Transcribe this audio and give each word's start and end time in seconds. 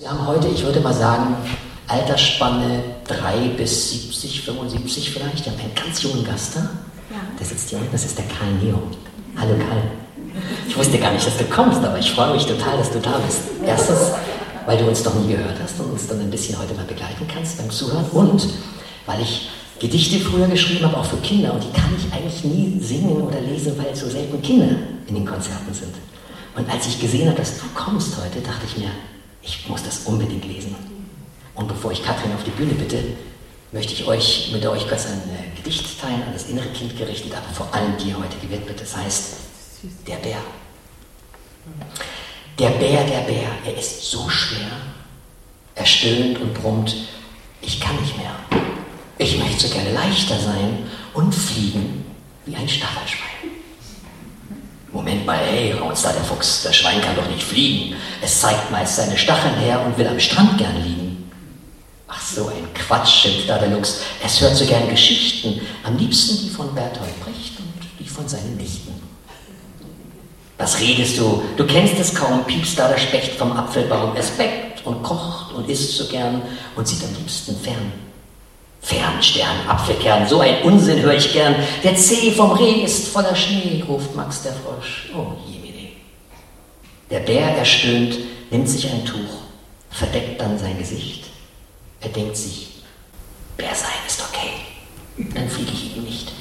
Wir 0.00 0.08
haben 0.08 0.24
heute, 0.28 0.46
ich 0.46 0.64
würde 0.64 0.78
mal 0.78 0.94
sagen, 0.94 1.34
Altersspanne 1.88 2.84
3 3.08 3.48
bis 3.56 3.90
70, 3.90 4.42
75 4.42 5.10
vielleicht. 5.10 5.44
Wir 5.44 5.50
haben 5.50 5.58
einen 5.58 5.74
ganz 5.74 6.00
jungen 6.04 6.24
Gast 6.24 6.54
da. 6.54 6.60
Ja. 7.10 7.16
Der 7.36 7.44
sitzt 7.44 7.68
hier 7.68 7.78
unten, 7.78 7.90
das 7.90 8.04
ist 8.04 8.16
der 8.16 8.24
Karl 8.26 8.52
Neo. 8.62 8.80
Hallo 9.36 9.54
Karl. 9.58 9.82
Ich 10.68 10.78
wusste 10.78 10.98
gar 10.98 11.10
nicht, 11.10 11.26
dass 11.26 11.36
du 11.36 11.42
kommst, 11.46 11.82
aber 11.82 11.98
ich 11.98 12.12
freue 12.12 12.32
mich 12.32 12.46
total, 12.46 12.78
dass 12.78 12.92
du 12.92 13.00
da 13.00 13.18
bist. 13.26 13.40
Erstens, 13.66 14.12
weil 14.66 14.78
du 14.78 14.86
uns 14.86 15.02
doch 15.02 15.16
nie 15.16 15.32
gehört 15.32 15.56
hast 15.60 15.80
und 15.80 15.90
uns 15.90 16.06
dann 16.06 16.20
ein 16.20 16.30
bisschen 16.30 16.56
heute 16.60 16.74
mal 16.74 16.84
begleiten 16.84 17.26
kannst 17.26 17.58
beim 17.58 17.68
Zuhören. 17.68 18.04
Und 18.12 18.48
weil 19.04 19.20
ich 19.20 19.50
Gedichte 19.80 20.20
früher 20.20 20.46
geschrieben 20.46 20.84
habe, 20.84 20.96
auch 20.96 21.06
für 21.06 21.16
Kinder. 21.16 21.54
Und 21.54 21.64
die 21.64 21.72
kann 21.72 21.90
ich 21.98 22.12
eigentlich 22.12 22.44
nie 22.44 22.78
singen 22.80 23.20
oder 23.20 23.40
lesen, 23.40 23.76
weil 23.76 23.96
so 23.96 24.08
selten 24.08 24.40
Kinder 24.42 24.76
in 25.08 25.16
den 25.16 25.26
Konzerten 25.26 25.74
sind. 25.74 25.96
Und 26.54 26.70
als 26.70 26.86
ich 26.86 27.00
gesehen 27.00 27.26
habe, 27.26 27.36
dass 27.38 27.58
du 27.58 27.64
kommst 27.74 28.16
heute, 28.16 28.40
dachte 28.46 28.64
ich 28.64 28.78
mir, 28.78 28.90
ich 29.42 29.68
muss 29.68 29.82
das 29.82 30.00
unbedingt 30.00 30.44
lesen. 30.44 30.74
Und 31.54 31.68
bevor 31.68 31.90
ich 31.92 32.04
Katrin 32.04 32.32
auf 32.32 32.44
die 32.44 32.50
Bühne 32.50 32.74
bitte, 32.74 33.02
möchte 33.72 33.92
ich 33.92 34.06
euch 34.06 34.50
mit 34.52 34.64
euch 34.66 34.88
kurz 34.88 35.06
ein 35.06 35.18
äh, 35.30 35.56
Gedicht 35.56 36.00
teilen, 36.00 36.22
an 36.22 36.32
das 36.32 36.48
innere 36.48 36.68
Kind 36.68 36.96
gerichtet, 36.96 37.32
aber 37.34 37.52
vor 37.52 37.74
allem 37.74 37.96
dir 37.98 38.16
heute 38.16 38.36
gewidmet. 38.40 38.80
Das 38.80 38.96
heißt, 38.96 39.34
der 40.06 40.16
Bär. 40.16 40.38
Der 42.58 42.70
Bär, 42.70 43.04
der 43.04 43.20
Bär, 43.20 43.48
er 43.66 43.76
ist 43.78 44.10
so 44.10 44.28
schwer. 44.28 44.70
Er 45.74 45.86
stöhnt 45.86 46.40
und 46.40 46.54
brummt, 46.54 46.94
ich 47.62 47.80
kann 47.80 48.00
nicht 48.00 48.16
mehr. 48.16 48.34
Ich 49.18 49.38
möchte 49.38 49.68
so 49.68 49.74
gerne 49.74 49.92
leichter 49.92 50.38
sein 50.38 50.90
und 51.12 51.34
fliegen 51.34 52.04
wie 52.46 52.56
ein 52.56 52.68
Stachelschwein. 52.68 53.57
Moment 54.92 55.26
mal, 55.26 55.38
hey, 55.38 55.72
raunzt 55.72 56.04
da 56.04 56.12
der 56.12 56.24
Fuchs, 56.24 56.62
das 56.62 56.76
Schwein 56.76 57.00
kann 57.02 57.14
doch 57.14 57.28
nicht 57.28 57.42
fliegen. 57.42 57.94
Es 58.22 58.40
zeigt 58.40 58.70
meist 58.70 58.96
seine 58.96 59.18
Stacheln 59.18 59.56
her 59.56 59.84
und 59.84 59.98
will 59.98 60.08
am 60.08 60.18
Strand 60.18 60.56
gern 60.56 60.82
liegen. 60.82 61.30
Ach 62.06 62.20
so 62.22 62.48
ein 62.48 62.72
Quatsch, 62.72 63.22
schimpft 63.22 63.48
da 63.48 63.58
der 63.58 63.68
Luchs. 63.68 64.00
Es 64.24 64.40
hört 64.40 64.56
so 64.56 64.64
gern 64.64 64.88
Geschichten, 64.88 65.60
am 65.82 65.98
liebsten 65.98 66.38
die 66.42 66.48
von 66.48 66.74
Bertolt 66.74 67.20
Brecht 67.20 67.58
und 67.58 67.74
die 68.00 68.08
von 68.08 68.26
seinen 68.26 68.56
Nichten. 68.56 68.94
Was 70.56 70.80
redest 70.80 71.18
du? 71.18 71.42
Du 71.56 71.66
kennst 71.66 71.98
es 71.98 72.14
kaum, 72.14 72.44
piepst 72.44 72.78
da 72.78 72.88
der 72.88 72.98
Specht 72.98 73.34
vom 73.38 73.52
Apfelbaum. 73.52 74.16
Es 74.16 74.30
bäckt 74.30 74.84
und 74.86 75.02
kocht 75.02 75.52
und 75.52 75.68
isst 75.68 75.96
so 75.96 76.06
gern 76.08 76.42
und 76.74 76.88
sieht 76.88 77.04
am 77.04 77.14
liebsten 77.14 77.56
fern. 77.60 77.92
Fernstern, 78.80 79.68
Apfelkern, 79.68 80.26
so 80.26 80.40
ein 80.40 80.62
Unsinn 80.62 81.02
höre 81.02 81.14
ich 81.14 81.32
gern. 81.32 81.56
Der 81.82 81.96
Zeh 81.96 82.30
vom 82.30 82.52
Reh 82.52 82.84
ist 82.84 83.08
voller 83.08 83.34
Schnee, 83.34 83.84
ruft 83.86 84.14
Max 84.14 84.42
der 84.42 84.52
Frosch. 84.52 85.10
Oh 85.14 85.32
jemine. 85.46 85.90
Der 87.10 87.20
Bär 87.20 87.56
erstöhnt, 87.56 88.18
nimmt 88.50 88.68
sich 88.68 88.90
ein 88.90 89.04
Tuch, 89.04 89.42
verdeckt 89.90 90.40
dann 90.40 90.58
sein 90.58 90.78
Gesicht. 90.78 91.24
Er 92.00 92.10
denkt 92.10 92.36
sich, 92.36 92.82
Bär 93.56 93.74
sein 93.74 93.90
ist 94.06 94.22
okay, 94.22 94.60
dann 95.34 95.48
fliege 95.48 95.72
ich 95.72 95.96
ihn 95.96 96.04
nicht. 96.04 96.32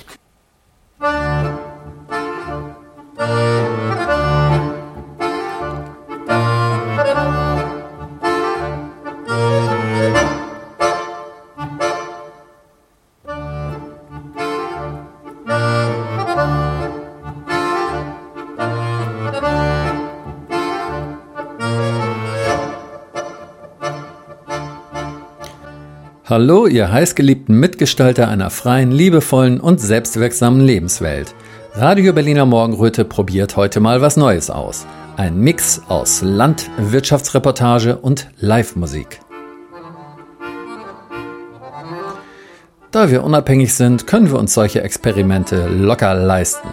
Hallo, 26.39 26.67
ihr 26.67 26.91
heißgeliebten 26.91 27.59
Mitgestalter 27.59 28.27
einer 28.27 28.51
freien, 28.51 28.91
liebevollen 28.91 29.59
und 29.59 29.81
selbstwirksamen 29.81 30.61
Lebenswelt. 30.61 31.33
Radio 31.73 32.13
Berliner 32.13 32.45
Morgenröte 32.45 33.05
probiert 33.05 33.57
heute 33.57 33.79
mal 33.79 34.01
was 34.01 34.17
Neues 34.17 34.51
aus. 34.51 34.85
Ein 35.15 35.39
Mix 35.39 35.81
aus 35.87 36.21
Landwirtschaftsreportage 36.21 37.97
und 37.97 38.29
Live-Musik. 38.37 39.19
Da 42.91 43.09
wir 43.09 43.23
unabhängig 43.23 43.73
sind, 43.73 44.05
können 44.05 44.29
wir 44.29 44.37
uns 44.37 44.53
solche 44.53 44.83
Experimente 44.83 45.67
locker 45.67 46.13
leisten. 46.13 46.69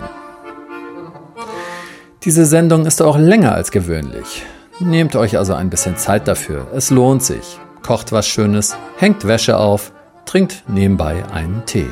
Diese 2.22 2.44
Sendung 2.44 2.84
ist 2.84 3.00
auch 3.00 3.16
länger 3.16 3.55
als 3.55 3.71
gewöhnlich. 3.71 4.43
Nehmt 4.78 5.16
euch 5.16 5.39
also 5.39 5.55
ein 5.55 5.71
bisschen 5.71 5.97
Zeit 5.97 6.28
dafür. 6.28 6.66
Es 6.75 6.91
lohnt 6.91 7.22
sich 7.22 7.59
kocht 7.84 8.11
was 8.11 8.27
Schönes, 8.27 8.77
hängt 8.97 9.28
Wäsche 9.28 9.59
auf, 9.59 9.93
trinkt 10.25 10.65
nebenbei 10.67 11.22
einen 11.33 11.62
Tee. 11.67 11.87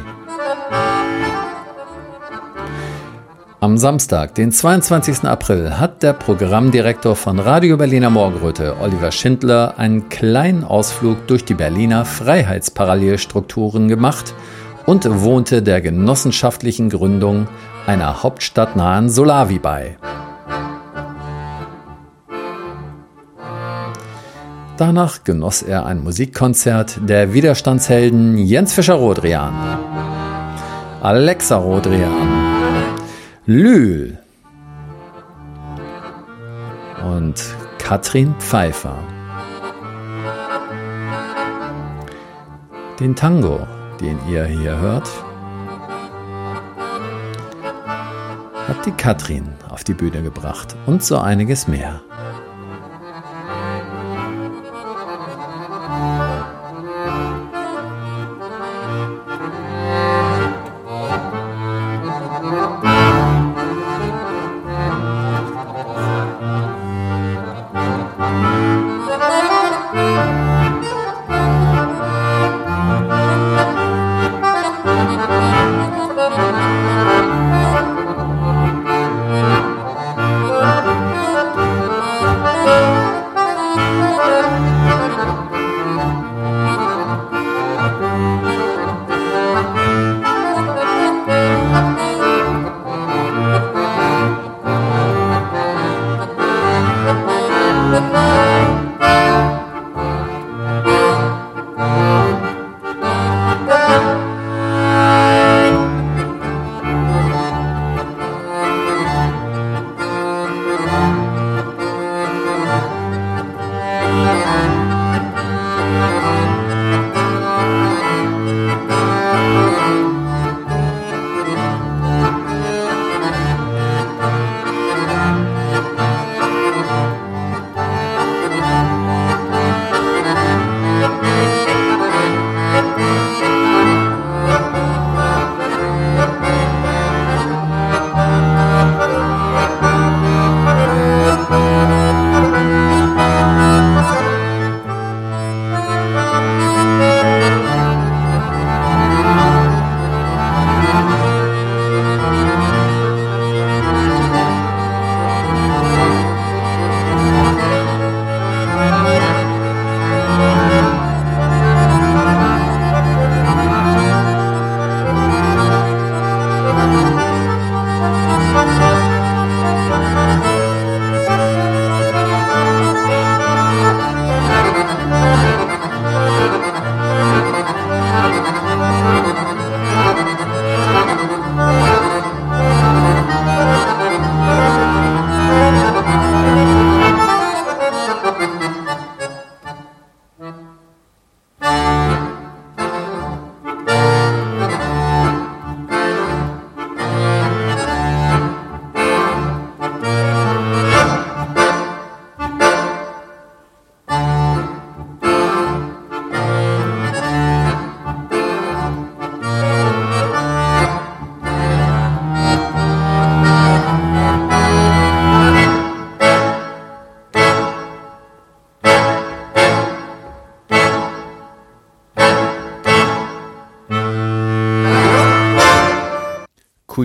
Am 3.60 3.78
Samstag, 3.78 4.34
den 4.34 4.50
22. 4.50 5.22
April, 5.22 5.78
hat 5.78 6.02
der 6.02 6.14
Programmdirektor 6.14 7.14
von 7.14 7.38
Radio 7.38 7.76
Berliner 7.76 8.10
Morgenröte, 8.10 8.74
Oliver 8.80 9.12
Schindler, 9.12 9.74
einen 9.76 10.08
kleinen 10.08 10.64
Ausflug 10.64 11.28
durch 11.28 11.44
die 11.44 11.54
Berliner 11.54 12.04
Freiheitsparallelstrukturen 12.04 13.86
gemacht 13.86 14.34
und 14.84 15.06
wohnte 15.22 15.62
der 15.62 15.80
genossenschaftlichen 15.80 16.90
Gründung 16.90 17.46
einer 17.86 18.24
hauptstadtnahen 18.24 19.08
Solavi 19.08 19.60
bei. 19.60 19.96
Danach 24.78 25.22
genoss 25.24 25.62
er 25.62 25.84
ein 25.86 26.02
Musikkonzert 26.02 26.98
der 27.06 27.34
Widerstandshelden 27.34 28.38
Jens 28.38 28.72
Fischer-Rodrian, 28.72 29.52
Alexa 31.02 31.56
Rodrian, 31.56 32.28
Lül 33.44 34.18
und 37.04 37.42
Katrin 37.78 38.34
Pfeiffer. 38.38 38.96
Den 42.98 43.14
Tango, 43.14 43.66
den 44.00 44.18
ihr 44.30 44.44
hier 44.44 44.78
hört, 44.78 45.08
hat 48.68 48.86
die 48.86 48.92
Katrin 48.92 49.48
auf 49.68 49.84
die 49.84 49.94
Bühne 49.94 50.22
gebracht 50.22 50.76
und 50.86 51.02
so 51.02 51.18
einiges 51.18 51.68
mehr. 51.68 52.00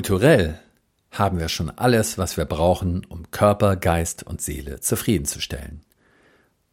Kulturell 0.08 0.58
haben 1.12 1.38
wir 1.38 1.50
schon 1.50 1.70
alles, 1.70 2.18
was 2.18 2.38
wir 2.38 2.46
brauchen, 2.46 3.04
um 3.10 3.30
Körper, 3.30 3.76
Geist 3.76 4.24
und 4.24 4.42
Seele 4.42 4.80
zufriedenzustellen. 4.80 5.82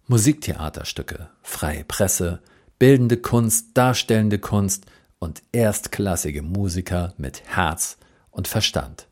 Musiktheaterstücke, 0.06 1.30
freie 1.42 1.82
Presse, 1.82 2.38
bildende 2.78 3.16
Kunst, 3.16 3.70
darstellende 3.74 4.38
Kunst 4.38 4.86
und 5.18 5.42
erstklassige 5.50 6.42
Musiker 6.42 7.12
mit 7.16 7.42
Herz 7.44 7.96
und 8.30 8.46
Verstand. 8.46 9.08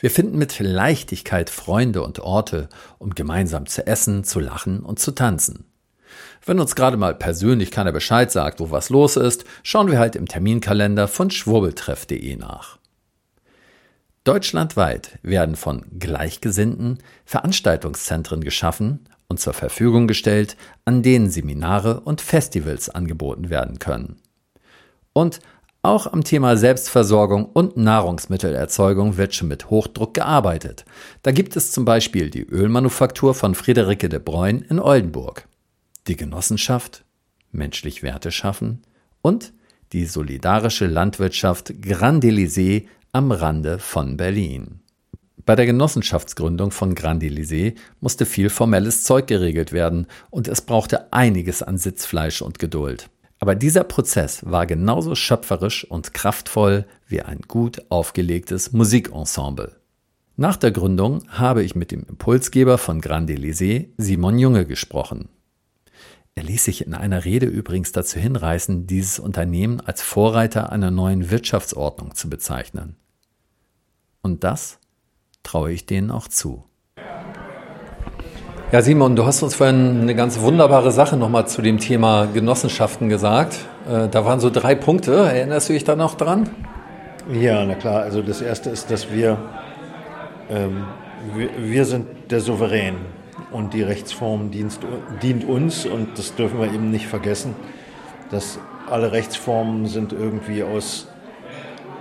Wir 0.00 0.10
finden 0.10 0.36
mit 0.36 0.58
Leichtigkeit 0.58 1.48
Freunde 1.48 2.02
und 2.02 2.18
Orte, 2.18 2.68
um 2.98 3.14
gemeinsam 3.14 3.66
zu 3.66 3.86
essen, 3.86 4.24
zu 4.24 4.40
lachen 4.40 4.80
und 4.80 4.98
zu 4.98 5.12
tanzen. 5.12 5.64
Wenn 6.44 6.58
uns 6.58 6.74
gerade 6.74 6.96
mal 6.96 7.14
persönlich 7.14 7.70
keiner 7.70 7.92
Bescheid 7.92 8.32
sagt, 8.32 8.58
wo 8.58 8.72
was 8.72 8.90
los 8.90 9.14
ist, 9.14 9.44
schauen 9.62 9.92
wir 9.92 10.00
halt 10.00 10.16
im 10.16 10.26
Terminkalender 10.26 11.06
von 11.06 11.30
schwurbeltreff.de 11.30 12.34
nach. 12.34 12.80
Deutschlandweit 14.26 15.20
werden 15.22 15.54
von 15.54 15.84
Gleichgesinnten 16.00 16.98
Veranstaltungszentren 17.24 18.42
geschaffen 18.42 19.08
und 19.28 19.38
zur 19.38 19.52
Verfügung 19.52 20.08
gestellt, 20.08 20.56
an 20.84 21.04
denen 21.04 21.30
Seminare 21.30 22.00
und 22.00 22.20
Festivals 22.20 22.88
angeboten 22.88 23.50
werden 23.50 23.78
können. 23.78 24.16
Und 25.12 25.38
auch 25.82 26.12
am 26.12 26.24
Thema 26.24 26.56
Selbstversorgung 26.56 27.44
und 27.44 27.76
Nahrungsmittelerzeugung 27.76 29.16
wird 29.16 29.36
schon 29.36 29.46
mit 29.46 29.70
Hochdruck 29.70 30.14
gearbeitet. 30.14 30.84
Da 31.22 31.30
gibt 31.30 31.54
es 31.54 31.70
zum 31.70 31.84
Beispiel 31.84 32.28
die 32.28 32.42
Ölmanufaktur 32.42 33.32
von 33.32 33.54
Friederike 33.54 34.08
de 34.08 34.18
Bruyne 34.18 34.64
in 34.68 34.80
Oldenburg, 34.80 35.46
die 36.08 36.16
Genossenschaft 36.16 37.04
Menschlich 37.52 38.02
Werte 38.02 38.32
schaffen 38.32 38.82
und 39.22 39.52
die 39.92 40.04
solidarische 40.04 40.86
Landwirtschaft 40.86 41.80
Grand 41.80 42.24
Elysée 42.24 42.88
am 43.16 43.32
Rande 43.32 43.78
von 43.78 44.18
Berlin. 44.18 44.80
Bei 45.46 45.56
der 45.56 45.64
Genossenschaftsgründung 45.64 46.70
von 46.70 46.94
Grand 46.94 47.22
Elysée 47.22 47.74
musste 47.98 48.26
viel 48.26 48.50
formelles 48.50 49.04
Zeug 49.04 49.26
geregelt 49.26 49.72
werden 49.72 50.06
und 50.28 50.48
es 50.48 50.60
brauchte 50.60 51.14
einiges 51.14 51.62
an 51.62 51.78
Sitzfleisch 51.78 52.42
und 52.42 52.58
Geduld. 52.58 53.08
Aber 53.38 53.54
dieser 53.54 53.84
Prozess 53.84 54.44
war 54.44 54.66
genauso 54.66 55.14
schöpferisch 55.14 55.90
und 55.90 56.12
kraftvoll 56.12 56.84
wie 57.08 57.22
ein 57.22 57.40
gut 57.48 57.82
aufgelegtes 57.88 58.72
Musikensemble. 58.72 59.76
Nach 60.36 60.58
der 60.58 60.72
Gründung 60.72 61.22
habe 61.30 61.62
ich 61.62 61.74
mit 61.74 61.92
dem 61.92 62.04
Impulsgeber 62.06 62.76
von 62.76 63.00
Grand 63.00 63.30
Elysée, 63.30 63.88
Simon 63.96 64.38
Junge, 64.38 64.66
gesprochen. 64.66 65.30
Er 66.34 66.42
ließ 66.42 66.66
sich 66.66 66.86
in 66.86 66.92
einer 66.92 67.24
Rede 67.24 67.46
übrigens 67.46 67.92
dazu 67.92 68.18
hinreißen, 68.18 68.86
dieses 68.86 69.18
Unternehmen 69.18 69.80
als 69.80 70.02
Vorreiter 70.02 70.70
einer 70.70 70.90
neuen 70.90 71.30
Wirtschaftsordnung 71.30 72.14
zu 72.14 72.28
bezeichnen. 72.28 72.96
Und 74.26 74.42
das 74.42 74.80
traue 75.44 75.70
ich 75.70 75.86
denen 75.86 76.10
auch 76.10 76.26
zu. 76.26 76.64
Ja, 78.72 78.82
Simon, 78.82 79.14
du 79.14 79.24
hast 79.24 79.40
uns 79.44 79.54
vorhin 79.54 80.00
eine 80.00 80.16
ganz 80.16 80.40
wunderbare 80.40 80.90
Sache 80.90 81.16
nochmal 81.16 81.46
zu 81.46 81.62
dem 81.62 81.78
Thema 81.78 82.26
Genossenschaften 82.26 83.08
gesagt. 83.08 83.60
Äh, 83.88 84.08
da 84.08 84.24
waren 84.24 84.40
so 84.40 84.50
drei 84.50 84.74
Punkte. 84.74 85.14
Erinnerst 85.14 85.68
du 85.68 85.74
dich 85.74 85.84
da 85.84 85.94
noch 85.94 86.16
dran? 86.16 86.50
Ja, 87.32 87.64
na 87.64 87.76
klar. 87.76 88.02
Also 88.02 88.20
das 88.20 88.40
erste 88.40 88.68
ist, 88.70 88.90
dass 88.90 89.12
wir, 89.12 89.38
ähm, 90.50 90.86
wir, 91.36 91.50
wir, 91.56 91.84
sind 91.84 92.08
der 92.32 92.40
Souverän 92.40 92.96
und 93.52 93.74
die 93.74 93.84
Rechtsform 93.84 94.50
dient, 94.50 94.80
dient 95.22 95.44
uns 95.44 95.86
und 95.86 96.18
das 96.18 96.34
dürfen 96.34 96.58
wir 96.58 96.66
eben 96.72 96.90
nicht 96.90 97.06
vergessen, 97.06 97.54
dass 98.32 98.58
alle 98.90 99.12
Rechtsformen 99.12 99.86
sind 99.86 100.12
irgendwie 100.12 100.64
aus 100.64 101.06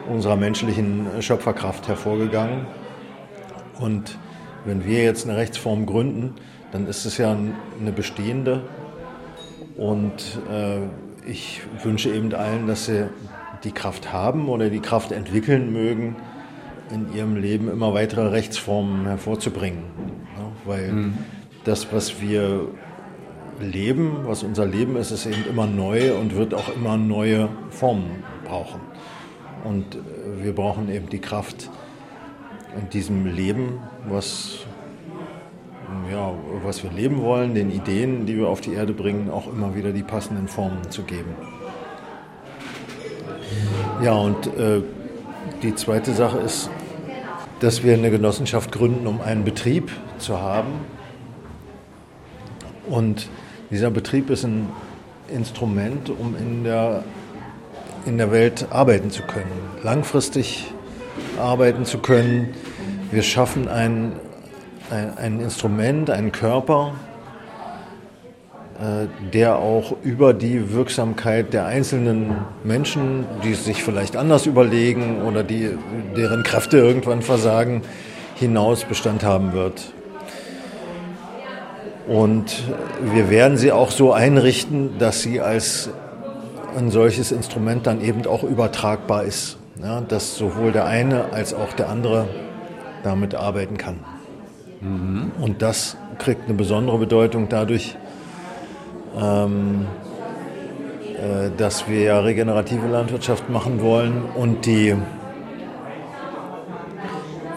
unserer 0.09 0.35
menschlichen 0.35 1.07
Schöpferkraft 1.21 1.87
hervorgegangen. 1.87 2.65
Und 3.79 4.17
wenn 4.65 4.85
wir 4.85 5.03
jetzt 5.03 5.27
eine 5.27 5.37
Rechtsform 5.37 5.85
gründen, 5.85 6.35
dann 6.71 6.87
ist 6.87 7.05
es 7.05 7.17
ja 7.17 7.35
eine 7.79 7.91
bestehende. 7.91 8.63
Und 9.77 10.39
äh, 10.49 10.79
ich 11.29 11.61
wünsche 11.83 12.09
eben 12.09 12.33
allen, 12.33 12.67
dass 12.67 12.85
sie 12.85 13.09
die 13.63 13.71
Kraft 13.71 14.13
haben 14.13 14.47
oder 14.49 14.69
die 14.69 14.79
Kraft 14.79 15.11
entwickeln 15.11 15.73
mögen, 15.73 16.15
in 16.91 17.13
ihrem 17.13 17.35
Leben 17.35 17.69
immer 17.69 17.93
weitere 17.93 18.27
Rechtsformen 18.27 19.05
hervorzubringen. 19.05 19.83
Ja, 20.37 20.51
weil 20.65 20.91
mhm. 20.91 21.17
das, 21.63 21.91
was 21.91 22.21
wir 22.21 22.67
leben, 23.59 24.19
was 24.25 24.43
unser 24.43 24.65
Leben 24.65 24.95
ist, 24.97 25.11
ist 25.11 25.25
eben 25.25 25.45
immer 25.49 25.65
neu 25.65 26.15
und 26.15 26.35
wird 26.35 26.53
auch 26.53 26.75
immer 26.75 26.97
neue 26.97 27.49
Formen 27.69 28.23
brauchen. 28.43 28.79
Und 29.65 29.97
wir 30.41 30.53
brauchen 30.53 30.89
eben 30.89 31.09
die 31.09 31.19
Kraft 31.19 31.69
in 32.79 32.89
diesem 32.89 33.25
Leben, 33.25 33.79
was 34.07 34.65
ja, 36.11 36.33
was 36.63 36.83
wir 36.83 36.91
leben 36.91 37.21
wollen, 37.21 37.55
den 37.55 37.71
Ideen, 37.71 38.25
die 38.25 38.37
wir 38.37 38.47
auf 38.47 38.61
die 38.61 38.73
Erde 38.73 38.93
bringen, 38.93 39.29
auch 39.29 39.47
immer 39.47 39.75
wieder 39.75 39.91
die 39.91 40.03
passenden 40.03 40.47
Formen 40.47 40.89
zu 40.89 41.03
geben. 41.03 41.35
Ja, 44.03 44.13
und 44.13 44.47
äh, 44.47 44.81
die 45.63 45.73
zweite 45.75 46.13
Sache 46.13 46.39
ist, 46.39 46.69
dass 47.59 47.83
wir 47.83 47.93
eine 47.93 48.11
Genossenschaft 48.11 48.71
gründen, 48.71 49.07
um 49.07 49.21
einen 49.21 49.43
Betrieb 49.43 49.91
zu 50.17 50.39
haben. 50.39 50.73
Und 52.87 53.29
dieser 53.71 53.89
Betrieb 53.89 54.29
ist 54.29 54.43
ein 54.43 54.69
Instrument, 55.33 56.09
um 56.09 56.35
in 56.37 56.63
der, 56.63 57.03
in 58.05 58.17
der 58.17 58.31
Welt 58.31 58.67
arbeiten 58.69 59.11
zu 59.11 59.23
können, 59.23 59.51
langfristig 59.83 60.73
arbeiten 61.39 61.85
zu 61.85 61.99
können. 61.99 62.53
Wir 63.11 63.23
schaffen 63.23 63.67
ein 63.67 64.13
ein, 64.89 65.17
ein 65.17 65.39
Instrument, 65.39 66.09
ein 66.09 66.31
Körper, 66.31 66.93
äh, 68.79 69.07
der 69.33 69.57
auch 69.57 69.95
über 70.03 70.33
die 70.33 70.73
Wirksamkeit 70.73 71.53
der 71.53 71.65
einzelnen 71.65 72.35
Menschen, 72.63 73.25
die 73.43 73.53
sich 73.53 73.83
vielleicht 73.83 74.15
anders 74.15 74.45
überlegen 74.45 75.21
oder 75.21 75.43
die, 75.43 75.71
deren 76.15 76.43
Kräfte 76.43 76.77
irgendwann 76.77 77.21
versagen, 77.21 77.81
hinaus 78.35 78.83
Bestand 78.83 79.23
haben 79.23 79.53
wird. 79.53 79.93
Und 82.07 82.63
wir 83.01 83.29
werden 83.29 83.57
sie 83.57 83.71
auch 83.71 83.89
so 83.89 84.13
einrichten, 84.13 84.99
dass 84.99 85.21
sie 85.21 85.41
als 85.41 85.89
ein 86.75 86.91
solches 86.91 87.31
Instrument 87.31 87.87
dann 87.87 88.01
eben 88.01 88.25
auch 88.27 88.43
übertragbar 88.43 89.23
ist. 89.23 89.57
Ja, 89.81 89.99
dass 90.01 90.37
sowohl 90.37 90.71
der 90.71 90.85
eine 90.85 91.33
als 91.33 91.53
auch 91.53 91.73
der 91.73 91.89
andere 91.89 92.27
damit 93.03 93.35
arbeiten 93.35 93.77
kann. 93.77 93.99
Mhm. 94.79 95.31
Und 95.41 95.61
das 95.61 95.97
kriegt 96.17 96.45
eine 96.45 96.53
besondere 96.53 96.97
Bedeutung 96.97 97.49
dadurch, 97.49 97.97
ähm, 99.19 99.85
äh, 101.17 101.49
dass 101.57 101.89
wir 101.89 102.01
ja 102.01 102.19
regenerative 102.19 102.87
Landwirtschaft 102.87 103.49
machen 103.49 103.81
wollen 103.81 104.23
und 104.35 104.65
die 104.65 104.95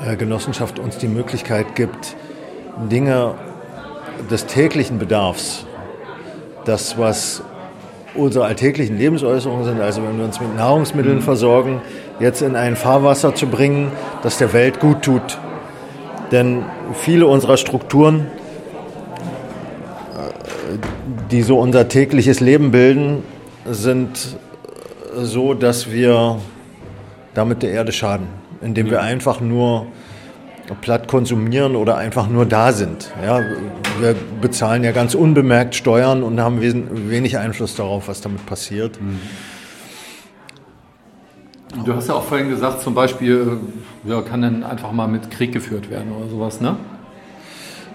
äh, 0.04 0.16
Genossenschaft 0.16 0.78
uns 0.78 0.98
die 0.98 1.08
Möglichkeit 1.08 1.76
gibt, 1.76 2.16
Dinge 2.90 3.34
des 4.30 4.46
täglichen 4.46 4.98
Bedarfs, 4.98 5.66
das, 6.64 6.98
was 6.98 7.42
unsere 8.14 8.46
alltäglichen 8.46 8.98
Lebensäußerungen 8.98 9.64
sind, 9.64 9.80
also 9.80 10.02
wenn 10.02 10.18
wir 10.18 10.24
uns 10.24 10.40
mit 10.40 10.54
Nahrungsmitteln 10.56 11.16
mhm. 11.16 11.22
versorgen, 11.22 11.80
jetzt 12.20 12.42
in 12.42 12.56
ein 12.56 12.76
Fahrwasser 12.76 13.34
zu 13.34 13.46
bringen, 13.46 13.92
das 14.22 14.38
der 14.38 14.52
Welt 14.52 14.80
gut 14.80 15.02
tut. 15.02 15.38
Denn 16.32 16.64
viele 16.94 17.26
unserer 17.26 17.56
Strukturen, 17.56 18.26
die 21.30 21.42
so 21.42 21.58
unser 21.58 21.88
tägliches 21.88 22.40
Leben 22.40 22.70
bilden, 22.70 23.22
sind 23.66 24.36
so, 25.14 25.54
dass 25.54 25.90
wir 25.90 26.38
damit 27.34 27.62
der 27.62 27.70
Erde 27.70 27.92
schaden, 27.92 28.26
indem 28.60 28.90
wir 28.90 29.00
einfach 29.00 29.40
nur 29.40 29.86
platt 30.74 31.08
konsumieren 31.08 31.76
oder 31.76 31.96
einfach 31.96 32.28
nur 32.28 32.46
da 32.46 32.72
sind. 32.72 33.12
Ja, 33.24 33.40
wir 34.00 34.14
bezahlen 34.40 34.84
ja 34.84 34.92
ganz 34.92 35.14
unbemerkt 35.14 35.74
Steuern 35.74 36.22
und 36.22 36.40
haben 36.40 36.60
wenig 36.60 37.38
Einfluss 37.38 37.74
darauf, 37.74 38.08
was 38.08 38.20
damit 38.20 38.44
passiert. 38.46 39.00
Mhm. 39.00 39.20
Du 41.84 41.94
hast 41.94 42.08
ja 42.08 42.14
auch 42.14 42.24
vorhin 42.24 42.48
gesagt, 42.48 42.80
zum 42.80 42.94
Beispiel, 42.94 43.58
ja, 44.04 44.22
kann 44.22 44.42
dann 44.42 44.64
einfach 44.64 44.90
mal 44.92 45.06
mit 45.06 45.30
Krieg 45.30 45.52
geführt 45.52 45.90
werden 45.90 46.12
oder 46.12 46.28
sowas, 46.28 46.60
ne? 46.60 46.76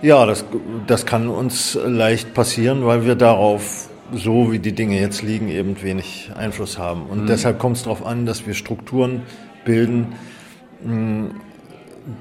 Ja, 0.01 0.25
das, 0.25 0.45
das 0.85 1.05
kann 1.05 1.27
uns 1.29 1.77
leicht 1.83 2.33
passieren, 2.33 2.85
weil 2.85 3.05
wir 3.05 3.15
darauf, 3.15 3.89
so 4.13 4.51
wie 4.51 4.59
die 4.59 4.73
Dinge 4.73 4.99
jetzt 4.99 5.23
liegen, 5.23 5.47
eben 5.47 5.81
wenig 5.81 6.31
Einfluss 6.35 6.77
haben. 6.77 7.03
Und 7.09 7.23
mhm. 7.23 7.27
deshalb 7.27 7.57
kommt 7.57 7.77
es 7.77 7.83
darauf 7.83 8.05
an, 8.05 8.25
dass 8.25 8.45
wir 8.45 8.53
Strukturen 8.53 9.21
bilden, 9.65 10.13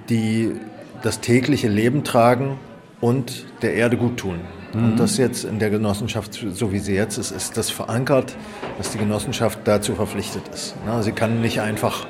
die 0.09 0.53
das 1.03 1.21
tägliche 1.21 1.69
Leben 1.69 2.05
tragen 2.05 2.59
und 3.01 3.47
der 3.63 3.75
Erde 3.75 3.97
gut 3.97 4.17
tun. 4.17 4.41
Mhm. 4.73 4.85
Und 4.85 5.01
das 5.01 5.19
jetzt 5.19 5.45
in 5.45 5.59
der 5.59 5.71
Genossenschaft, 5.71 6.35
so 6.53 6.73
wie 6.73 6.79
sie 6.79 6.95
jetzt 6.95 7.19
ist, 7.19 7.31
ist 7.31 7.57
das 7.57 7.71
verankert, 7.71 8.37
dass 8.79 8.91
die 8.91 8.99
Genossenschaft 8.99 9.61
dazu 9.65 9.95
verpflichtet 9.95 10.49
ist. 10.49 10.75
Sie 11.01 11.13
kann 11.13 11.41
nicht 11.41 11.61
einfach 11.61 12.07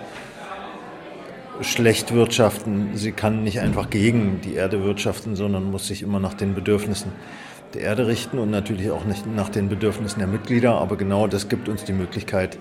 schlecht 1.60 2.12
wirtschaften. 2.12 2.90
Sie 2.94 3.12
kann 3.12 3.42
nicht 3.42 3.60
einfach 3.60 3.90
gegen 3.90 4.40
die 4.42 4.54
Erde 4.54 4.84
wirtschaften, 4.84 5.36
sondern 5.36 5.70
muss 5.70 5.86
sich 5.86 6.02
immer 6.02 6.20
nach 6.20 6.34
den 6.34 6.54
Bedürfnissen 6.54 7.12
der 7.74 7.82
Erde 7.82 8.06
richten 8.06 8.38
und 8.38 8.50
natürlich 8.50 8.90
auch 8.90 9.04
nicht 9.04 9.26
nach 9.26 9.48
den 9.48 9.68
Bedürfnissen 9.68 10.18
der 10.18 10.28
Mitglieder. 10.28 10.74
Aber 10.74 10.96
genau 10.96 11.26
das 11.26 11.48
gibt 11.48 11.68
uns 11.68 11.84
die 11.84 11.92
Möglichkeit, 11.92 12.58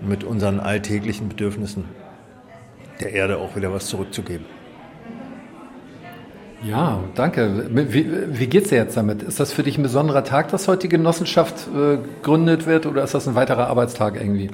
mit 0.00 0.24
unseren 0.24 0.60
alltäglichen 0.60 1.28
Bedürfnissen 1.28 1.84
der 3.00 3.12
Erde 3.12 3.38
auch 3.38 3.56
wieder 3.56 3.72
was 3.72 3.86
zurückzugeben. 3.86 4.46
Ja, 6.62 7.04
danke. 7.14 7.66
Wie, 7.70 8.06
wie 8.38 8.46
geht's 8.48 8.70
dir 8.70 8.76
jetzt 8.76 8.96
damit? 8.96 9.22
Ist 9.22 9.38
das 9.38 9.52
für 9.52 9.62
dich 9.62 9.78
ein 9.78 9.84
besonderer 9.84 10.24
Tag, 10.24 10.48
dass 10.50 10.66
heute 10.66 10.82
die 10.82 10.88
Genossenschaft 10.88 11.68
äh, 11.68 11.98
gegründet 11.98 12.66
wird 12.66 12.84
oder 12.86 13.04
ist 13.04 13.14
das 13.14 13.28
ein 13.28 13.36
weiterer 13.36 13.68
Arbeitstag 13.68 14.16
irgendwie? 14.16 14.50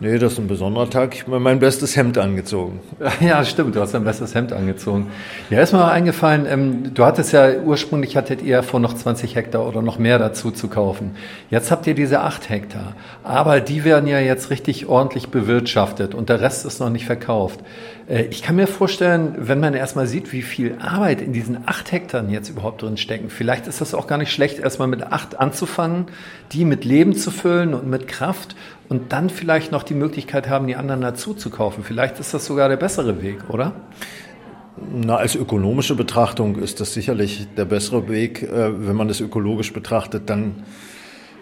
Nee, 0.00 0.16
das 0.18 0.34
ist 0.34 0.38
ein 0.38 0.46
besonderer 0.46 0.88
Tag. 0.88 1.12
Ich 1.14 1.26
habe 1.26 1.40
mein 1.40 1.58
bestes 1.58 1.96
Hemd 1.96 2.18
angezogen. 2.18 2.80
Ja, 3.20 3.44
stimmt, 3.44 3.74
du 3.74 3.80
hast 3.80 3.94
dein 3.94 4.04
bestes 4.04 4.34
Hemd 4.34 4.52
angezogen. 4.52 5.08
Ja, 5.50 5.60
ist 5.60 5.72
mir 5.72 5.84
eingefallen, 5.84 6.46
ähm, 6.48 6.94
du 6.94 7.04
hattest 7.04 7.32
ja, 7.32 7.48
ursprünglich 7.64 8.16
hattet 8.16 8.42
ihr 8.42 8.62
vor, 8.62 8.78
noch 8.78 8.94
20 8.94 9.34
Hektar 9.34 9.66
oder 9.66 9.82
noch 9.82 9.98
mehr 9.98 10.18
dazu 10.18 10.52
zu 10.52 10.68
kaufen. 10.68 11.16
Jetzt 11.50 11.72
habt 11.72 11.86
ihr 11.88 11.94
diese 11.94 12.20
8 12.20 12.48
Hektar. 12.48 12.94
Aber 13.24 13.60
die 13.60 13.82
werden 13.82 14.06
ja 14.06 14.20
jetzt 14.20 14.50
richtig 14.50 14.86
ordentlich 14.86 15.28
bewirtschaftet 15.30 16.14
und 16.14 16.28
der 16.28 16.40
Rest 16.40 16.64
ist 16.64 16.78
noch 16.78 16.90
nicht 16.90 17.06
verkauft. 17.06 17.60
Äh, 18.08 18.24
ich 18.30 18.42
kann 18.42 18.56
mir 18.56 18.66
vorstellen, 18.68 19.34
wenn 19.36 19.58
man 19.58 19.74
erstmal 19.74 20.06
sieht, 20.06 20.32
wie 20.32 20.42
viel 20.42 20.76
Arbeit 20.80 21.20
in 21.20 21.32
diesen 21.32 21.58
8 21.66 21.90
Hektar 21.92 22.24
jetzt 22.28 22.48
überhaupt 22.48 22.82
drin 22.82 22.96
stecken, 22.96 23.30
vielleicht 23.30 23.66
ist 23.66 23.80
das 23.80 23.94
auch 23.94 24.06
gar 24.06 24.18
nicht 24.18 24.32
schlecht, 24.32 24.60
erstmal 24.60 24.88
mit 24.88 25.02
8 25.02 25.40
anzufangen, 25.40 26.06
die 26.52 26.64
mit 26.64 26.84
Leben 26.84 27.14
zu 27.14 27.30
füllen 27.30 27.74
und 27.74 27.88
mit 27.88 28.06
Kraft 28.06 28.54
und 28.88 29.12
dann 29.12 29.30
vielleicht 29.30 29.72
noch 29.72 29.82
die 29.82 29.94
Möglichkeit 29.94 30.48
haben, 30.48 30.66
die 30.66 30.76
anderen 30.76 31.00
dazu 31.00 31.34
zu 31.34 31.50
kaufen. 31.50 31.84
Vielleicht 31.84 32.18
ist 32.20 32.32
das 32.34 32.46
sogar 32.46 32.68
der 32.68 32.76
bessere 32.76 33.22
Weg, 33.22 33.50
oder? 33.50 33.74
Na, 34.92 35.16
als 35.16 35.34
ökonomische 35.34 35.94
Betrachtung 35.94 36.56
ist 36.56 36.80
das 36.80 36.94
sicherlich 36.94 37.48
der 37.56 37.64
bessere 37.64 38.08
Weg. 38.08 38.42
Äh, 38.42 38.86
wenn 38.86 38.96
man 38.96 39.08
das 39.08 39.20
ökologisch 39.20 39.72
betrachtet, 39.72 40.30
dann 40.30 40.62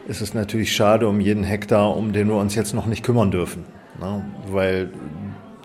ist 0.09 0.21
es 0.21 0.35
natürlich 0.35 0.75
schade 0.75 1.09
um 1.09 1.21
jeden 1.21 1.45
Hektar, 1.45 1.97
um 1.97 2.13
den 2.13 2.29
wir 2.29 2.37
uns 2.37 2.55
jetzt 2.55 2.75
noch 2.75 2.87
nicht 2.87 3.05
kümmern 3.05 3.31
dürfen. 3.31 3.65
Weil 4.49 4.91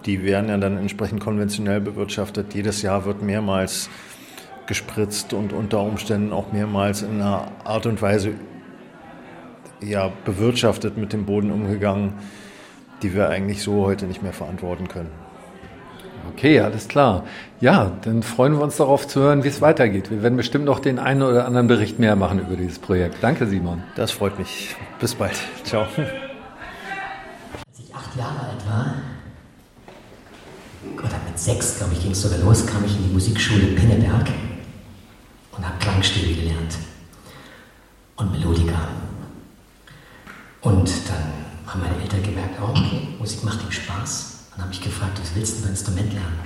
die 0.06 0.24
werden 0.24 0.50
ja 0.50 0.58
dann 0.58 0.78
entsprechend 0.78 1.22
konventionell 1.22 1.80
bewirtschaftet. 1.80 2.54
Jedes 2.54 2.82
Jahr 2.82 3.06
wird 3.06 3.22
mehrmals 3.22 3.90
gespritzt 4.68 5.34
und 5.34 5.54
unter 5.54 5.82
Umständen 5.82 6.34
auch 6.34 6.52
mehrmals 6.52 7.02
in 7.02 7.22
einer 7.22 7.52
Art 7.64 7.86
und 7.86 8.02
Weise 8.02 8.34
ja, 9.82 10.12
bewirtschaftet 10.26 10.98
mit 10.98 11.14
dem 11.14 11.26
Boden 11.26 11.52
umgegangen, 11.52 12.14
die 13.02 13.14
wir 13.16 13.30
eigentlich 13.30 13.64
so 13.64 13.86
heute 13.86 14.06
nicht 14.06 14.22
mehr 14.22 14.34
verantworten 14.34 14.88
können. 14.88 15.10
Okay, 16.34 16.60
alles 16.60 16.88
klar. 16.88 17.26
Ja, 17.60 17.92
dann 18.04 18.24
freuen 18.24 18.54
wir 18.54 18.62
uns 18.62 18.78
darauf 18.78 19.08
zu 19.08 19.20
hören, 19.22 19.44
wie 19.44 19.48
es 19.48 19.62
weitergeht. 19.62 20.12
Wir 20.12 20.24
werden 20.24 20.38
bestimmt 20.38 20.66
noch 20.66 20.80
den 20.80 21.00
einen 21.00 21.24
oder 21.24 21.46
anderen 21.46 21.68
Bericht 21.68 22.00
mehr 22.00 22.16
machen 22.16 22.40
über 22.40 22.56
dieses 22.56 22.80
Projekt. 22.80 23.18
Danke, 23.22 23.48
Simon. 23.48 23.84
Das 23.96 24.12
freut 24.12 24.38
mich. 24.40 24.76
Bis 25.00 25.16
bald. 25.16 25.36
Ciao. 25.64 25.82
Als 25.84 25.90
ich 27.80 27.94
acht 27.94 28.16
Jahre 28.16 28.40
alt 28.40 28.68
war, 28.68 28.96
oder 31.04 31.20
mit 31.28 31.38
sechs, 31.38 31.78
glaube 31.78 31.94
ich, 31.94 32.02
ging 32.02 32.12
es 32.12 32.22
sogar 32.22 32.40
los, 32.40 32.66
kam 32.66 32.86
ich 32.86 32.96
in 32.96 33.08
die 33.08 33.14
Musikschule 33.14 33.68
Pinneberg 33.68 34.28
und 35.52 35.66
habe 35.66 35.78
Klangstile 35.80 36.36
gelernt 36.36 36.78
und 38.16 38.32
Melodika. 38.32 39.00
Und 40.62 40.91
dann 41.10 41.24
haben 41.65 41.82
meine 41.82 42.01
Eltern 42.01 42.22
gemerkt, 42.22 42.56
oh, 42.62 42.70
okay, 42.70 43.08
Musik 43.18 43.44
macht 43.44 43.63
ihm 43.63 43.72
Spaß. 43.72 44.46
Und 44.51 44.58
dann 44.58 44.65
habe 44.65 44.74
ich 44.74 44.82
gefragt, 44.82 45.20
was 45.20 45.36
willst 45.36 45.60
du 45.60 45.65
ein 45.65 45.70
Instrument 45.70 46.13
lernen? 46.13 46.39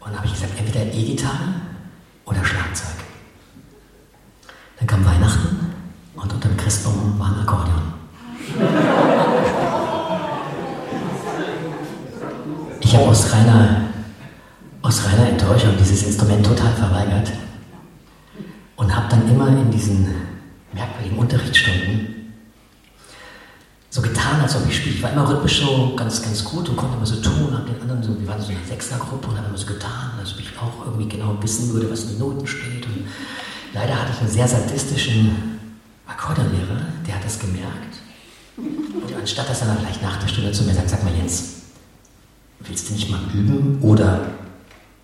Und 0.00 0.08
dann 0.08 0.16
habe 0.16 0.26
ich 0.26 0.34
gesagt, 0.34 0.52
entweder 0.56 0.84
E-Gitarre 0.86 1.54
oder 2.24 2.44
Schlagzeug. 2.44 2.94
Dann 4.78 4.86
kam 4.86 5.04
Weihnachten 5.04 5.72
und 6.14 6.32
unter 6.32 6.48
dem 6.48 6.56
Christbaum 6.56 7.18
war 7.18 7.28
ein 7.28 7.40
Akkordeon. 7.40 7.94
Ich 12.80 12.94
habe 12.94 13.06
aus 13.06 13.32
reiner, 13.32 13.88
aus 14.82 15.04
reiner 15.06 15.30
Enttäuschung 15.30 15.76
dieses 15.78 16.04
Instrument 16.04 16.46
total 16.46 16.72
verweigert 16.74 17.32
und 18.76 18.94
habe 18.94 19.08
dann 19.08 19.28
immer 19.28 19.48
in 19.48 19.70
diesen 19.70 20.14
merkwürdigen 20.72 21.18
Unterrichtsstunden 21.18 22.14
so 24.48 24.63
ob 24.80 24.86
ich 24.86 25.02
war 25.02 25.12
immer 25.12 25.28
rhythmisch 25.28 25.60
so 25.60 25.94
ganz, 25.96 26.22
ganz 26.22 26.44
gut 26.44 26.68
und 26.68 26.76
konnte 26.76 26.96
immer 26.96 27.06
so 27.06 27.20
tun, 27.20 27.52
habe 27.52 27.70
den 27.70 27.80
anderen 27.82 28.02
so, 28.02 28.18
wir 28.18 28.26
waren 28.26 28.40
so 28.40 28.48
eine 28.48 28.64
Sechsergruppe 28.66 29.28
und 29.28 29.36
habe 29.36 29.48
immer 29.48 29.58
so 29.58 29.66
getan, 29.66 30.12
ob 30.20 30.40
ich 30.40 30.58
auch 30.58 30.86
irgendwie 30.86 31.08
genau 31.08 31.36
wissen 31.40 31.72
würde, 31.72 31.90
was 31.90 32.04
in 32.04 32.08
den 32.10 32.18
Noten 32.20 32.46
steht. 32.46 32.86
Und 32.86 33.06
leider 33.72 34.00
hatte 34.00 34.12
ich 34.12 34.20
einen 34.20 34.30
sehr 34.30 34.48
sadistischen 34.48 35.60
Akkordeonlehrer, 36.06 36.80
der 37.06 37.14
hat 37.16 37.24
das 37.24 37.38
gemerkt. 37.38 37.96
Und 38.56 39.14
anstatt 39.18 39.48
dass 39.48 39.62
er 39.62 39.68
dann 39.68 39.78
vielleicht 39.78 40.02
nach 40.02 40.16
der 40.18 40.28
Stunde 40.28 40.52
zu 40.52 40.64
mir 40.64 40.74
sagt, 40.74 40.90
sag 40.90 41.02
mal 41.02 41.14
Jens, 41.14 41.62
willst 42.60 42.88
du 42.88 42.94
nicht 42.94 43.10
mal 43.10 43.20
üben 43.32 43.78
oder 43.82 44.26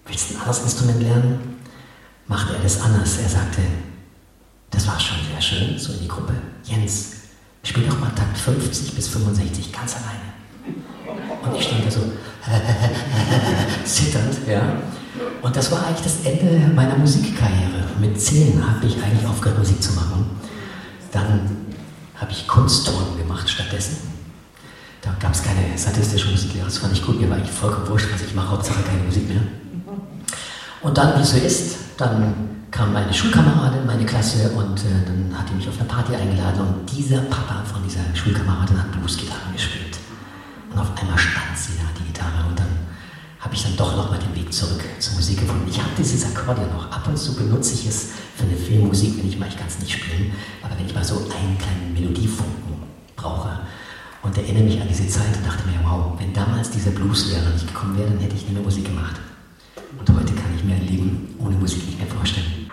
willst 0.06 0.30
du 0.30 0.34
ein 0.34 0.40
anderes 0.40 0.62
Instrument 0.62 1.02
lernen? 1.02 1.56
Machte 2.26 2.54
er 2.54 2.62
das 2.62 2.80
anders. 2.80 3.18
Er 3.18 3.28
sagte, 3.28 3.60
das 4.70 4.86
war 4.86 5.00
schon 5.00 5.18
sehr 5.30 5.40
schön, 5.40 5.78
so 5.78 5.92
in 5.92 6.00
die 6.00 6.08
Gruppe. 6.08 6.34
Jens, 6.64 7.19
Spiel 7.62 7.84
doch 7.84 7.98
mal 8.00 8.10
Takt 8.10 8.38
50 8.38 8.94
bis 8.94 9.08
65 9.08 9.72
ganz 9.72 9.96
alleine. 9.96 10.30
Und 11.42 11.56
ich 11.56 11.66
stand 11.66 11.86
da 11.86 11.90
so 11.90 12.00
zitternd, 13.84 14.36
ja. 14.48 14.62
Und 15.42 15.56
das 15.56 15.70
war 15.70 15.86
eigentlich 15.86 16.02
das 16.02 16.24
Ende 16.24 16.72
meiner 16.74 16.96
Musikkarriere. 16.96 17.84
Mit 18.00 18.20
10 18.20 18.66
habe 18.66 18.86
ich 18.86 19.02
eigentlich 19.02 19.26
aufgehört, 19.26 19.58
Musik 19.58 19.82
zu 19.82 19.92
machen. 19.92 20.26
Dann 21.12 21.56
habe 22.16 22.30
ich 22.32 22.46
Kunstturnen 22.46 23.16
gemacht 23.18 23.48
stattdessen. 23.48 24.10
Da 25.02 25.14
gab 25.18 25.32
es 25.32 25.42
keine 25.42 25.78
statistische 25.78 26.30
Musiklehre, 26.30 26.66
das 26.66 26.78
fand 26.78 26.92
ich 26.92 27.04
gut. 27.04 27.20
Mir 27.20 27.30
war 27.30 27.36
eigentlich 27.36 27.50
vollkommen 27.50 27.88
wurscht, 27.88 28.08
was 28.12 28.20
ich 28.20 28.34
mache, 28.34 28.50
Hauptsache 28.50 28.82
keine 28.82 29.02
Musik 29.02 29.28
mehr. 29.28 29.40
Und 30.82 30.96
dann, 30.96 31.18
wie 31.18 31.22
es 31.22 31.30
so 31.30 31.36
ist, 31.38 31.76
dann 31.96 32.59
kam 32.70 32.92
meine 32.92 33.12
Schulkameradin 33.12 33.80
in 33.80 33.86
meine 33.86 34.06
Klasse 34.06 34.50
und 34.50 34.80
äh, 34.80 35.04
dann 35.04 35.36
hat 35.36 35.48
die 35.50 35.54
mich 35.54 35.68
auf 35.68 35.78
eine 35.78 35.88
Party 35.88 36.14
eingeladen 36.14 36.60
und 36.60 36.90
dieser 36.90 37.20
Papa 37.22 37.64
von 37.64 37.82
dieser 37.82 38.00
Schulkameradin 38.14 38.78
hat 38.78 38.92
Bluesgitarre 38.92 39.52
gespielt. 39.52 39.98
Und 40.70 40.78
auf 40.78 40.90
einmal 41.00 41.18
stand 41.18 41.56
sie 41.56 41.72
da, 41.78 41.84
die 41.98 42.06
Gitarre, 42.06 42.46
und 42.48 42.58
dann 42.58 42.68
habe 43.40 43.54
ich 43.54 43.62
dann 43.62 43.76
doch 43.76 43.96
nochmal 43.96 44.18
den 44.18 44.34
Weg 44.36 44.52
zurück 44.52 44.84
zur 45.00 45.14
Musik 45.14 45.40
gefunden. 45.40 45.66
Ich 45.68 45.78
habe 45.78 45.90
dieses 45.98 46.24
Akkordeon 46.24 46.70
noch. 46.70 46.90
Ab 46.92 47.08
und 47.08 47.18
zu 47.18 47.34
benutze 47.34 47.74
ich 47.74 47.86
es 47.86 48.10
für 48.36 48.44
eine 48.44 48.56
Filmmusik, 48.56 49.18
wenn 49.18 49.28
ich 49.28 49.38
mal, 49.38 49.48
ich 49.48 49.56
kann 49.56 49.66
es 49.66 49.80
nicht 49.80 49.92
spielen, 49.92 50.32
aber 50.62 50.78
wenn 50.78 50.86
ich 50.86 50.94
mal 50.94 51.04
so 51.04 51.16
einen 51.16 51.58
kleinen 51.58 51.92
Melodiefunken 51.92 52.74
brauche 53.16 53.58
und 54.22 54.36
erinnere 54.36 54.64
mich 54.64 54.80
an 54.80 54.88
diese 54.88 55.08
Zeit 55.08 55.36
und 55.36 55.46
dachte 55.46 55.66
mir, 55.66 55.80
wow, 55.82 56.12
wenn 56.18 56.32
damals 56.32 56.70
dieser 56.70 56.90
Blueslehrer 56.90 57.50
nicht 57.50 57.66
gekommen 57.66 57.98
wäre, 57.98 58.10
dann 58.10 58.20
hätte 58.20 58.36
ich 58.36 58.46
nie 58.46 58.54
mehr 58.54 58.62
Musik 58.62 58.84
gemacht. 58.84 59.16
Und 59.98 60.10
heute 60.10 60.32
kann 60.34 60.54
ich 60.56 60.64
mir 60.64 60.74
ein 60.74 60.86
Leben 60.86 61.34
ohne 61.38 61.56
Musik 61.56 61.84
nicht 61.86 61.98
mehr 61.98 62.08
vorstellen. 62.08 62.70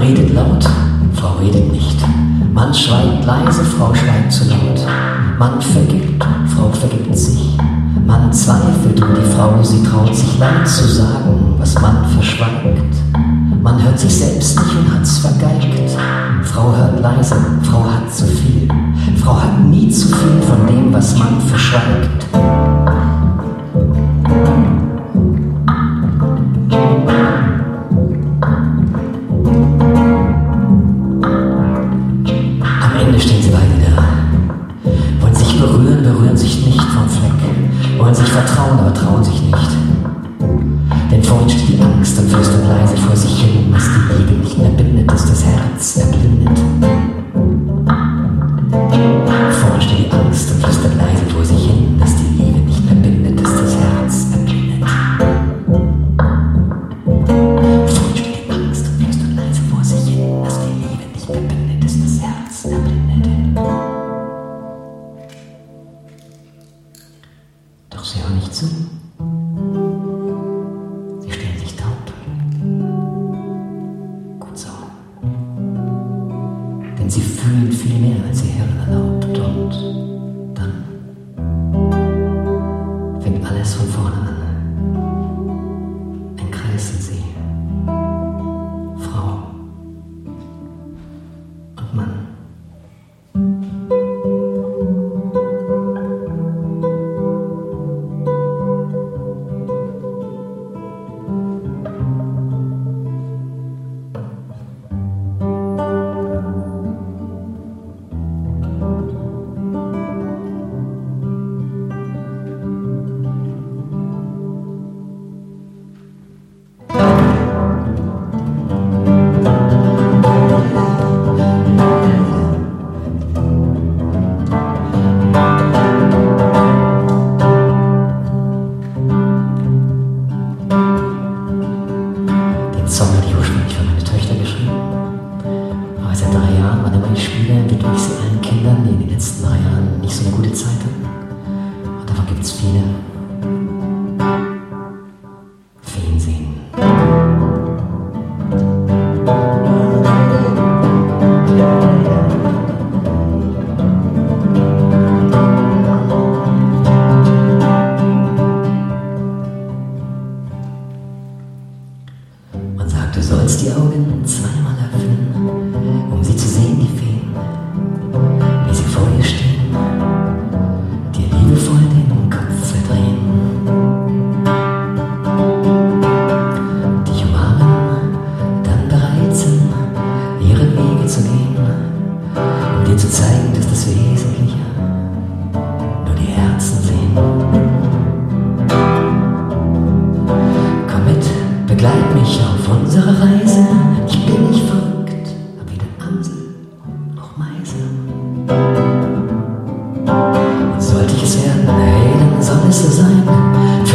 Redet 0.00 0.34
laut, 0.34 0.66
Frau 1.14 1.34
redet 1.40 1.70
nicht. 1.72 1.98
Man 2.54 2.72
schweigt 2.72 3.24
leise, 3.26 3.64
Frau 3.64 3.94
schweigt 3.94 4.32
zu 4.32 4.48
laut. 4.48 4.80
Man 5.38 5.60
vergibt, 5.60 6.24
Frau 6.54 6.70
vergibt 6.70 7.16
sich. 7.16 7.56
Man 8.06 8.32
zweifelt 8.32 9.00
um 9.02 9.14
die 9.14 9.34
Frau, 9.34 9.62
sie 9.62 9.82
traut 9.82 10.14
sich 10.14 10.38
laut 10.38 10.66
zu 10.66 10.84
sagen, 10.84 11.54
was 11.58 11.80
man 11.80 12.04
verschweigt. 12.06 12.94
Man 13.62 13.82
hört 13.82 13.98
sich 13.98 14.14
selbst 14.16 14.58
nicht 14.58 14.76
und 14.76 14.94
hat's 14.94 15.18
vergeigt. 15.18 15.96
Frau 16.42 16.74
hört 16.74 17.00
leise, 17.00 17.36
Frau 17.62 17.84
hat 17.84 18.12
zu 18.12 18.26
viel. 18.26 18.68
Frau 19.22 19.40
hat 19.40 19.60
nie 19.60 19.90
zu 19.90 20.08
viel 20.08 20.40
von 20.48 20.66
dem, 20.66 20.92
was 20.92 21.16
man 21.18 21.40
verschweigt. 21.40 22.59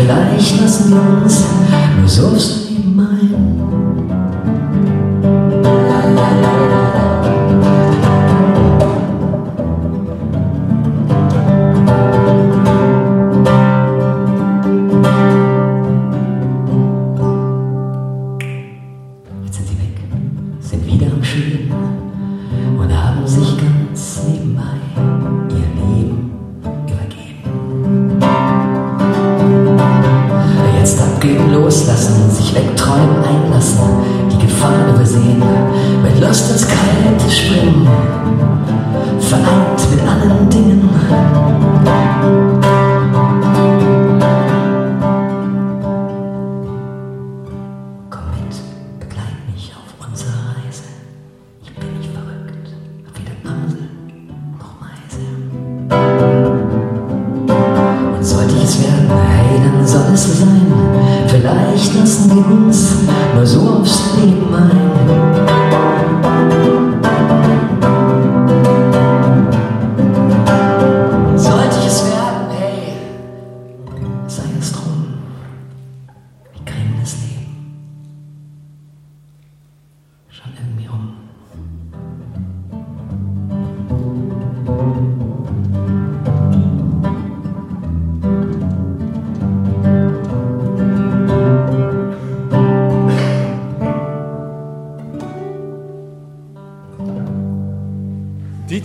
Vielleicht 0.06 0.62
lassen 0.62 0.94
wir 0.94 1.24
uns 1.24 1.46
nur 1.98 2.08
so 2.08 2.65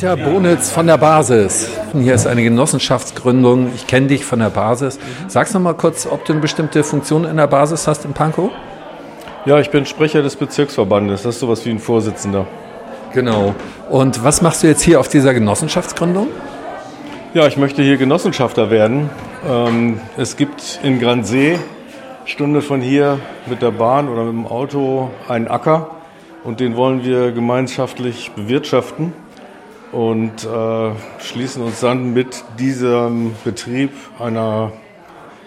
Dieter 0.01 0.17
Bonitz 0.17 0.71
von 0.71 0.87
der 0.87 0.97
Basis. 0.97 1.71
Hier 1.93 2.15
ist 2.15 2.27
eine 2.27 2.43
Genossenschaftsgründung. 2.43 3.71
Ich 3.75 3.87
kenne 3.87 4.07
dich 4.07 4.25
von 4.25 4.39
der 4.39 4.49
Basis. 4.49 4.99
Sagst 5.29 5.53
noch 5.53 5.61
mal 5.61 5.75
kurz, 5.75 6.07
ob 6.07 6.25
du 6.25 6.33
eine 6.33 6.41
bestimmte 6.41 6.83
Funktion 6.85 7.27
in 7.27 7.37
der 7.37 7.47
Basis 7.47 7.87
hast 7.87 8.07
in 8.07 8.15
Pankow? 8.15 8.51
Ja, 9.45 9.61
ich 9.61 9.69
bin 9.69 9.85
Sprecher 9.85 10.23
des 10.23 10.37
Bezirksverbandes. 10.37 11.25
Das 11.25 11.35
ist 11.35 11.41
sowas 11.41 11.67
wie 11.67 11.71
ein 11.71 11.79
Vorsitzender. 11.79 12.47
Genau. 13.13 13.55
Und 13.91 14.25
was 14.25 14.41
machst 14.41 14.63
du 14.63 14.69
jetzt 14.69 14.81
hier 14.81 15.01
auf 15.01 15.09
dieser 15.09 15.35
Genossenschaftsgründung? 15.35 16.29
Ja, 17.35 17.47
ich 17.47 17.59
möchte 17.59 17.83
hier 17.83 17.99
Genossenschafter 17.99 18.71
werden. 18.71 19.11
Ähm, 19.47 20.01
es 20.17 20.39
gibt 20.39 20.81
in 20.83 20.99
Gransee, 20.99 21.59
Stunde 22.25 22.63
von 22.63 22.81
hier 22.81 23.19
mit 23.45 23.61
der 23.61 23.73
Bahn 23.73 24.09
oder 24.09 24.25
mit 24.25 24.33
dem 24.33 24.47
Auto, 24.47 25.11
einen 25.29 25.47
Acker 25.47 25.91
und 26.43 26.59
den 26.59 26.75
wollen 26.75 27.05
wir 27.05 27.33
gemeinschaftlich 27.33 28.31
bewirtschaften 28.35 29.13
und 29.93 30.45
äh, 30.45 30.91
schließen 31.19 31.63
uns 31.63 31.81
dann 31.81 32.13
mit 32.13 32.45
diesem 32.59 33.35
Betrieb 33.45 33.91
einer 34.19 34.73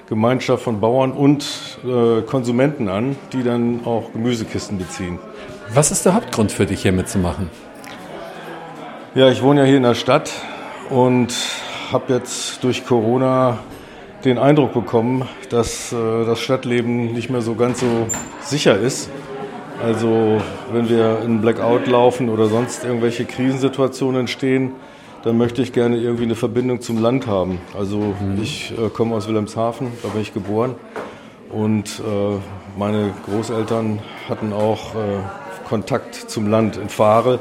Gemeinschaft 0.09 0.63
von 0.63 0.79
Bauern 0.79 1.11
und 1.11 1.79
äh, 1.83 2.21
Konsumenten 2.21 2.89
an, 2.89 3.15
die 3.31 3.43
dann 3.43 3.85
auch 3.85 4.11
Gemüsekisten 4.11 4.77
beziehen. 4.77 5.19
Was 5.73 5.91
ist 5.91 6.05
der 6.05 6.13
Hauptgrund 6.13 6.51
für 6.51 6.65
dich 6.65 6.81
hier 6.81 6.91
mitzumachen? 6.91 7.49
Ja, 9.15 9.29
ich 9.29 9.41
wohne 9.41 9.61
ja 9.61 9.65
hier 9.65 9.77
in 9.77 9.83
der 9.83 9.95
Stadt 9.95 10.31
und 10.89 11.33
habe 11.91 12.13
jetzt 12.13 12.63
durch 12.63 12.85
Corona 12.85 13.59
den 14.25 14.37
Eindruck 14.37 14.73
bekommen, 14.73 15.27
dass 15.49 15.91
äh, 15.93 16.25
das 16.25 16.39
Stadtleben 16.39 17.13
nicht 17.13 17.29
mehr 17.29 17.41
so 17.41 17.55
ganz 17.55 17.79
so 17.79 18.07
sicher 18.41 18.77
ist. 18.77 19.09
Also 19.81 20.41
wenn 20.71 20.89
wir 20.89 21.19
in 21.23 21.41
Blackout 21.41 21.87
laufen 21.87 22.29
oder 22.29 22.47
sonst 22.47 22.83
irgendwelche 22.83 23.25
Krisensituationen 23.25 24.21
entstehen, 24.21 24.71
dann 25.23 25.37
möchte 25.37 25.61
ich 25.61 25.71
gerne 25.71 25.97
irgendwie 25.97 26.23
eine 26.23 26.35
Verbindung 26.35 26.81
zum 26.81 27.01
Land 27.01 27.27
haben. 27.27 27.59
Also 27.77 27.97
mhm. 27.97 28.41
ich 28.41 28.73
äh, 28.77 28.89
komme 28.89 29.15
aus 29.15 29.27
Wilhelmshaven, 29.27 29.87
da 30.03 30.09
bin 30.09 30.21
ich 30.21 30.33
geboren. 30.33 30.75
Und 31.49 31.99
äh, 31.99 32.39
meine 32.77 33.11
Großeltern 33.25 33.99
hatten 34.27 34.53
auch 34.53 34.95
äh, 34.95 35.19
Kontakt 35.67 36.15
zum 36.15 36.47
Land 36.47 36.77
in 36.77 36.89
Fahre. 36.89 37.39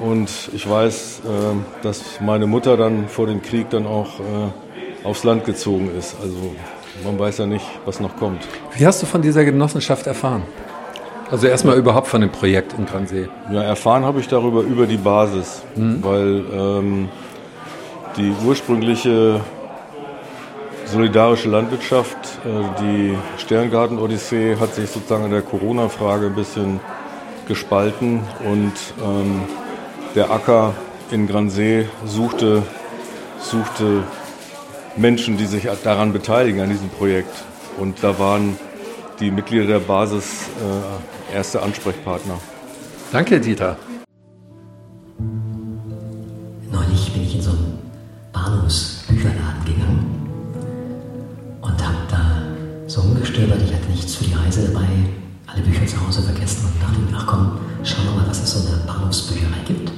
Und 0.00 0.30
ich 0.52 0.68
weiß, 0.68 1.22
äh, 1.24 1.82
dass 1.82 2.20
meine 2.20 2.46
Mutter 2.46 2.76
dann 2.76 3.08
vor 3.08 3.26
dem 3.26 3.42
Krieg 3.42 3.70
dann 3.70 3.86
auch 3.86 4.20
äh, 4.20 5.04
aufs 5.04 5.24
Land 5.24 5.44
gezogen 5.44 5.90
ist. 5.98 6.16
Also 6.22 6.54
man 7.04 7.18
weiß 7.18 7.38
ja 7.38 7.46
nicht, 7.46 7.66
was 7.84 8.00
noch 8.00 8.16
kommt. 8.16 8.46
Wie 8.76 8.86
hast 8.86 9.02
du 9.02 9.06
von 9.06 9.22
dieser 9.22 9.44
Genossenschaft 9.44 10.06
erfahren? 10.06 10.42
Also 11.30 11.46
erstmal 11.46 11.76
überhaupt 11.76 12.08
von 12.08 12.22
dem 12.22 12.30
Projekt 12.30 12.72
in 12.78 12.86
Gransee. 12.86 13.28
Ja, 13.50 13.62
erfahren 13.62 14.04
habe 14.04 14.20
ich 14.20 14.28
darüber 14.28 14.62
über 14.62 14.86
die 14.86 14.96
Basis, 14.96 15.62
mhm. 15.76 16.02
weil 16.02 16.44
ähm, 16.52 17.08
die 18.16 18.32
ursprüngliche 18.46 19.40
solidarische 20.86 21.50
Landwirtschaft, 21.50 22.16
äh, 22.44 22.80
die 22.80 23.18
Sterngarten-Odyssee, 23.36 24.56
hat 24.58 24.74
sich 24.74 24.88
sozusagen 24.88 25.26
in 25.26 25.30
der 25.30 25.42
Corona-Frage 25.42 26.26
ein 26.26 26.34
bisschen 26.34 26.80
gespalten 27.46 28.20
und 28.44 28.72
ähm, 29.04 29.42
der 30.14 30.30
Acker 30.30 30.72
in 31.10 31.26
Gransee 31.26 31.86
suchte, 32.06 32.62
suchte 33.40 34.04
Menschen, 34.96 35.36
die 35.36 35.46
sich 35.46 35.68
daran 35.84 36.12
beteiligen, 36.12 36.60
an 36.60 36.70
diesem 36.70 36.88
Projekt. 36.88 37.34
Und 37.78 38.02
da 38.02 38.18
waren 38.18 38.58
die 39.20 39.30
Mitglieder 39.30 39.66
der 39.66 39.78
Basis 39.80 40.48
äh, 40.58 41.17
erste 41.32 41.62
Ansprechpartner. 41.62 42.38
Danke, 43.12 43.40
Dieter. 43.40 43.76
Neulich 46.70 47.12
bin 47.12 47.22
ich 47.22 47.36
in 47.36 47.42
so 47.42 47.50
einen 47.50 47.78
Bahnhofsbücherladen 48.32 49.64
gegangen 49.64 50.28
und 51.60 51.86
habe 51.86 51.96
da 52.10 52.42
so 52.86 53.00
umgestöbert. 53.00 53.60
Ich 53.62 53.74
hatte 53.74 53.90
nichts 53.90 54.14
für 54.14 54.24
die 54.24 54.34
Reise 54.34 54.68
dabei, 54.68 54.86
alle 55.46 55.62
Bücher 55.62 55.86
zu 55.86 56.06
Hause 56.06 56.22
vergessen 56.22 56.66
und 56.66 56.82
dachte 56.82 56.98
mir, 57.00 57.16
ach 57.16 57.26
komm, 57.26 57.58
schau 57.82 58.02
mal, 58.14 58.28
was 58.28 58.42
es 58.42 58.52
so 58.52 58.60
in 58.60 58.76
der 58.76 58.86
Bahnhofsbücherei 58.86 59.60
gibt. 59.66 59.90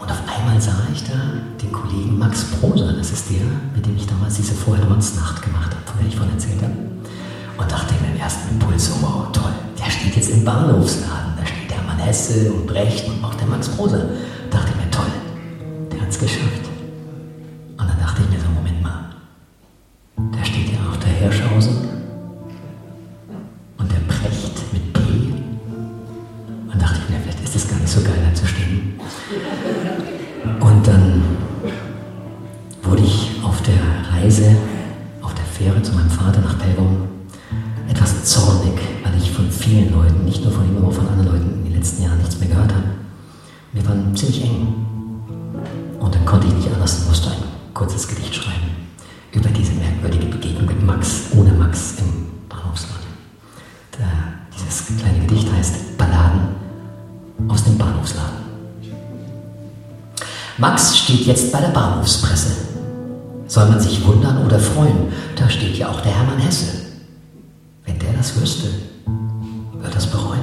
Und 0.00 0.10
auf 0.10 0.20
einmal 0.28 0.60
sah 0.60 0.86
ich 0.92 1.04
da 1.04 1.14
den 1.62 1.72
Kollegen 1.72 2.18
Max 2.18 2.44
Prosa, 2.44 2.92
das 2.92 3.10
ist 3.10 3.30
der, 3.30 3.46
mit 3.74 3.86
dem 3.86 3.96
ich 3.96 4.06
damals 4.06 4.34
diese 4.34 4.52
Vorhermannsnacht 4.52 5.42
gemacht 5.42 5.70
habe, 5.70 5.86
von 5.86 5.98
der 5.98 6.08
ich 6.08 6.16
vorhin 6.16 6.34
erzählt 6.34 6.60
habe. 6.62 6.74
Und 7.56 7.70
dachte 7.70 7.94
mir 8.02 8.14
im 8.14 8.20
ersten 8.20 8.50
Impuls, 8.50 8.90
oh, 8.92 9.02
wow, 9.02 9.32
toll, 9.32 9.52
der 9.84 9.90
steht 9.90 10.16
jetzt 10.16 10.30
im 10.30 10.44
Bahnhofsladen. 10.44 11.34
Da 11.38 11.46
steht 11.46 11.72
Hermann 11.74 11.98
Hesse 11.98 12.50
und 12.52 12.66
Brecht 12.66 13.06
und 13.08 13.22
auch 13.22 13.34
der 13.34 13.46
Max 13.46 13.68
Prosa. 13.68 14.06
Dachte 14.50 14.72
mir, 14.76 14.90
toll, 14.90 15.04
der 15.92 16.00
hat 16.00 16.08
es 16.08 16.18
geschafft. 16.18 16.73
Steht 61.14 61.26
jetzt 61.28 61.52
bei 61.52 61.60
der 61.60 61.68
Bahnhofspresse. 61.68 62.56
Soll 63.46 63.68
man 63.68 63.78
sich 63.78 64.04
wundern 64.04 64.44
oder 64.44 64.58
freuen? 64.58 65.12
Da 65.36 65.48
steht 65.48 65.76
ja 65.76 65.88
auch 65.88 66.00
der 66.00 66.12
Hermann 66.12 66.38
Hesse. 66.38 66.66
Wenn 67.86 67.98
der 68.00 68.12
das 68.14 68.40
wüsste, 68.40 68.68
wird 69.80 69.94
das 69.94 70.08
bereuen. 70.08 70.42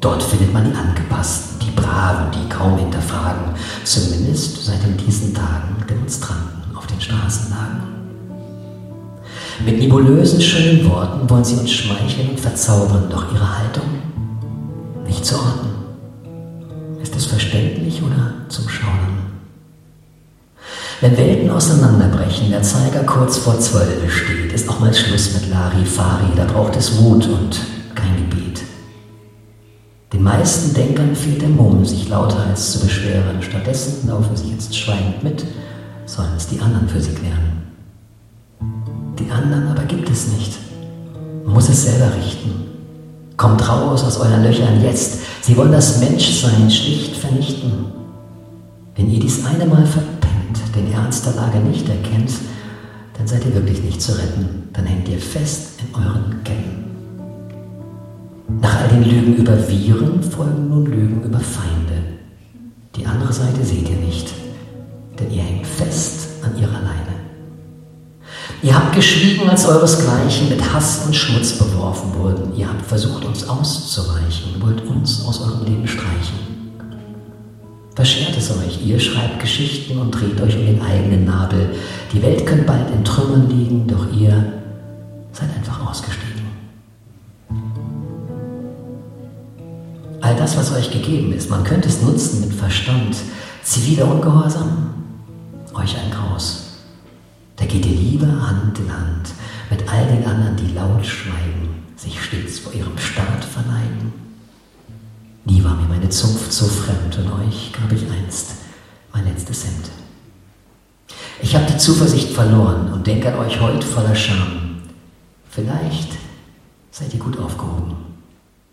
Dort 0.00 0.22
findet 0.22 0.52
man 0.52 0.64
die 0.64 0.76
Angepassten, 0.76 1.60
die 1.60 1.70
Braven, 1.70 2.32
die 2.32 2.48
kaum 2.48 2.78
hinterfragen, 2.78 3.54
zumindest 3.84 4.64
seit 4.64 4.82
in 4.82 4.96
diesen 4.96 5.34
Tagen 5.34 5.76
Demonstranten 5.88 6.74
auf 6.76 6.86
den 6.86 7.00
Straßen 7.00 7.50
lagen. 7.50 7.82
Mit 9.64 9.78
nebulösen, 9.78 10.40
schönen 10.40 10.88
Worten 10.90 11.30
wollen 11.30 11.44
sie 11.44 11.56
uns 11.56 11.70
schmeicheln 11.70 12.30
und 12.30 12.40
verzaubern, 12.40 13.08
doch 13.08 13.32
ihre 13.32 13.58
Haltung 13.58 13.84
nicht 15.06 15.24
zu 15.24 15.36
orten. 15.36 15.79
Ist 17.02 17.16
es 17.16 17.24
verständlich 17.24 18.02
oder 18.02 18.34
zum 18.48 18.68
Schaudern? 18.68 19.30
Wenn 21.00 21.16
Welten 21.16 21.50
auseinanderbrechen, 21.50 22.50
der 22.50 22.62
Zeiger 22.62 23.04
kurz 23.04 23.38
vor 23.38 23.58
zwölf 23.58 24.14
steht, 24.14 24.52
ist 24.52 24.68
auch 24.68 24.80
mal 24.80 24.92
Schluss 24.92 25.32
mit 25.32 25.48
Larifari, 25.48 26.26
da 26.36 26.44
braucht 26.44 26.76
es 26.76 26.98
Wut 26.98 27.26
und 27.26 27.58
kein 27.94 28.16
Gebet. 28.16 28.60
Den 30.12 30.22
meisten 30.22 30.74
Denkern 30.74 31.16
fehlt 31.16 31.40
der 31.40 31.48
Mumm, 31.48 31.86
sich 31.86 32.08
lauthals 32.10 32.72
zu 32.72 32.80
beschweren. 32.80 33.40
Stattdessen 33.40 34.06
laufen 34.06 34.36
sie 34.36 34.50
jetzt 34.50 34.76
schweigend 34.76 35.22
mit, 35.22 35.46
sollen 36.04 36.34
es 36.36 36.48
die 36.48 36.60
anderen 36.60 36.88
für 36.88 37.00
sie 37.00 37.14
klären. 37.14 37.62
Die 39.18 39.30
anderen 39.30 39.68
aber 39.68 39.84
gibt 39.84 40.10
es 40.10 40.28
nicht. 40.28 40.58
Man 41.44 41.54
muss 41.54 41.70
es 41.70 41.84
selber 41.84 42.14
richten. 42.14 42.69
Kommt 43.40 43.66
raus 43.66 44.04
aus 44.04 44.18
euren 44.18 44.42
Löchern 44.42 44.82
jetzt. 44.82 45.20
Sie 45.40 45.56
wollen 45.56 45.72
das 45.72 45.98
Menschsein 45.98 46.70
schlicht 46.70 47.16
vernichten. 47.16 47.86
Wenn 48.94 49.10
ihr 49.10 49.18
dies 49.18 49.46
eine 49.46 49.64
Mal 49.64 49.86
verpennt, 49.86 50.60
den 50.76 50.92
Ernst 50.92 51.24
der 51.24 51.32
Lage 51.32 51.58
nicht 51.60 51.88
erkennt, 51.88 52.32
dann 53.16 53.26
seid 53.26 53.46
ihr 53.46 53.54
wirklich 53.54 53.82
nicht 53.82 54.02
zu 54.02 54.12
retten. 54.12 54.68
Dann 54.74 54.84
hängt 54.84 55.08
ihr 55.08 55.18
fest 55.18 55.80
in 55.80 55.94
euren 55.94 56.44
Ketten. 56.44 56.84
Nach 58.60 58.82
all 58.82 58.88
den 58.88 59.04
Lügen 59.04 59.36
über 59.36 59.56
Viren 59.70 60.22
folgen 60.22 60.68
nun 60.68 60.84
Lügen 60.84 61.22
über 61.22 61.40
Feinde. 61.40 61.96
Die 62.94 63.06
andere 63.06 63.32
Seite 63.32 63.64
seht 63.64 63.88
ihr 63.88 63.96
nicht, 63.96 64.34
denn 65.18 65.32
ihr 65.32 65.42
hängt 65.42 65.66
fest 65.66 66.28
an 66.42 66.60
ihrer 66.60 66.72
Leine. 66.72 67.19
Ihr 68.62 68.74
habt 68.74 68.94
geschwiegen, 68.94 69.48
als 69.48 69.66
euresgleichen 69.66 70.50
mit 70.50 70.72
Hass 70.72 71.06
und 71.06 71.16
Schmutz 71.16 71.52
beworfen 71.52 72.14
wurden. 72.14 72.54
Ihr 72.56 72.68
habt 72.68 72.84
versucht, 72.84 73.24
uns 73.24 73.48
auszuweichen, 73.48 74.60
wollt 74.60 74.82
uns 74.82 75.24
aus 75.24 75.40
eurem 75.40 75.64
Leben 75.64 75.88
streichen. 75.88 76.50
Verschert 77.94 78.36
es 78.36 78.50
euch, 78.50 78.84
ihr 78.84 79.00
schreibt 79.00 79.40
Geschichten 79.40 79.98
und 79.98 80.10
dreht 80.10 80.40
euch 80.42 80.56
um 80.56 80.66
den 80.66 80.82
eigenen 80.82 81.24
Nabel. 81.24 81.70
Die 82.12 82.22
Welt 82.22 82.44
könnte 82.44 82.64
bald 82.64 82.90
in 82.90 83.02
Trümmern 83.02 83.48
liegen, 83.48 83.86
doch 83.86 84.06
ihr 84.12 84.52
seid 85.32 85.48
einfach 85.56 85.88
ausgestiegen. 85.88 86.40
All 90.20 90.36
das, 90.36 90.56
was 90.58 90.72
euch 90.72 90.90
gegeben 90.90 91.32
ist, 91.32 91.48
man 91.48 91.64
könnte 91.64 91.88
es 91.88 92.02
nutzen 92.02 92.42
mit 92.42 92.52
Verstand, 92.52 93.16
ziviler 93.62 94.06
Ungehorsam, 94.06 94.99
Hand 98.70 98.78
in 98.78 98.92
Hand 98.92 99.32
mit 99.68 99.88
all 99.90 100.06
den 100.06 100.24
anderen, 100.24 100.54
die 100.54 100.72
laut 100.74 101.04
schweigen, 101.04 101.82
sich 101.96 102.22
stets 102.22 102.60
vor 102.60 102.72
ihrem 102.72 102.96
Staat 102.98 103.44
verneigen. 103.44 104.12
Nie 105.44 105.64
war 105.64 105.74
mir 105.74 105.88
meine 105.88 106.08
Zunft 106.08 106.52
so 106.52 106.66
fremd 106.66 107.18
und 107.18 107.32
euch 107.46 107.72
gab 107.72 107.90
ich 107.90 108.04
einst 108.08 108.52
mein 109.12 109.24
letztes 109.24 109.64
Hemd. 109.64 109.90
Ich 111.42 111.56
habe 111.56 111.66
die 111.66 111.78
Zuversicht 111.78 112.30
verloren 112.30 112.92
und 112.92 113.08
denke 113.08 113.32
an 113.32 113.40
euch 113.40 113.60
heute 113.60 113.84
voller 113.84 114.14
Scham. 114.14 114.82
Vielleicht 115.48 116.12
seid 116.92 117.12
ihr 117.12 117.18
gut 117.18 117.40
aufgehoben 117.40 117.96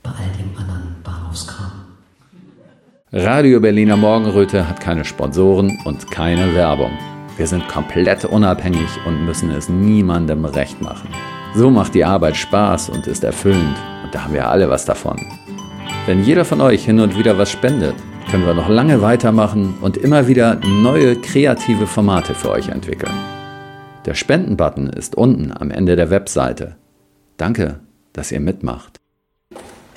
bei 0.03 0.11
all 0.11 0.29
dem 0.37 0.55
anderen 0.59 0.95
Bahnhofskram. 1.03 1.71
Radio 3.11 3.59
Berliner 3.59 3.97
Morgenröte 3.97 4.67
hat 4.67 4.79
keine 4.79 5.05
Sponsoren 5.05 5.79
und 5.85 6.11
keine 6.11 6.53
Werbung. 6.53 6.91
Wir 7.37 7.45
sind 7.45 7.67
komplett 7.67 8.25
unabhängig 8.25 8.89
und 9.05 9.23
müssen 9.23 9.51
es 9.51 9.69
niemandem 9.69 10.43
recht 10.45 10.81
machen. 10.81 11.07
So 11.53 11.69
macht 11.69 11.93
die 11.93 12.03
Arbeit 12.03 12.35
Spaß 12.35 12.89
und 12.89 13.05
ist 13.05 13.23
erfüllend 13.23 13.77
und 14.03 14.13
da 14.13 14.23
haben 14.23 14.33
wir 14.33 14.49
alle 14.49 14.67
was 14.71 14.85
davon. 14.85 15.23
Wenn 16.07 16.23
jeder 16.23 16.45
von 16.45 16.61
euch 16.61 16.83
hin 16.83 16.99
und 16.99 17.15
wieder 17.15 17.37
was 17.37 17.51
spendet, 17.51 17.93
können 18.31 18.47
wir 18.47 18.55
noch 18.55 18.69
lange 18.69 19.03
weitermachen 19.03 19.75
und 19.81 19.97
immer 19.97 20.27
wieder 20.27 20.55
neue 20.65 21.15
kreative 21.15 21.85
Formate 21.85 22.33
für 22.33 22.49
euch 22.49 22.69
entwickeln. 22.69 23.13
Der 24.05 24.15
Spenden-Button 24.15 24.89
ist 24.89 25.15
unten 25.15 25.51
am 25.55 25.69
Ende 25.69 25.95
der 25.95 26.09
Webseite. 26.09 26.75
Danke, 27.37 27.81
dass 28.13 28.31
ihr 28.31 28.39
mitmacht. 28.39 28.99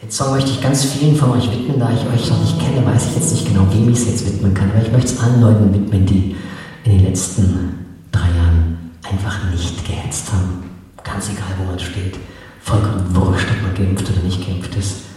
Den 0.03 0.11
Song 0.11 0.33
möchte 0.33 0.51
ich 0.51 0.61
ganz 0.61 0.85
vielen 0.85 1.17
von 1.17 1.31
euch 1.31 1.51
widmen, 1.51 1.81
da 1.81 1.91
ich 1.91 2.01
euch 2.01 2.29
noch 2.29 2.41
nicht 2.41 2.59
kenne, 2.61 2.85
weiß 2.85 3.07
ich 3.07 3.17
jetzt 3.17 3.33
nicht 3.33 3.47
genau, 3.49 3.67
wem 3.73 3.89
ich 3.89 3.99
es 3.99 4.09
jetzt 4.09 4.27
widmen 4.27 4.53
kann, 4.53 4.71
aber 4.73 4.83
ich 4.85 4.93
möchte 4.93 5.15
es 5.15 5.21
allen 5.21 5.41
Leuten 5.41 5.73
widmen, 5.73 6.05
die 6.05 6.37
in 6.85 6.99
den 6.99 7.07
letzten 7.07 7.87
drei 8.13 8.29
Jahren 8.29 8.91
einfach 9.03 9.39
nicht 9.51 9.85
gehetzt 9.87 10.33
haben. 10.33 10.71
Ganz 11.03 11.29
egal, 11.29 11.55
wo 11.59 11.65
man 11.65 11.79
steht. 11.79 12.17
Vollkommen 12.63 13.15
wurscht, 13.15 13.47
ob 13.51 13.63
man 13.63 13.75
geimpft 13.75 14.11
oder 14.11 14.23
nicht 14.23 14.47
geimpft 14.47 14.75
ist 14.77 15.11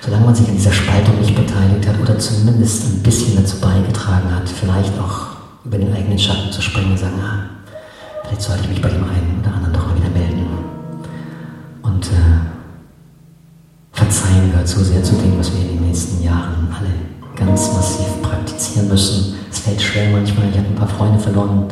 solange 0.00 0.24
man 0.24 0.34
sich 0.34 0.48
an 0.48 0.56
dieser 0.56 0.72
Spaltung 0.72 1.18
nicht 1.20 1.34
beteiligt 1.34 1.86
hat 1.86 2.00
oder 2.00 2.18
zumindest 2.18 2.84
ein 2.84 3.02
bisschen 3.02 3.36
dazu 3.36 3.60
beigetragen 3.60 4.34
hat, 4.34 4.48
vielleicht 4.48 4.98
auch 4.98 5.28
über 5.64 5.78
den 5.78 5.94
eigenen 5.94 6.18
Schatten 6.18 6.50
zu 6.50 6.62
springen 6.62 6.92
und 6.92 6.98
sagen, 6.98 7.20
ah, 7.22 7.50
vielleicht 8.22 8.42
sollte 8.42 8.62
ich 8.64 8.70
mich 8.70 8.82
bei 8.82 8.88
dem 8.88 9.04
einen 9.04 9.40
oder 9.40 9.54
anderen 9.54 9.74
doch 9.74 9.86
mal 9.86 9.96
wieder 9.96 10.10
melden. 10.10 10.46
Und 11.82 12.06
äh, 12.06 12.40
Verzeihen 13.92 14.50
gehört 14.50 14.68
so 14.68 14.82
sehr 14.82 15.02
zu 15.02 15.14
dem, 15.16 15.38
was 15.38 15.52
wir 15.52 15.60
in 15.60 15.76
den 15.76 15.88
nächsten 15.88 16.22
Jahren 16.22 16.68
alle 16.74 16.88
ganz 17.40 17.72
massiv 17.72 18.06
praktizieren 18.22 18.88
müssen. 18.88 19.34
Es 19.50 19.60
fällt 19.60 19.80
schwer 19.80 20.10
manchmal. 20.10 20.48
Ich 20.50 20.58
habe 20.58 20.68
ein 20.68 20.74
paar 20.74 20.88
Freunde 20.88 21.18
verloren 21.18 21.64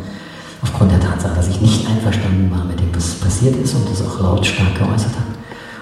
aufgrund 0.62 0.90
der 0.90 1.00
Tatsache, 1.00 1.36
dass 1.36 1.48
ich 1.48 1.60
nicht 1.60 1.86
einverstanden 1.86 2.50
war 2.50 2.64
mit 2.64 2.80
dem, 2.80 2.94
was 2.94 3.14
passiert 3.14 3.56
ist 3.56 3.74
und 3.74 3.88
das 3.88 4.02
auch 4.02 4.20
lautstark 4.20 4.74
geäußert 4.74 5.12
habe. 5.12 5.28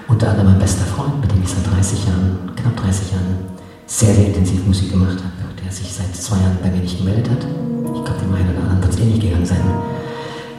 Unter 0.07 0.29
anderem 0.29 0.51
mein 0.51 0.59
bester 0.59 0.85
Freund, 0.85 1.19
mit 1.21 1.31
dem 1.31 1.41
ich 1.41 1.49
seit 1.49 1.65
30 1.73 2.05
Jahren, 2.05 2.37
knapp 2.55 2.77
30 2.77 3.11
Jahren, 3.11 3.37
sehr, 3.87 4.13
sehr 4.13 4.27
intensiv 4.27 4.65
Musik 4.65 4.91
gemacht 4.91 5.17
habe, 5.17 5.61
der 5.63 5.71
sich 5.71 5.91
seit 5.91 6.15
zwei 6.15 6.37
Jahren 6.37 6.57
bei 6.61 6.69
mir 6.69 6.81
nicht 6.81 6.97
gemeldet 6.97 7.29
hat. 7.29 7.39
Ich 7.39 8.03
glaube, 8.03 8.19
dem 8.21 8.33
einen 8.35 8.49
oder 8.51 8.63
anderen 8.63 8.81
wird 8.83 8.93
es 8.93 8.99
ähnlich 8.99 9.21
gegangen 9.21 9.45
sein. 9.45 9.63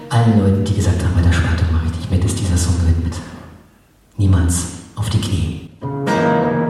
Allen 0.09 0.41
Leuten, 0.41 0.65
die 0.65 0.75
gesagt 0.75 1.03
haben, 1.05 1.15
bei 1.15 1.23
der 1.23 1.33
Spaltung 1.33 1.69
mache 1.73 1.87
ich 1.93 1.97
nicht 1.99 2.11
mit, 2.11 2.25
ist 2.25 2.39
dieser 2.39 2.57
Song 2.57 2.75
gewidmet. 2.81 3.15
Niemals 4.17 4.65
auf 4.97 5.09
die 5.11 5.21
Knie. 5.21 6.68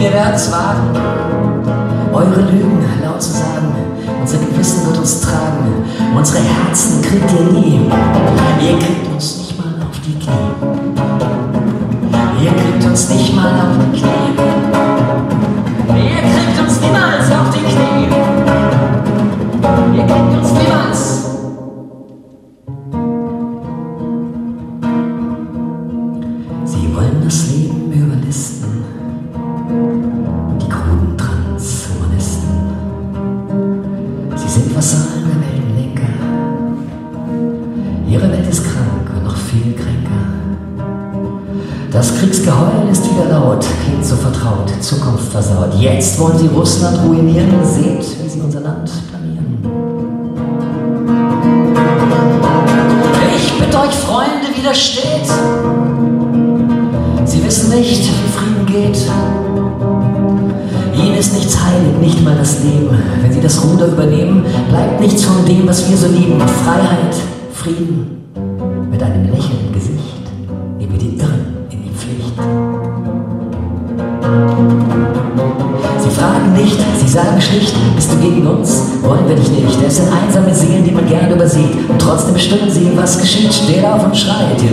wir 0.00 0.12
werden's 0.14 0.50
wagen, 0.50 0.96
eure 2.10 2.40
Lügen 2.40 2.82
laut 3.04 3.20
zu 3.20 3.32
sagen. 3.32 3.74
Unser 4.20 4.38
Gewissen 4.38 4.86
wird 4.86 4.98
uns 4.98 5.20
tragen, 5.20 5.84
unsere 6.16 6.38
Herzen 6.42 7.02
kriegt 7.02 7.30
ihr 7.32 7.52
nie. 7.52 7.80
Ihr 8.60 8.78
kriegt 8.78 9.06
uns 9.12 9.38
nicht 9.38 9.58
mal 9.58 9.74
auf 9.86 10.00
die 10.00 10.18
Knie. 10.18 10.54
Ihr 12.42 12.50
kriegt 12.52 12.84
uns 12.84 13.10
nicht 13.10 13.36
mal 13.36 13.52
auf 13.52 13.76
die 13.92 14.00
Knie. 14.00 14.69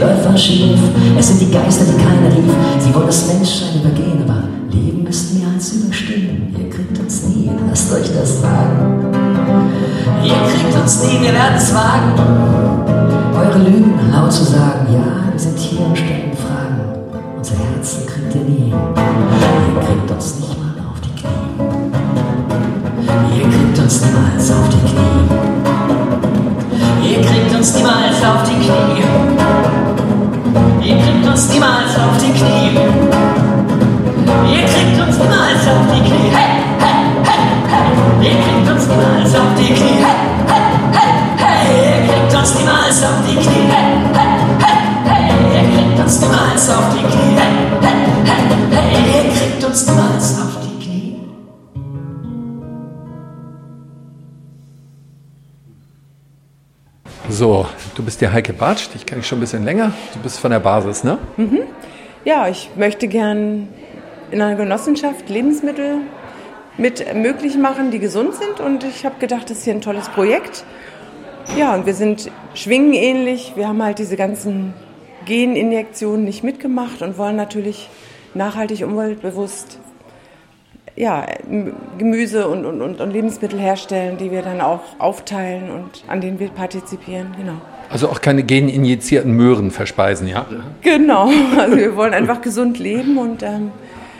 Dörfer 0.07 0.37
schief. 0.37 0.79
Es 1.19 1.27
sind 1.27 1.41
die 1.41 1.51
Geister, 1.51 1.83
die 1.83 2.01
keiner 2.01 2.33
rief. 2.33 2.53
Sie 2.79 2.95
wollen 2.95 3.07
das 3.07 3.27
Menschsein 3.27 3.81
übergehen, 3.81 4.23
aber 4.23 4.43
Leben 4.71 5.05
ist 5.05 5.33
mehr 5.33 5.49
als 5.53 5.73
überstehen. 5.73 6.55
Ihr 6.57 6.69
kriegt 6.69 6.97
uns 6.97 7.23
nie, 7.23 7.51
lasst 7.69 7.91
euch 7.91 8.07
das 8.17 8.39
sagen. 8.39 9.03
Ihr 10.23 10.31
kriegt 10.31 10.81
uns 10.81 11.03
nie, 11.03 11.21
wir 11.21 11.33
werden 11.33 11.57
es 11.57 11.75
wagen. 11.75 12.13
Eure 13.35 13.59
Lügen 13.59 13.99
laut 14.09 14.31
zu 14.31 14.45
sagen, 14.45 14.87
ja, 14.93 15.26
die 58.27 58.33
Heike 58.33 58.53
Bartsch, 58.53 58.93
dich 58.93 59.05
kenne 59.05 59.21
ich 59.21 59.27
schon 59.27 59.37
ein 59.37 59.41
bisschen 59.41 59.63
länger. 59.63 59.93
Du 60.13 60.19
bist 60.19 60.39
von 60.39 60.51
der 60.51 60.59
Basis, 60.59 61.03
ne? 61.03 61.17
Ja, 62.25 62.47
ich 62.49 62.69
möchte 62.75 63.07
gern 63.07 63.69
in 64.31 64.41
einer 64.41 64.55
Genossenschaft 64.55 65.29
Lebensmittel 65.29 65.99
mit 66.77 67.13
möglich 67.15 67.57
machen, 67.57 67.89
die 67.89 67.99
gesund 67.99 68.33
sind. 68.35 68.59
Und 68.59 68.83
ich 68.83 69.05
habe 69.05 69.15
gedacht, 69.19 69.49
das 69.49 69.59
ist 69.59 69.63
hier 69.63 69.73
ein 69.73 69.81
tolles 69.81 70.09
Projekt. 70.09 70.65
Ja, 71.57 71.73
und 71.73 71.85
wir 71.85 71.93
sind 71.93 72.29
schwingenähnlich. 72.53 73.53
Wir 73.55 73.69
haben 73.69 73.81
halt 73.81 73.99
diese 73.99 74.17
ganzen 74.17 74.73
Geninjektionen 75.25 76.25
nicht 76.25 76.43
mitgemacht 76.43 77.01
und 77.01 77.17
wollen 77.17 77.37
natürlich 77.37 77.89
nachhaltig, 78.33 78.83
umweltbewusst 78.83 79.79
ja, 80.97 81.27
Gemüse 81.97 82.47
und, 82.47 82.65
und, 82.65 82.99
und 82.99 83.11
Lebensmittel 83.11 83.59
herstellen, 83.59 84.17
die 84.17 84.31
wir 84.31 84.41
dann 84.41 84.61
auch 84.61 84.81
aufteilen 84.97 85.69
und 85.69 86.03
an 86.07 86.21
denen 86.21 86.39
wir 86.39 86.49
partizipieren. 86.49 87.35
Genau. 87.37 87.61
Also 87.89 88.09
auch 88.09 88.21
keine 88.21 88.43
geninjizierten 88.43 89.31
Möhren 89.31 89.71
verspeisen, 89.71 90.27
ja? 90.27 90.45
Genau, 90.81 91.29
also 91.57 91.77
wir 91.77 91.95
wollen 91.95 92.13
einfach 92.13 92.41
gesund 92.41 92.79
leben 92.79 93.17
und 93.17 93.43
ähm, 93.43 93.71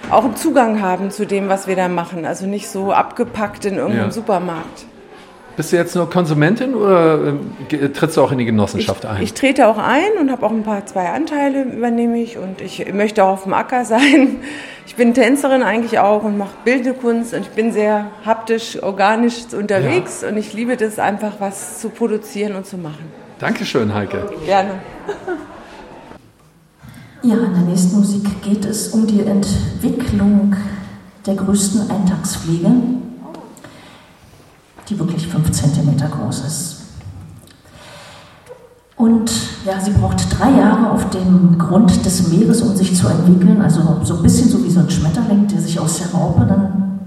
auch 0.09 0.23
einen 0.23 0.35
Zugang 0.37 0.81
haben 0.81 1.11
zu 1.11 1.25
dem, 1.25 1.49
was 1.49 1.67
wir 1.67 1.75
da 1.75 1.87
machen. 1.89 2.25
Also 2.25 2.45
nicht 2.47 2.69
so 2.69 2.93
abgepackt 2.93 3.65
in 3.65 3.75
irgendeinem 3.75 4.05
Ja. 4.05 4.11
Supermarkt. 4.11 4.85
Bist 5.57 5.71
du 5.71 5.75
jetzt 5.75 5.95
nur 5.95 6.07
Konsumentin 6.07 6.75
oder 6.75 7.29
ähm, 7.29 7.39
trittst 7.91 8.15
du 8.15 8.21
auch 8.21 8.31
in 8.31 8.37
die 8.37 8.43
Ich, 8.43 8.49
Genossenschaft 8.51 9.07
ein? 9.07 9.23
ich 9.23 9.33
trete 9.33 9.67
auch 9.67 9.79
ein 9.79 10.11
und 10.21 10.31
habe 10.31 10.45
auch 10.45 10.51
ein 10.51 10.61
paar 10.61 10.85
zwei 10.85 11.09
Anteile 11.09 11.63
übernehme 11.63 12.19
ich 12.19 12.37
und 12.37 12.61
ich 12.61 12.93
möchte 12.93 13.23
auch 13.23 13.29
auf 13.29 13.43
dem 13.43 13.53
Acker 13.53 13.83
sein. 13.93 14.37
Ich 14.85 14.95
bin 14.95 15.15
Tänzerin 15.15 15.63
eigentlich 15.63 15.97
auch 15.97 16.23
und 16.23 16.37
mache 16.37 16.51
bildende 16.63 16.93
Kunst 16.93 17.33
und 17.33 17.41
ich 17.41 17.49
bin 17.49 17.71
sehr 17.71 18.11
haptisch, 18.23 18.81
organisch 18.83 19.51
unterwegs 19.51 20.23
und 20.23 20.37
ich 20.37 20.53
liebe 20.53 20.77
das 20.77 20.99
einfach, 20.99 21.33
was 21.39 21.79
zu 21.81 21.89
produzieren 21.89 22.55
und 22.55 22.67
zu 22.67 22.77
machen. 22.77 23.11
Dankeschön, 23.39 23.91
Heike. 23.93 24.29
Gerne. 24.45 24.75
Ja, 27.23 27.33
in 27.35 27.53
der 27.53 27.63
nächsten 27.63 27.97
Musik 27.97 28.43
geht 28.43 28.63
es 28.63 28.89
um 28.89 29.07
die 29.07 29.21
Entwicklung 29.21 30.55
der 31.25 31.33
größten 31.33 31.89
Eintagsfliege, 31.89 32.69
die 34.89 34.97
wirklich 34.99 35.27
5 35.27 35.51
cm 35.51 35.97
groß 35.97 36.45
ist. 36.45 36.77
Und 38.95 39.31
ja, 39.65 39.79
sie 39.79 39.91
braucht 39.91 40.25
drei 40.39 40.51
Jahre 40.51 40.91
auf 40.91 41.09
dem 41.11 41.57
Grund 41.57 42.03
des 42.03 42.29
Meeres, 42.29 42.61
um 42.61 42.75
sich 42.75 42.95
zu 42.95 43.07
entwickeln. 43.07 43.61
Also 43.61 43.81
so 44.03 44.17
ein 44.17 44.23
bisschen 44.23 44.49
so 44.49 44.63
wie 44.63 44.69
so 44.69 44.79
ein 44.79 44.89
Schmetterling, 44.89 45.47
der 45.47 45.61
sich 45.61 45.79
aus 45.79 45.99
der 45.99 46.11
Raupe 46.11 46.45
dann 46.45 46.99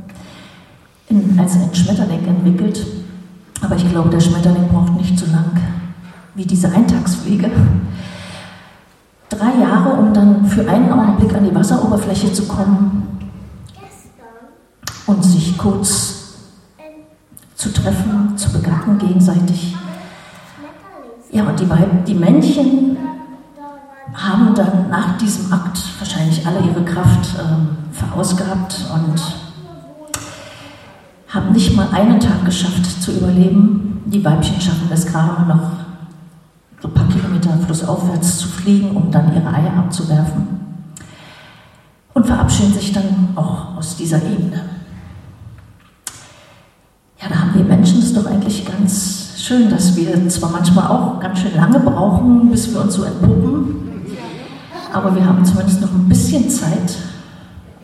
in, 1.09 1.39
als 1.39 1.55
ein 1.55 1.75
Schmetterling 1.75 2.25
entwickelt. 2.27 2.87
Aber 3.61 3.75
ich 3.75 3.89
glaube, 3.91 4.09
der 4.11 4.21
Schmetterling 4.21 4.69
braucht 4.69 4.95
nicht 4.95 5.19
so 5.19 5.27
lang 5.27 5.51
wie 6.35 6.47
diese 6.47 6.71
Eintagsfliege 6.73 7.51
drei 9.31 9.61
Jahre, 9.61 9.95
um 9.95 10.13
dann 10.13 10.45
für 10.45 10.69
einen 10.69 10.93
Augenblick 10.93 11.35
an 11.35 11.45
die 11.45 11.55
Wasseroberfläche 11.55 12.33
zu 12.33 12.47
kommen 12.47 13.31
und 15.07 15.25
sich 15.25 15.57
kurz 15.57 16.20
zu 17.61 17.71
treffen, 17.75 18.39
zu 18.39 18.51
begatten 18.53 18.97
gegenseitig. 18.97 19.77
Ja, 21.31 21.45
und 21.45 21.61
die, 21.61 21.69
Weib 21.69 22.07
die 22.07 22.15
Männchen 22.15 22.97
haben 24.15 24.55
dann 24.55 24.89
nach 24.89 25.19
diesem 25.19 25.53
Akt 25.53 25.79
wahrscheinlich 25.99 26.45
alle 26.47 26.61
ihre 26.61 26.83
Kraft 26.83 27.35
ähm, 27.39 27.77
verausgabt 27.93 28.87
und 28.95 29.21
haben 31.29 31.53
nicht 31.53 31.77
mal 31.77 31.89
einen 31.93 32.19
Tag 32.19 32.47
geschafft 32.47 33.03
zu 33.03 33.13
überleben. 33.13 34.03
Die 34.07 34.25
Weibchen 34.25 34.59
schaffen 34.59 34.89
es 34.91 35.05
gerade 35.05 35.47
noch 35.47 35.73
so 36.81 36.89
ein 36.89 36.95
paar 36.95 37.09
Kilometer 37.09 37.51
flussaufwärts 37.67 38.39
zu 38.39 38.49
fliegen, 38.49 38.97
um 38.97 39.11
dann 39.11 39.35
ihre 39.35 39.53
Eier 39.53 39.77
abzuwerfen. 39.77 40.49
Und 42.15 42.27
verabschieden 42.27 42.73
sich 42.73 42.91
dann 42.93 43.29
auch 43.37 43.77
aus 43.77 43.97
dieser 43.97 44.17
Ebene. 44.17 44.80
Ja, 47.23 47.29
da 47.29 47.35
haben 47.39 47.55
wir 47.55 47.65
Menschen 47.65 47.99
es 47.99 48.15
doch 48.15 48.25
eigentlich 48.25 48.65
ganz 48.67 49.35
schön, 49.37 49.69
dass 49.69 49.95
wir 49.95 50.29
zwar 50.31 50.51
manchmal 50.51 50.87
auch 50.87 51.21
ganz 51.21 51.41
schön 51.41 51.55
lange 51.55 51.79
brauchen, 51.79 52.51
bis 52.51 52.73
wir 52.73 52.81
uns 52.81 52.95
so 52.95 53.05
entpuppen, 53.05 53.77
aber 54.91 55.15
wir 55.15 55.27
haben 55.27 55.45
zumindest 55.45 55.83
noch 55.83 55.93
ein 55.93 56.09
bisschen 56.09 56.49
Zeit, 56.49 56.97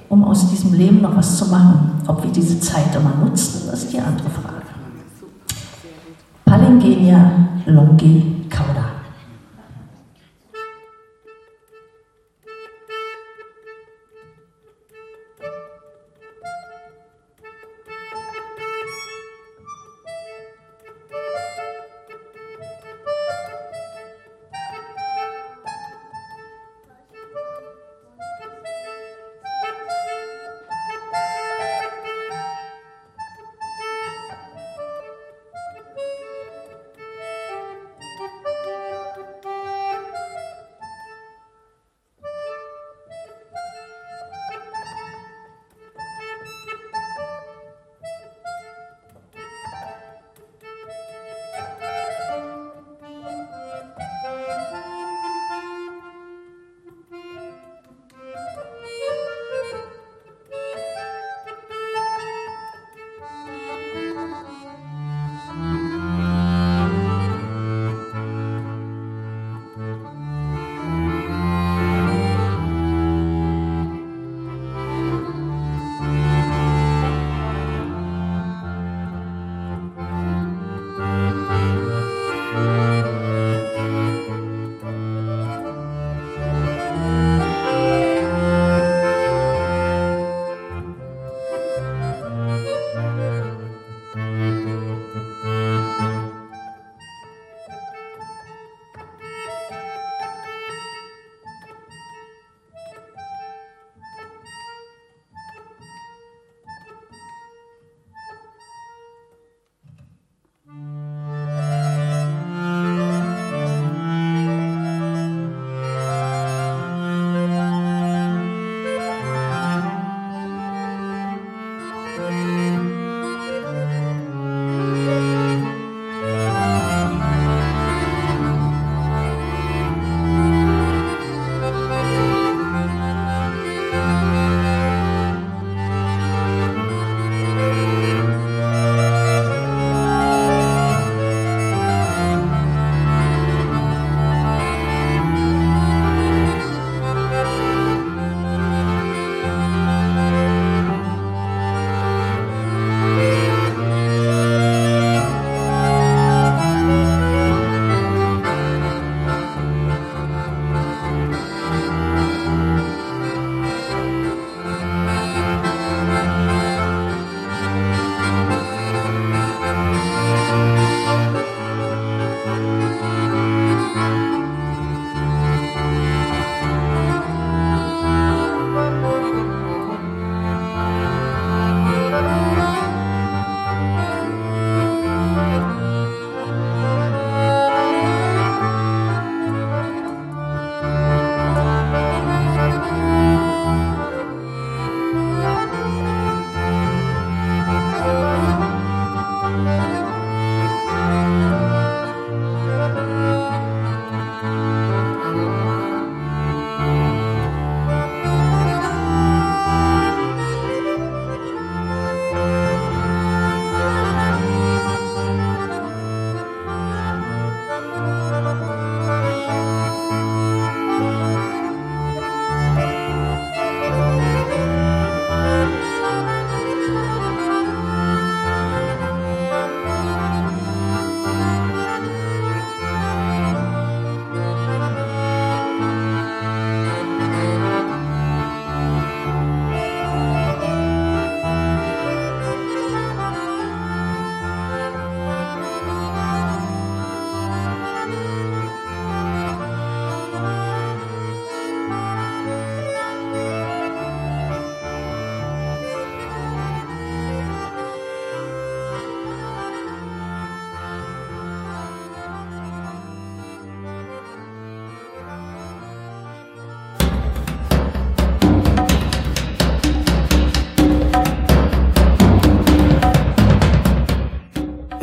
um 0.09 0.25
aus 0.25 0.49
diesem 0.49 0.73
Leben 0.73 1.03
noch 1.03 1.15
was 1.17 1.37
zu 1.37 1.47
machen. 1.47 1.91
Ob 2.07 2.23
wir 2.23 2.31
diese 2.33 2.59
Zeit 2.61 2.95
immer 2.95 3.13
nutzen, 3.23 3.69
ist 3.73 3.93
die 3.93 3.99
andere 3.99 4.31
Frage. 4.31 4.57
Palingenia 6.47 7.31
longi 7.67 8.47
cauda. 8.49 8.96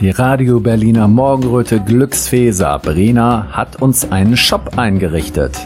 Die 0.03 0.09
Radio 0.09 0.59
Berliner 0.59 1.07
Morgenröte 1.07 1.79
Glücksfee 1.79 2.51
Sabrina 2.51 3.47
hat 3.53 3.81
uns 3.81 4.11
einen 4.11 4.35
Shop 4.35 4.77
eingerichtet. 4.77 5.57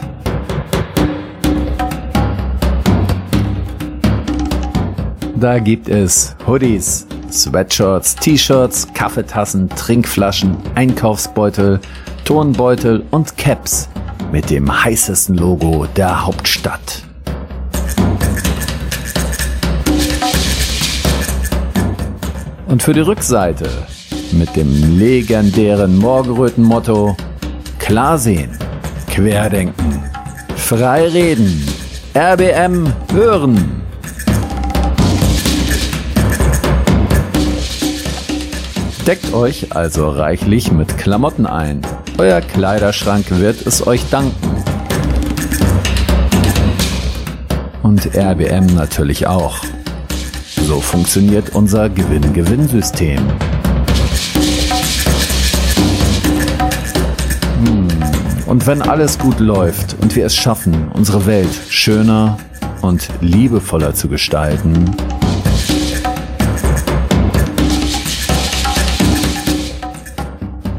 Da 5.34 5.58
gibt 5.58 5.88
es 5.88 6.36
Hoodies, 6.46 7.08
Sweatshirts, 7.32 8.14
T-Shirts, 8.14 8.86
Kaffeetassen, 8.94 9.70
Trinkflaschen, 9.70 10.56
Einkaufsbeutel, 10.76 11.80
Turnbeutel 12.24 13.04
und 13.10 13.36
Caps 13.36 13.88
mit 14.30 14.50
dem 14.50 14.84
heißesten 14.84 15.36
Logo 15.36 15.86
der 15.96 16.24
Hauptstadt. 16.24 17.02
Und 22.68 22.84
für 22.84 22.92
die 22.92 23.00
Rückseite 23.00 23.68
mit 24.32 24.54
dem 24.56 24.98
legendären 24.98 25.98
Morgenröten-Motto 25.98 27.16
Klar 27.78 28.18
sehen, 28.18 28.50
querdenken, 29.08 30.02
frei 30.56 31.06
reden, 31.08 31.66
RBM 32.14 32.92
hören. 33.12 33.82
Deckt 39.06 39.32
euch 39.32 39.74
also 39.74 40.10
reichlich 40.10 40.70
mit 40.70 40.98
Klamotten 40.98 41.46
ein. 41.46 41.80
Euer 42.18 42.42
Kleiderschrank 42.42 43.24
wird 43.30 43.66
es 43.66 43.86
euch 43.86 44.02
danken. 44.10 44.34
Und 47.82 48.14
RBM 48.14 48.66
natürlich 48.66 49.26
auch. 49.26 49.60
So 50.66 50.80
funktioniert 50.80 51.54
unser 51.54 51.88
Gewinn-Gewinn-System. 51.88 53.16
Hm. 53.16 53.57
Und 58.48 58.66
wenn 58.66 58.80
alles 58.80 59.18
gut 59.18 59.40
läuft 59.40 59.94
und 60.00 60.16
wir 60.16 60.24
es 60.24 60.34
schaffen, 60.34 60.88
unsere 60.94 61.26
Welt 61.26 61.50
schöner 61.68 62.38
und 62.80 63.06
liebevoller 63.20 63.92
zu 63.92 64.08
gestalten, 64.08 64.86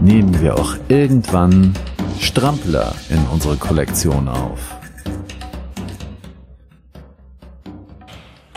nehmen 0.01 0.41
wir 0.41 0.57
auch 0.57 0.77
irgendwann 0.87 1.75
Strampler 2.19 2.95
in 3.09 3.19
unsere 3.31 3.55
Kollektion 3.55 4.27
auf. 4.27 4.75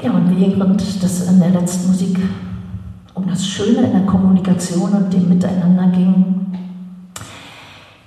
Ja, 0.03 0.13
und 0.13 0.41
während 0.41 1.03
das 1.03 1.29
in 1.29 1.39
der 1.39 1.51
letzten 1.51 1.89
Musik 1.89 2.19
um 3.13 3.29
das 3.29 3.47
Schöne 3.47 3.83
in 3.83 3.93
der 3.93 4.07
Kommunikation 4.07 4.91
und 4.91 5.13
dem 5.13 5.29
Miteinander 5.29 5.89
ging, 5.89 6.52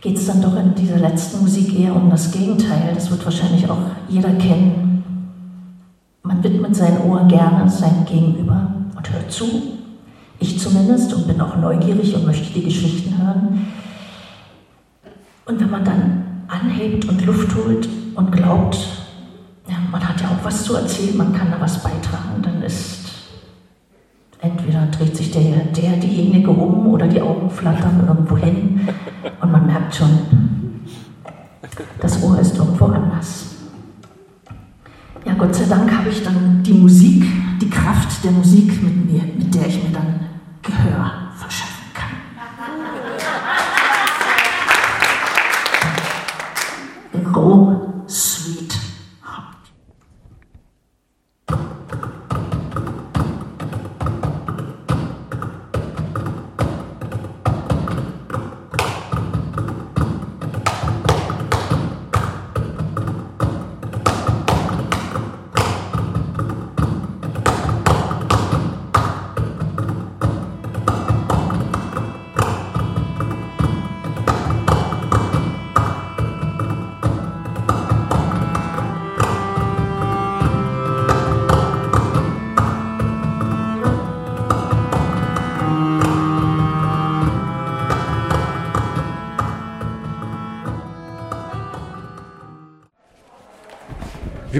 geht 0.06 0.18
es 0.18 0.28
dann 0.28 0.40
doch 0.40 0.56
in 0.56 0.76
dieser 0.76 1.00
letzten 1.00 1.42
Musik 1.42 1.80
eher 1.80 1.96
um 1.96 2.12
das 2.12 2.32
Gegenteil. 2.32 2.92
Das 2.94 3.10
wird 3.10 3.26
wahrscheinlich 3.26 3.68
auch 3.68 3.80
jeder 4.08 4.30
kennen. 4.34 5.04
Man 6.22 6.44
widmet 6.44 6.76
sein 6.76 7.02
Ohr 7.02 7.24
gerne 7.28 7.68
seinem 7.68 8.06
Gegenüber 8.06 8.72
und 8.96 9.12
hört 9.12 9.32
zu. 9.32 9.46
Ich 10.38 10.60
zumindest 10.60 11.12
und 11.12 11.26
bin 11.28 11.42
auch 11.42 11.56
neugierig 11.56 12.14
und 12.14 12.28
möchte 12.28 12.54
die 12.54 12.66
Geschichten 12.66 13.18
hören. 13.18 13.66
Und 15.48 15.60
wenn 15.60 15.72
man 15.72 15.84
dann 15.84 16.24
anhebt 16.50 17.06
und 17.06 17.26
Luft 17.26 17.56
holt 17.56 17.90
und 18.14 18.32
glaubt, 18.32 18.78
ja, 19.68 19.78
man 19.92 20.08
hat 20.08 20.22
ja 20.22 20.28
auch 20.28 20.46
was 20.46 20.66
zu 20.66 20.76
erzählen, 20.76 21.18
man 21.18 21.34
kann 21.34 21.50
da 21.50 21.60
was 21.60 21.82
beitragen, 21.82 22.44
dann 22.44 22.62
ist 22.62 23.05
entweder 24.42 24.88
dreht 24.88 25.16
sich 25.16 25.32
der, 25.32 25.42
der 25.42 25.98
diejenige 25.98 26.52
um 26.52 26.88
oder 26.88 27.08
die 27.08 27.22
Augen 27.22 27.50
flattern 27.50 28.04
irgendwo 28.08 28.38
hin 28.38 28.88
und 29.42 29.52
man 29.52 29.66
merkt 29.66 29.96
schon, 29.96 30.10
das 32.00 32.22
Ohr 32.24 32.40
ist 32.40 32.58
irgendwo 32.58 32.86
anders. 32.86 33.56
Ja, 35.26 35.34
Gott 35.34 35.56
sei 35.56 35.66
Dank 35.66 35.92
habe 35.92 36.10
ich 36.10 36.24
dann 36.24 36.62
die 36.64 36.74
Musik, 36.74 37.24
die 37.62 37.70
Kraft 37.70 38.24
der 38.24 38.32
Musik 38.32 38.82
mit 38.84 39.12
mir, 39.12 39.22
mit 39.38 39.54
der 39.54 39.68
ich 39.68 39.84
mir 39.84 39.92
dann 39.92 40.20
Gehör 40.62 41.25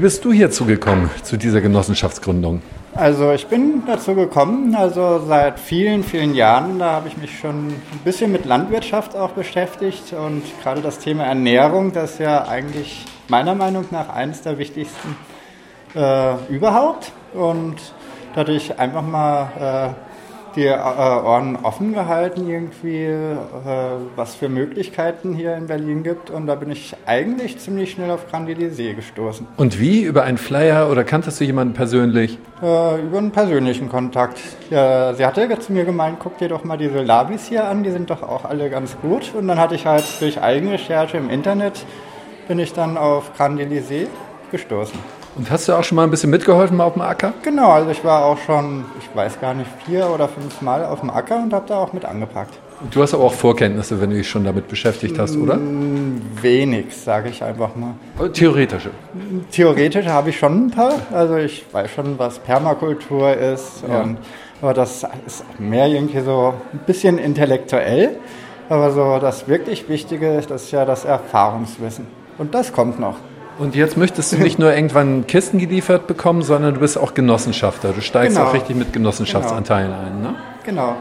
bist 0.06 0.24
du 0.24 0.32
hierzu 0.32 0.66
gekommen, 0.66 1.10
zu 1.24 1.36
dieser 1.36 1.62
Genossenschaftsgründung? 1.62 2.62
Also 2.94 3.32
ich 3.32 3.48
bin 3.48 3.82
dazu 3.88 4.14
gekommen, 4.14 4.76
also 4.76 5.24
seit 5.28 5.60
vielen, 5.60 6.04
vielen 6.04 6.36
Jahren, 6.36 6.78
da 6.78 6.92
habe 6.92 7.08
ich 7.08 7.18
mich 7.18 7.40
schon 7.40 7.70
ein 7.70 8.02
bisschen 8.04 8.32
mit 8.32 8.46
Landwirtschaft 8.46 9.16
auch 9.16 9.32
beschäftigt 9.32 10.14
und 10.14 10.44
gerade 10.62 10.82
das 10.82 11.00
Thema 11.00 11.24
Ernährung, 11.24 11.92
das 11.92 12.12
ist 12.12 12.20
ja 12.20 12.48
eigentlich 12.48 13.04
meiner 13.30 13.56
Meinung 13.56 13.86
nach 13.90 14.10
eines 14.10 14.44
der 14.44 14.60
wichtigsten 14.60 15.18
äh, 15.96 16.36
überhaupt 16.50 17.12
und 17.34 17.78
da 18.36 18.42
hatte 18.42 18.52
ich 18.52 18.78
einfach 18.78 19.02
mal 19.02 19.96
die 20.56 20.66
äh, 20.66 20.78
Ohren 20.78 21.58
offen 21.64 21.94
gehalten, 21.94 22.48
irgendwie, 22.48 23.04
äh, 23.04 23.38
was 24.16 24.36
für 24.36 24.50
Möglichkeiten 24.50 25.34
hier 25.34 25.56
in 25.56 25.68
Berlin 25.68 26.04
gibt. 26.04 26.30
Und 26.30 26.48
da 26.48 26.56
bin 26.56 26.72
ich 26.72 26.96
eigentlich 27.06 27.60
ziemlich 27.60 27.92
schnell 27.92 28.12
auf 28.12 28.30
Grandilise 28.30 28.94
gestoßen. 28.94 29.48
Und 29.58 29.80
wie? 29.80 30.04
Über 30.04 30.24
einen 30.24 30.38
Flyer 30.38 30.90
oder 30.90 31.04
kanntest 31.04 31.40
du 31.40 31.44
jemanden 31.44 31.74
persönlich? 31.74 32.38
Äh, 32.62 33.02
über 33.02 33.18
einen 33.18 33.32
persönlichen 33.32 33.90
Kontakt. 33.90 34.40
Ja, 34.70 35.14
sie 35.14 35.26
hatte 35.26 35.60
zu 35.60 35.74
mir 35.74 35.86
gemeint, 35.86 36.18
guck 36.20 36.38
dir 36.38 36.50
doch 36.50 36.64
mal 36.64 36.78
diese 36.78 37.02
Labis 37.02 37.48
hier 37.48 37.68
an, 37.68 37.84
die 37.84 37.92
sind 37.92 38.10
doch 38.10 38.24
auch 38.24 38.46
alle 38.46 38.70
ganz 38.70 38.96
gut. 39.02 39.34
Und 39.36 39.48
dann 39.48 39.60
hatte 39.60 39.76
ich 39.76 39.86
halt 39.86 40.06
durch 40.22 40.42
Eigenrecherche 40.42 41.18
im 41.18 41.30
Internet, 41.30 41.86
bin 42.48 42.60
ich 42.60 42.74
dann 42.74 42.98
auf 42.98 43.36
Grandilise 43.36 44.08
gestoßen. 44.52 45.25
Und 45.36 45.52
hast 45.52 45.68
du 45.68 45.74
auch 45.74 45.84
schon 45.84 45.98
mal 45.98 46.04
ein 46.04 46.12
bisschen 46.12 46.30
mitgeholfen 46.30 46.80
auf 46.80 46.94
dem 46.94 47.02
Acker? 47.02 47.34
Genau, 47.44 47.72
also 47.72 47.90
ich 47.90 48.04
war 48.06 48.24
auch 48.24 48.38
schon, 48.38 48.86
ich 49.00 49.14
weiß 49.14 49.42
gar 49.42 49.54
nicht, 49.54 49.70
vier 49.86 50.10
oder 50.10 50.30
fünf 50.30 50.62
Mal 50.62 50.86
auf 50.86 51.02
dem 51.02 51.10
Acker 51.10 51.38
und 51.44 51.54
habe 51.54 51.66
da 51.68 51.78
auch 51.78 51.92
mit 51.92 52.06
angepackt. 52.06 52.54
Du 52.92 53.02
hast 53.02 53.14
aber 53.14 53.24
auch 53.24 53.34
Vorkenntnisse, 53.34 54.00
wenn 54.00 54.12
du 54.12 54.18
dich 54.18 54.30
schon 54.30 54.46
damit 54.46 54.68
beschäftigt 54.68 55.20
hast, 55.20 55.36
oder? 55.36 55.56
Mm, 55.56 56.22
wenig, 56.42 56.96
sage 56.96 57.30
ich 57.30 57.44
einfach 57.44 57.72
mal. 57.76 57.96
Theoretische? 58.32 58.92
Theoretisch 59.52 60.06
habe 60.06 60.30
ich 60.30 60.38
schon 60.38 60.68
ein 60.68 60.72
paar. 60.72 60.94
Also 61.12 61.36
ich 61.36 61.66
weiß 61.72 61.90
schon, 61.92 62.18
was 62.18 62.40
Permakultur 62.40 63.34
ist. 63.34 63.84
Ja. 63.88 64.02
Und, 64.02 64.18
aber 64.62 64.74
das 64.74 65.06
ist 65.26 65.44
mehr 65.60 65.88
irgendwie 65.88 66.22
so 66.22 66.54
ein 66.72 66.80
bisschen 66.86 67.18
intellektuell. 67.18 68.18
Aber 68.70 68.92
so 68.92 69.20
das 69.20 69.48
wirklich 69.48 69.88
Wichtige, 69.90 70.42
das 70.48 70.64
ist 70.64 70.72
ja 70.72 70.86
das 70.86 71.06
Erfahrungswissen. 71.06 72.08
Und 72.38 72.54
das 72.54 72.74
kommt 72.74 73.00
noch. 73.00 73.16
Und 73.58 73.76
jetzt 73.76 73.96
möchtest 73.96 74.34
du 74.34 74.38
nicht 74.38 74.60
nur 74.60 74.74
irgendwann 74.74 75.28
Kisten 75.28 75.60
geliefert 75.60 76.08
bekommen, 76.08 76.42
sondern 76.42 76.74
du 76.74 76.80
bist 76.82 76.98
auch 76.98 77.14
Genossenschafter. 77.14 77.94
Du 77.94 78.02
steigst 78.02 78.36
genau. 78.36 78.50
auch 78.50 78.54
richtig 78.54 78.76
mit 78.76 78.92
Genossenschaftsanteilen 78.92 79.92
genau. 79.92 80.06
ein, 80.06 80.22
ne? 80.22 80.36
Genau. 80.64 80.98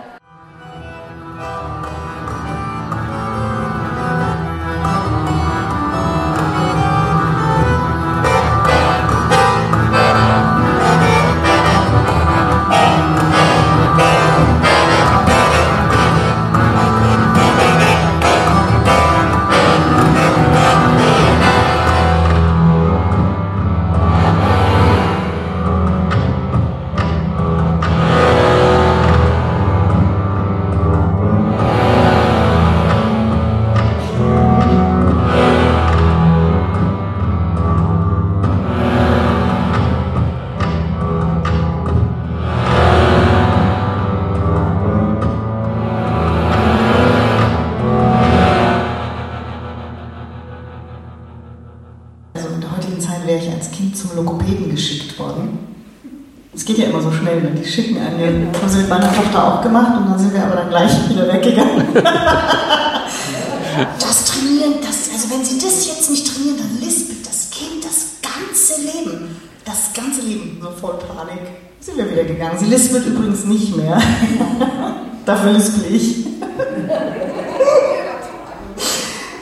Dafür 75.24 75.52
lispel 75.52 75.94
ich. 75.94 76.26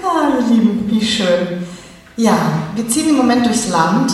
ah, 0.04 0.28
ihr 0.38 0.54
Lieben, 0.54 0.84
wie 0.88 1.04
schön. 1.04 1.66
Ja, 2.16 2.36
wir 2.76 2.88
ziehen 2.88 3.10
im 3.10 3.16
Moment 3.16 3.46
durchs 3.46 3.68
Land. 3.68 4.12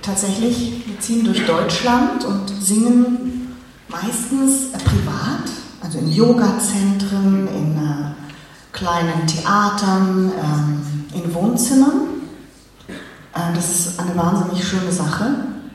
Tatsächlich, 0.00 0.82
wir 0.86 0.98
ziehen 0.98 1.24
durch 1.24 1.46
Deutschland 1.46 2.24
und 2.24 2.48
singen 2.60 3.54
meistens 3.88 4.72
äh, 4.72 4.78
privat, 4.78 5.48
also 5.80 5.98
in 5.98 6.10
Yoga-Zentren, 6.10 7.46
in 7.46 7.76
äh, 7.76 8.12
kleinen 8.72 9.26
Theatern, 9.28 10.32
äh, 10.32 11.18
in 11.18 11.32
Wohnzimmern. 11.32 12.08
Äh, 12.88 13.54
das 13.54 13.70
ist 13.70 14.00
eine 14.00 14.16
wahnsinnig 14.16 14.66
schöne 14.66 14.90
Sache, 14.90 15.26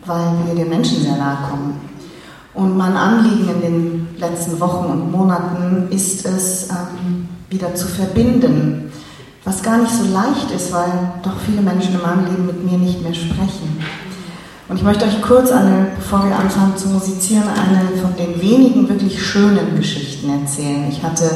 weil 0.06 0.34
wir 0.46 0.56
den 0.56 0.68
Menschen 0.70 1.02
sehr 1.02 1.16
nahe 1.16 1.38
kommen. 1.50 1.80
Und 2.54 2.76
mein 2.76 2.98
Anliegen 2.98 3.48
in 3.50 3.62
den 3.62 4.07
letzten 4.20 4.60
Wochen 4.60 4.86
und 4.86 5.12
Monaten 5.12 5.88
ist 5.92 6.26
es, 6.26 6.70
ähm, 6.70 7.28
wieder 7.50 7.74
zu 7.76 7.88
verbinden 7.88 8.92
was 9.48 9.64
gar 9.64 9.78
nicht 9.78 9.94
so 9.94 10.04
leicht 10.14 10.52
ist, 10.54 10.74
weil 10.74 11.14
doch 11.24 11.40
viele 11.40 11.62
Menschen 11.62 11.96
in 11.96 12.02
meinem 12.02 12.26
Leben 12.26 12.46
mit 12.48 12.70
mir 12.70 12.78
nicht 12.78 13.02
mehr 13.02 13.14
sprechen. 13.14 13.82
Und 14.68 14.76
ich 14.76 14.84
möchte 14.84 15.06
euch 15.06 15.22
kurz 15.22 15.52
eine, 15.52 15.88
bevor 15.96 16.26
wir 16.26 16.36
anfangen 16.36 16.76
zu 16.76 16.90
musizieren, 16.90 17.46
eine 17.48 17.98
von 18.02 18.14
den 18.18 18.42
wenigen 18.42 18.90
wirklich 18.90 19.26
schönen 19.26 19.78
Geschichten 19.78 20.30
erzählen. 20.42 20.90
Ich 20.90 21.02
hatte 21.02 21.30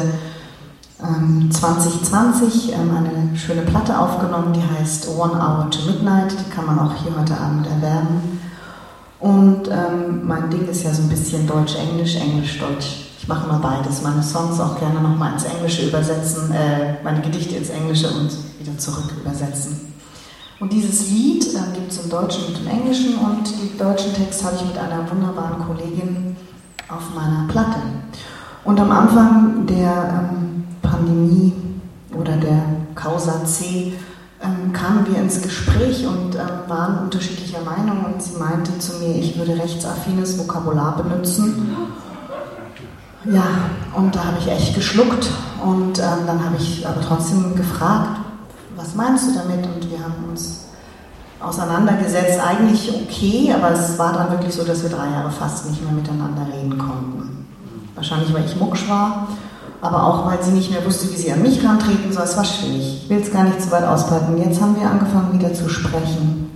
ähm, 1.02 1.50
2020 1.50 2.74
ähm, 2.74 2.92
eine 2.94 3.38
schöne 3.38 3.62
Platte 3.62 3.98
aufgenommen, 3.98 4.52
die 4.52 4.80
heißt 4.80 5.08
One 5.18 5.36
Hour 5.36 5.70
to 5.72 5.90
Midnight. 5.90 6.34
Die 6.34 6.54
kann 6.54 6.66
man 6.66 6.80
auch 6.80 6.94
hier 7.02 7.14
heute 7.18 7.38
Abend 7.38 7.66
erwerben. 7.68 8.31
Und 9.22 9.68
ähm, 9.68 10.26
mein 10.26 10.50
Ding 10.50 10.68
ist 10.68 10.84
ja 10.84 10.92
so 10.92 11.04
ein 11.04 11.10
bisschen 11.10 11.46
Deutsch-Englisch, 11.46 12.16
Englisch-Deutsch. 12.16 13.12
Ich 13.20 13.28
mache 13.28 13.48
immer 13.48 13.60
beides. 13.60 14.02
Meine 14.02 14.24
Songs 14.24 14.60
auch 14.60 14.80
gerne 14.80 15.00
nochmal 15.00 15.34
ins 15.34 15.44
Englische 15.44 15.88
übersetzen, 15.88 16.52
äh, 16.52 17.04
meine 17.04 17.22
Gedichte 17.22 17.56
ins 17.56 17.70
Englische 17.70 18.08
und 18.10 18.32
wieder 18.60 18.76
zurück 18.80 19.14
übersetzen. 19.24 19.94
Und 20.60 20.74
dieses 20.74 21.10
Lied 21.10 21.46
äh, 21.54 21.76
gibt 21.76 21.92
es 21.92 22.04
im 22.04 22.10
Deutschen 22.10 22.46
und 22.46 22.62
im 22.62 22.68
Englischen 22.68 23.16
und 23.20 23.48
den 23.48 23.78
deutschen 23.78 24.12
Text 24.16 24.44
habe 24.44 24.56
ich 24.56 24.66
mit 24.66 24.78
einer 24.80 25.10
wunderbaren 25.10 25.68
Kollegin 25.68 26.36
auf 26.90 27.14
meiner 27.14 27.48
Platte. 27.48 27.80
Und 28.64 28.80
am 28.80 28.92
Anfang 28.92 29.68
der 29.68 30.32
ähm, 30.32 30.64
Pandemie 30.82 31.54
oder 32.16 32.38
der 32.38 32.64
Causa 32.96 33.46
C 33.46 33.94
ähm, 34.44 34.74
kamen 34.74 35.06
wir 35.08 35.18
ins 35.22 35.42
Gespräch 35.42 36.06
und 36.06 36.36
ähm, 36.36 36.68
waren 36.68 37.04
unterschiedlicher 37.04 37.62
Meinung 37.62 38.06
und 38.06 38.22
sie 38.22 38.38
meinte 38.38 38.78
zu 38.80 39.00
mir, 39.00 39.16
ich 39.16 39.38
würde 39.38 39.58
rechtsaffines 39.58 40.38
Vokabular 40.38 40.98
benutzen 40.98 41.78
ja, 43.26 43.44
und 43.94 44.16
da 44.16 44.26
habe 44.26 44.38
ich 44.40 44.48
echt 44.48 44.74
geschluckt 44.74 45.30
und 45.64 46.00
ähm, 46.00 46.26
dann 46.26 46.44
habe 46.44 46.56
ich 46.58 46.88
aber 46.88 47.02
trotzdem 47.02 47.56
gefragt, 47.56 48.20
was 48.76 48.96
meinst 48.96 49.30
du 49.30 49.34
damit? 49.36 49.64
Und 49.64 49.92
wir 49.92 50.00
haben 50.00 50.26
uns 50.30 50.70
auseinandergesetzt, 51.40 52.40
eigentlich 52.40 52.92
okay, 52.96 53.54
aber 53.54 53.72
es 53.74 53.98
war 54.00 54.14
dann 54.14 54.32
wirklich 54.32 54.56
so, 54.56 54.64
dass 54.64 54.82
wir 54.82 54.90
drei 54.90 55.10
Jahre 55.12 55.30
fast 55.30 55.70
nicht 55.70 55.84
mehr 55.84 55.94
miteinander 55.94 56.48
reden 56.52 56.80
konnten. 56.80 57.46
Wahrscheinlich, 57.94 58.34
weil 58.34 58.46
ich 58.46 58.56
mucksch 58.60 58.90
war, 58.90 59.28
aber 59.82 60.04
auch, 60.04 60.28
weil 60.28 60.42
sie 60.44 60.52
nicht 60.52 60.72
mehr 60.72 60.86
wusste, 60.86 61.12
wie 61.12 61.18
sie 61.18 61.32
an 61.32 61.42
mich 61.42 61.64
rantreten 61.66 62.14
soll. 62.14 62.24
Es 62.24 62.38
war 62.38 62.46
schwierig. 62.46 63.04
Ich 63.04 63.10
will 63.10 63.20
es 63.20 63.34
gar 63.34 63.44
nicht 63.44 63.62
zu 63.62 63.72
weit 63.72 63.84
ausbreiten. 63.84 64.38
Jetzt 64.38 64.62
haben 64.62 64.80
wir 64.80 64.88
angefangen, 64.88 65.34
wieder 65.34 65.54
zu 65.54 65.68
sprechen. 65.68 66.52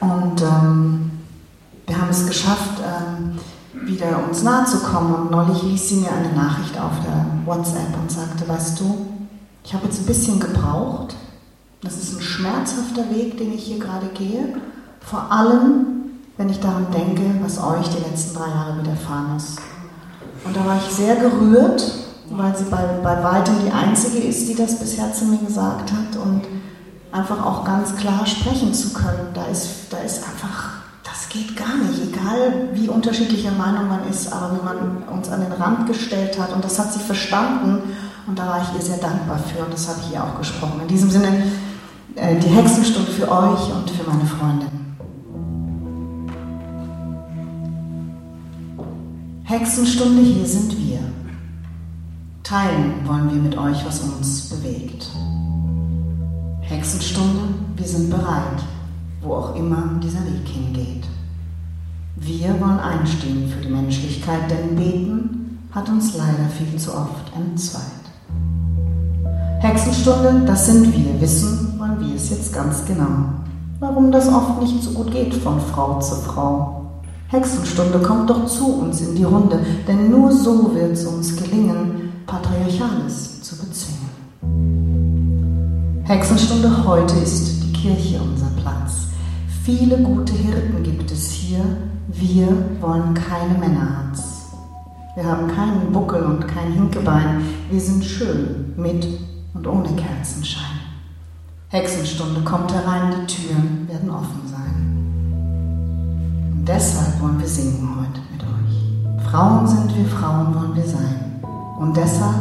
Und 0.00 0.42
ähm, 0.42 1.10
wir 1.86 2.00
haben 2.00 2.10
es 2.10 2.26
geschafft, 2.26 2.80
ähm, 2.80 3.38
wieder 3.86 4.22
uns 4.28 4.42
nahe 4.42 4.66
zu 4.66 4.80
kommen. 4.80 5.14
Und 5.14 5.30
neulich 5.30 5.62
ließ 5.62 5.88
sie 5.88 5.96
mir 5.96 6.12
eine 6.12 6.32
Nachricht 6.34 6.78
auf 6.78 6.92
der 7.04 7.26
WhatsApp 7.46 7.96
und 8.00 8.10
sagte, 8.10 8.46
weißt 8.46 8.78
du, 8.80 9.06
ich 9.64 9.72
habe 9.72 9.86
jetzt 9.86 10.00
ein 10.00 10.06
bisschen 10.06 10.38
gebraucht. 10.38 11.16
Das 11.82 11.96
ist 11.96 12.14
ein 12.14 12.22
schmerzhafter 12.22 13.10
Weg, 13.10 13.38
den 13.38 13.52
ich 13.54 13.64
hier 13.64 13.78
gerade 13.78 14.06
gehe. 14.14 14.56
Vor 15.00 15.32
allem, 15.32 15.86
wenn 16.36 16.50
ich 16.50 16.60
daran 16.60 16.86
denke, 16.92 17.22
was 17.42 17.58
euch 17.58 17.88
die 17.88 18.08
letzten 18.08 18.36
drei 18.36 18.48
Jahre 18.48 18.78
widerfahren 18.78 19.36
ist. 19.36 19.58
Und 20.44 20.54
da 20.56 20.64
war 20.66 20.76
ich 20.76 20.94
sehr 20.94 21.16
gerührt, 21.16 22.01
weil 22.36 22.56
sie 22.56 22.64
bei, 22.64 22.82
bei 23.02 23.22
weitem 23.22 23.54
die 23.64 23.72
Einzige 23.72 24.18
ist, 24.18 24.48
die 24.48 24.54
das 24.54 24.78
bisher 24.78 25.12
zu 25.12 25.24
mir 25.26 25.38
gesagt 25.38 25.92
hat. 25.92 26.16
Und 26.22 26.42
einfach 27.12 27.44
auch 27.44 27.64
ganz 27.64 27.94
klar 27.96 28.26
sprechen 28.26 28.72
zu 28.72 28.92
können. 28.92 29.28
Da 29.34 29.44
ist, 29.44 29.68
da 29.90 29.98
ist 29.98 30.22
einfach 30.24 30.82
geht 31.32 31.56
gar 31.56 31.76
nicht, 31.78 31.98
egal 32.02 32.68
wie 32.74 32.88
unterschiedlicher 32.88 33.52
Meinung 33.52 33.88
man 33.88 34.06
ist, 34.08 34.30
aber 34.32 34.54
wenn 34.54 34.64
man 34.64 35.02
uns 35.08 35.30
an 35.30 35.40
den 35.40 35.52
Rand 35.52 35.86
gestellt 35.86 36.38
hat 36.38 36.52
und 36.52 36.62
das 36.62 36.78
hat 36.78 36.92
sie 36.92 37.00
verstanden 37.00 37.94
und 38.26 38.38
da 38.38 38.46
war 38.46 38.62
ich 38.62 38.78
ihr 38.78 38.84
sehr 38.84 38.98
dankbar 38.98 39.38
für 39.38 39.64
und 39.64 39.72
das 39.72 39.88
habe 39.88 40.00
ich 40.04 40.12
ihr 40.12 40.22
auch 40.22 40.36
gesprochen. 40.38 40.80
In 40.82 40.88
diesem 40.88 41.10
Sinne 41.10 41.44
äh, 42.16 42.36
die 42.38 42.48
Hexenstunde 42.48 43.10
für 43.10 43.30
euch 43.30 43.72
und 43.74 43.90
für 43.90 44.08
meine 44.10 44.26
Freundin. 44.26 44.68
Hexenstunde, 49.44 50.22
hier 50.22 50.46
sind 50.46 50.76
wir. 50.78 51.11
Teilen 52.52 52.96
wollen 53.06 53.30
wir 53.32 53.40
mit 53.40 53.56
euch, 53.56 53.82
was 53.86 54.00
uns 54.00 54.50
bewegt. 54.50 55.08
Hexenstunde, 56.60 57.44
wir 57.76 57.86
sind 57.86 58.10
bereit, 58.10 58.62
wo 59.22 59.32
auch 59.36 59.56
immer 59.56 59.98
dieser 60.02 60.22
Weg 60.26 60.46
hingeht. 60.46 61.06
Wir 62.16 62.50
wollen 62.60 62.78
einstehen 62.78 63.48
für 63.48 63.62
die 63.62 63.72
Menschlichkeit, 63.72 64.50
denn 64.50 64.76
Beten 64.76 65.60
hat 65.70 65.88
uns 65.88 66.14
leider 66.14 66.46
viel 66.58 66.78
zu 66.78 66.90
oft 66.90 67.34
entzweit. 67.34 67.82
Hexenstunde, 69.60 70.42
das 70.46 70.66
sind 70.66 70.92
wir, 70.92 71.18
wissen 71.22 71.78
wollen 71.78 72.00
wir 72.00 72.14
es 72.14 72.28
jetzt 72.28 72.52
ganz 72.52 72.84
genau. 72.84 73.32
Warum 73.80 74.12
das 74.12 74.28
oft 74.28 74.60
nicht 74.60 74.82
so 74.82 74.90
gut 74.90 75.10
geht 75.10 75.32
von 75.36 75.58
Frau 75.58 76.00
zu 76.00 76.16
Frau. 76.16 76.82
Hexenstunde 77.28 77.98
kommt 78.00 78.28
doch 78.28 78.44
zu 78.44 78.74
uns 78.74 79.00
in 79.00 79.14
die 79.14 79.24
Runde, 79.24 79.58
denn 79.88 80.10
nur 80.10 80.30
so 80.30 80.74
wird 80.74 80.92
es 80.92 81.06
uns 81.06 81.34
gelingen, 81.34 82.01
Patriarchales 82.26 83.42
zu 83.42 83.56
bezwingen. 83.58 84.10
Hexenstunde 86.04 86.84
heute 86.86 87.14
ist 87.16 87.62
die 87.62 87.72
Kirche 87.72 88.20
unser 88.20 88.50
Platz. 88.60 89.08
Viele 89.64 89.98
gute 89.98 90.32
Hirten 90.32 90.82
gibt 90.82 91.10
es 91.10 91.30
hier, 91.30 91.64
wir 92.08 92.48
wollen 92.80 93.14
keine 93.14 93.58
Männerharz. 93.58 94.50
Wir 95.14 95.24
haben 95.24 95.46
keinen 95.48 95.92
Buckel 95.92 96.22
und 96.22 96.48
kein 96.48 96.72
Hinkebein. 96.72 97.42
Wir 97.70 97.80
sind 97.80 98.04
schön, 98.04 98.74
mit 98.76 99.06
und 99.54 99.66
ohne 99.66 99.90
Kerzenschein. 99.94 100.80
Hexenstunde 101.68 102.40
kommt 102.42 102.72
herein, 102.72 103.12
die 103.12 103.26
Türen 103.34 103.88
werden 103.88 104.10
offen 104.10 104.42
sein. 104.50 104.92
Und 106.52 106.64
deshalb 106.66 107.20
wollen 107.20 107.38
wir 107.38 107.48
singen 107.48 107.88
heute 107.98 108.20
mit 108.32 108.42
euch. 108.42 109.30
Frauen 109.30 109.66
sind 109.66 109.96
wir, 109.96 110.04
Frauen 110.06 110.54
wollen 110.54 110.76
wir 110.76 110.86
sein. 110.86 111.31
Und 111.78 111.96
deshalb 111.96 112.36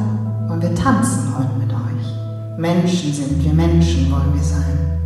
wollen 0.48 0.62
wir 0.62 0.76
tanzen 0.76 1.36
heute 1.38 1.54
mit 1.60 1.72
euch. 1.72 2.58
Menschen 2.58 3.14
sind 3.14 3.44
wir, 3.44 3.54
Menschen 3.54 4.12
wollen 4.12 4.34
wir 4.34 4.44
sein. 4.44 5.00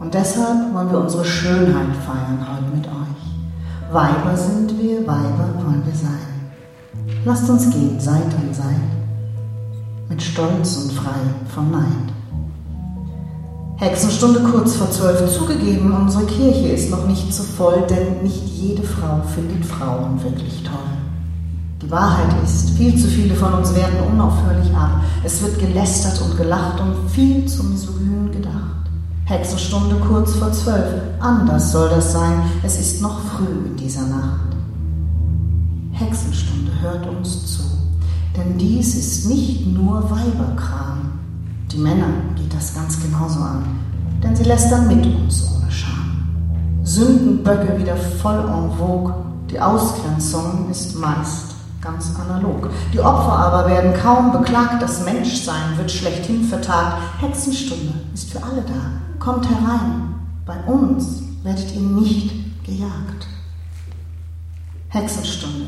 Und 0.00 0.14
deshalb 0.14 0.74
wollen 0.74 0.90
wir 0.90 1.00
unsere 1.00 1.24
Schönheit 1.24 1.94
feiern 2.04 2.46
heute 2.48 2.76
mit 2.76 2.86
euch. 2.86 3.92
Weiber 3.92 4.36
sind 4.36 4.78
wir, 4.78 5.06
Weiber 5.06 5.48
wollen 5.56 5.82
wir 5.84 5.94
sein. 5.94 6.30
Lasst 7.24 7.48
uns 7.50 7.70
gehen, 7.70 7.98
Seit 7.98 8.22
an 8.22 8.52
Seit, 8.52 8.66
mit 10.08 10.22
Stolz 10.22 10.76
und 10.76 10.92
frei 10.92 11.20
von 11.54 11.70
Neid. 11.70 12.10
Hexenstunde 13.76 14.40
kurz 14.40 14.76
vor 14.76 14.90
zwölf 14.90 15.32
zugegeben, 15.32 15.92
unsere 15.92 16.26
Kirche 16.26 16.68
ist 16.68 16.90
noch 16.90 17.06
nicht 17.06 17.32
so 17.32 17.42
voll, 17.42 17.86
denn 17.88 18.22
nicht 18.22 18.46
jede 18.46 18.82
Frau 18.82 19.22
findet 19.34 19.64
Frauen 19.64 20.22
wirklich 20.22 20.62
toll. 20.62 20.99
Die 21.82 21.90
Wahrheit 21.90 22.28
ist, 22.44 22.70
viel 22.70 22.94
zu 22.96 23.08
viele 23.08 23.34
von 23.34 23.54
uns 23.54 23.74
werden 23.74 24.00
unaufhörlich 24.12 24.70
ab. 24.74 25.02
Es 25.24 25.40
wird 25.40 25.58
gelästert 25.58 26.20
und 26.20 26.36
gelacht 26.36 26.78
und 26.78 27.08
viel 27.10 27.46
zu 27.46 27.64
misogyn 27.64 28.30
gedacht. 28.30 28.84
Hexenstunde 29.24 29.96
kurz 29.96 30.34
vor 30.34 30.52
zwölf. 30.52 31.02
Anders 31.20 31.72
soll 31.72 31.88
das 31.88 32.12
sein. 32.12 32.42
Es 32.62 32.78
ist 32.78 33.00
noch 33.00 33.20
früh 33.20 33.68
in 33.68 33.76
dieser 33.76 34.06
Nacht. 34.06 34.50
Hexenstunde 35.92 36.70
hört 36.82 37.06
uns 37.06 37.46
zu. 37.46 37.62
Denn 38.36 38.58
dies 38.58 38.94
ist 38.94 39.30
nicht 39.30 39.66
nur 39.66 40.02
Weiberkram. 40.10 41.12
Die 41.72 41.78
Männer 41.78 42.08
geht 42.36 42.52
das 42.52 42.74
ganz 42.74 43.00
genauso 43.00 43.40
an. 43.40 43.64
Denn 44.22 44.36
sie 44.36 44.44
lässt 44.44 44.70
dann 44.70 44.86
mit 44.86 45.06
uns 45.06 45.50
ohne 45.56 45.70
Scham. 45.70 46.28
Sündenböcke 46.84 47.78
wieder 47.78 47.96
voll 47.96 48.38
en 48.38 48.70
vogue. 48.76 49.14
Die 49.50 49.58
Ausgrenzung 49.58 50.68
ist 50.70 50.98
meist 50.98 51.49
ganz 51.80 52.12
analog. 52.16 52.70
Die 52.92 53.00
Opfer 53.00 53.32
aber 53.32 53.68
werden 53.68 53.94
kaum 53.94 54.32
beklagt, 54.32 54.82
das 54.82 55.04
Menschsein 55.04 55.76
wird 55.76 55.90
schlechthin 55.90 56.44
vertagt. 56.44 56.98
Hexenstunde 57.20 57.94
ist 58.12 58.30
für 58.32 58.42
alle 58.42 58.62
da. 58.62 59.18
Kommt 59.18 59.48
herein, 59.48 60.14
bei 60.46 60.58
uns 60.64 61.22
werdet 61.42 61.74
ihr 61.74 61.80
nicht 61.80 62.64
gejagt. 62.64 63.26
Hexenstunde. 64.88 65.66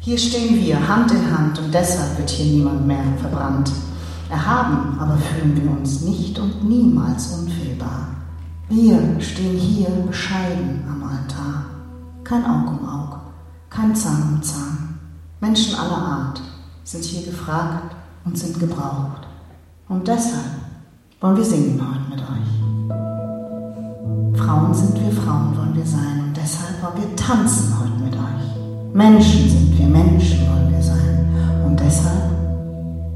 Hier 0.00 0.18
stehen 0.18 0.56
wir 0.56 0.88
Hand 0.88 1.12
in 1.12 1.36
Hand 1.36 1.58
und 1.58 1.72
deshalb 1.72 2.18
wird 2.18 2.30
hier 2.30 2.56
niemand 2.56 2.86
mehr 2.86 3.04
verbrannt. 3.20 3.70
Erhaben 4.30 4.98
aber 4.98 5.16
fühlen 5.16 5.60
wir 5.62 5.70
uns 5.70 6.02
nicht 6.02 6.38
und 6.38 6.64
niemals 6.68 7.28
unfehlbar. 7.32 8.08
Wir 8.68 8.98
stehen 9.20 9.56
hier 9.56 9.90
bescheiden 9.90 10.82
am 10.90 11.04
Altar. 11.04 11.66
Kein 12.24 12.44
Aug 12.44 12.68
um 12.70 12.88
Aug, 12.88 13.18
kein 13.68 13.94
Zahn 13.94 14.34
um 14.34 14.42
Zahn. 14.42 14.73
Menschen 15.44 15.74
aller 15.74 15.98
Art 15.98 16.40
sind 16.84 17.04
hier 17.04 17.26
gefragt 17.26 17.94
und 18.24 18.38
sind 18.38 18.58
gebraucht. 18.58 19.28
Und 19.90 20.08
deshalb 20.08 20.56
wollen 21.20 21.36
wir 21.36 21.44
singen 21.44 21.78
heute 21.82 22.08
mit 22.08 22.20
euch. 22.20 22.50
Frauen 24.40 24.72
sind 24.72 24.94
wir, 24.94 25.12
Frauen 25.12 25.54
wollen 25.54 25.74
wir 25.74 25.84
sein 25.84 26.24
und 26.26 26.34
deshalb 26.34 26.82
wollen 26.82 26.96
wir 26.96 27.14
tanzen 27.16 27.78
heute 27.78 28.02
mit 28.02 28.14
euch. 28.14 28.94
Menschen 28.94 29.50
sind 29.50 29.78
wir, 29.78 29.86
Menschen 29.86 30.48
wollen 30.48 30.72
wir 30.72 30.82
sein 30.82 31.28
und 31.66 31.78
deshalb 31.78 32.30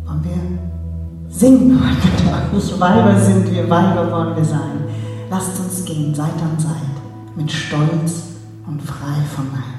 wollen 0.05 0.25
wir 0.25 1.33
singen 1.35 1.81
heute 1.81 2.09
mit 2.09 2.21
euch. 2.63 2.79
Weiber 2.79 3.19
sind 3.19 3.51
wir, 3.51 3.71
Weiber 3.71 4.13
wollen 4.13 4.37
wir 4.37 4.45
sein. 4.45 4.85
Lasst 5.31 5.59
uns 5.61 5.83
gehen 5.87 6.15
Seit 6.15 6.43
an 6.43 6.59
Seit 6.59 7.37
mit 7.37 7.51
Stolz 7.51 8.25
und 8.67 8.83
frei 8.83 9.17
von 9.35 9.47
Neid. 9.51 9.79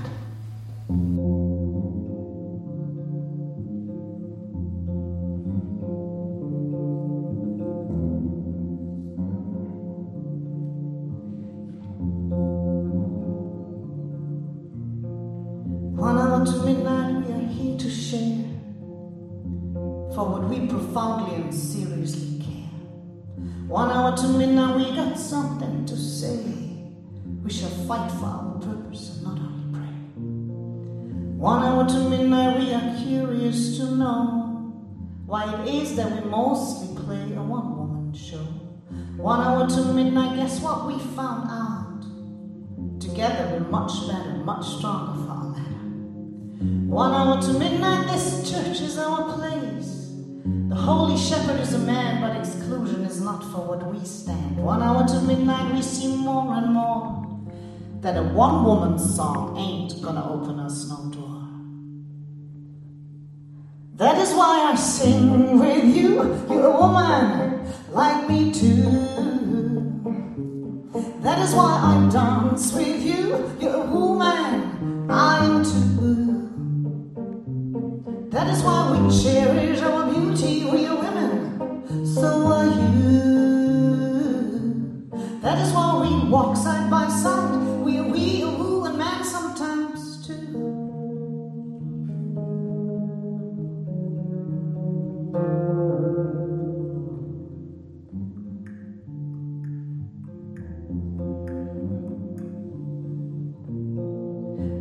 Fight 27.89 28.11
for 28.11 28.25
our 28.25 28.59
purpose 28.59 29.15
and 29.15 29.23
not 29.23 29.39
only 29.39 29.73
pray. 29.73 29.93
One 31.39 31.63
hour 31.63 31.87
to 31.87 32.09
midnight, 32.09 32.59
we 32.59 32.71
are 32.71 32.95
curious 33.03 33.77
to 33.77 33.95
know 33.95 34.45
why 35.25 35.51
it 35.55 35.73
is 35.73 35.95
that 35.95 36.11
we 36.11 36.29
mostly 36.29 36.95
play 37.03 37.33
a 37.33 37.41
one 37.41 37.75
woman 37.75 38.13
show. 38.13 38.45
One 39.17 39.41
hour 39.41 39.67
to 39.67 39.93
midnight, 39.93 40.35
guess 40.35 40.61
what 40.61 40.85
we 40.85 40.99
found 41.15 41.49
out? 41.49 43.01
Together 43.01 43.49
we're 43.53 43.69
much 43.71 44.07
better, 44.07 44.37
much 44.37 44.67
stronger 44.77 45.23
for 45.23 45.31
our 45.31 45.49
matter. 45.49 45.85
One 46.85 47.11
hour 47.11 47.41
to 47.41 47.53
midnight, 47.57 48.05
this 48.11 48.51
church 48.51 48.81
is 48.81 48.99
our 48.99 49.33
place. 49.33 49.98
The 50.69 50.75
holy 50.75 51.17
shepherd 51.17 51.59
is 51.59 51.73
a 51.73 51.79
man, 51.79 52.21
but 52.21 52.37
exclusion 52.37 53.03
is 53.03 53.19
not 53.19 53.41
for 53.45 53.65
what 53.65 53.83
we 53.91 54.05
stand. 54.05 54.55
One 54.55 54.83
hour 54.83 55.03
to 55.07 55.21
midnight, 55.21 55.73
we 55.73 55.81
see 55.81 56.15
more 56.15 56.53
and 56.53 56.71
more 56.71 57.27
that 58.01 58.15
a 58.15 58.21
one 58.21 58.63
woman 58.63 58.99
song 58.99 59.57
ain't 59.57 59.99
gonna 59.99 60.23
open 60.31 60.59
us 60.59 60.87
no 60.87 61.09
door. 61.09 61.41
That 63.95 64.19
is 64.19 64.31
why 64.35 64.69
I 64.71 64.75
sing 64.75 65.57
with 65.57 65.85
you. 65.85 66.21
You're 66.47 66.67
a 66.67 66.77
woman 66.77 67.65
like 67.89 68.29
me 68.29 68.53
too. 68.53 68.83
That 71.23 71.39
is 71.39 71.55
why 71.55 71.81
I 71.81 72.09
dance 72.11 72.71
with 72.73 73.01
you. 73.01 73.57
You're 73.59 73.73
a 73.73 73.85
woman, 73.87 75.09
I 75.09 75.45
am 75.45 75.63
too. 75.63 76.38
That 78.29 78.47
is 78.49 78.61
why 78.61 78.91
we 78.91 79.09
cherish 79.23 79.81
our 79.81 80.05
beauty. 80.13 80.63
We 80.63 80.85
are 80.85 80.95
women, 80.95 82.05
so 82.05 82.27
are 82.45 82.65
you. 82.65 83.19
That 85.41 85.57
is 85.57 85.73
why 85.73 85.97
we 86.01 86.29
walk 86.29 86.55
side 86.55 86.91
by 86.91 87.07
side. 87.09 87.57
we 87.83 87.97
are 87.97 88.03
we, 88.03 88.43
a 88.43 88.47
woo, 88.47 88.85
and 88.85 88.99
man 88.99 89.23
sometimes 89.23 90.27
too. 90.27 90.35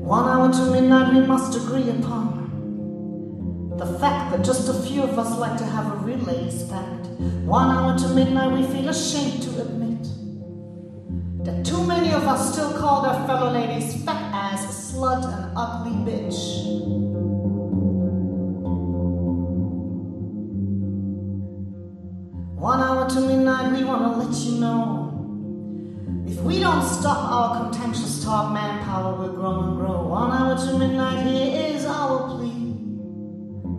One 0.05 0.29
hour 0.29 0.53
to 0.53 0.71
midnight, 0.71 1.15
we 1.15 1.21
must 1.27 1.57
agree 1.57 1.89
upon 1.89 2.28
the 3.79 3.99
fact 4.01 4.33
that 4.33 4.45
just 4.45 4.69
a 4.69 4.75
few 4.75 5.03
of 5.05 5.17
us 5.19 5.39
like 5.39 5.57
to 5.57 5.65
have 5.65 5.87
a 5.87 6.05
ladies' 6.05 6.65
pact. 6.65 7.07
One 7.47 7.71
hour 7.71 7.97
to 7.99 8.09
midnight, 8.09 8.53
we 8.53 8.67
feel 8.67 8.89
ashamed 8.89 9.43
to 9.45 9.63
admit 9.63 10.03
that 11.45 11.65
too 11.65 11.87
many 11.87 12.13
of 12.13 12.25
us 12.25 12.53
still 12.53 12.73
call 12.77 13.03
their 13.03 13.27
fellow 13.27 13.53
ladies 13.53 14.03
fat 14.05 14.35
ass, 14.35 14.93
slut, 14.93 15.25
and 15.25 15.53
ugly 15.57 15.93
bitch. 16.05 16.41
One 22.57 22.81
hour 22.81 23.09
to 23.09 23.21
midnight, 23.21 23.79
we 23.79 23.85
want 23.85 24.03
to 24.03 24.19
let 24.19 24.37
you 24.45 24.59
know 24.59 25.09
if 26.27 26.41
we 26.43 26.59
don't 26.59 26.83
stop 26.83 27.31
our 27.31 27.63
contentious 27.63 28.25
talk, 28.25 28.53
manpower 28.53 29.17
will 29.17 29.33
grow 29.33 29.61
and 29.63 29.77
grow. 29.77 30.07
One 30.07 30.33
hour 30.33 30.57
to 30.57 30.79
midnight, 30.79 31.27
here 31.27 31.75
is 31.75 31.85
our 31.87 32.29
plea. 32.29 32.48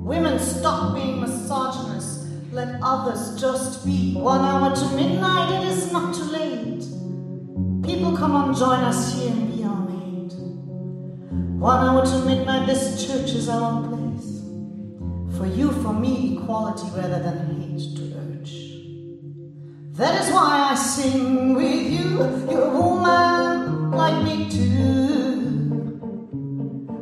Women, 0.09 0.39
stop 0.39 0.95
being 0.95 1.21
misogynist. 1.21 2.25
Let 2.51 2.79
others 2.81 3.39
just 3.39 3.85
be. 3.85 4.15
One 4.15 4.41
hour 4.41 4.75
to 4.75 4.95
midnight, 4.95 5.61
it 5.61 5.67
is 5.67 5.91
not 5.91 6.15
too 6.15 6.23
late. 6.23 6.81
People 7.85 8.17
come 8.17 8.31
on, 8.31 8.55
join 8.55 8.79
us 8.79 9.13
here 9.13 9.31
and 9.31 9.55
be 9.55 9.63
our 9.63 9.87
mate. 9.87 10.33
One 11.59 11.85
hour 11.85 12.03
to 12.03 12.25
midnight, 12.25 12.65
this 12.65 13.05
church 13.05 13.35
is 13.35 13.49
our 13.49 13.87
place. 13.87 14.41
For 15.37 15.45
you, 15.45 15.71
for 15.83 15.93
me, 15.93 16.39
equality 16.39 16.87
rather 16.95 17.21
than 17.21 17.61
hate 17.61 17.95
to 17.97 18.03
urge. 18.17 18.53
that 19.95 20.25
is 20.25 20.33
why 20.33 20.71
I 20.71 20.73
sing 20.73 21.53
with 21.53 21.85
you. 21.85 22.17
You're 22.49 22.63
a 22.63 22.81
woman 22.81 23.91
like 23.91 24.23
me 24.23 24.49
too. 24.49 25.28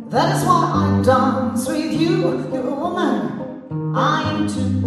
That 0.10 0.36
is 0.38 0.45
why 0.45 0.72
I 0.74 1.01
dance 1.03 1.68
with 1.68 1.91
you. 1.91 2.47
You're 2.53 2.70
a 2.70 2.76
woman, 2.76 3.93
I 3.93 4.32
am 4.32 4.47
too. 4.47 4.78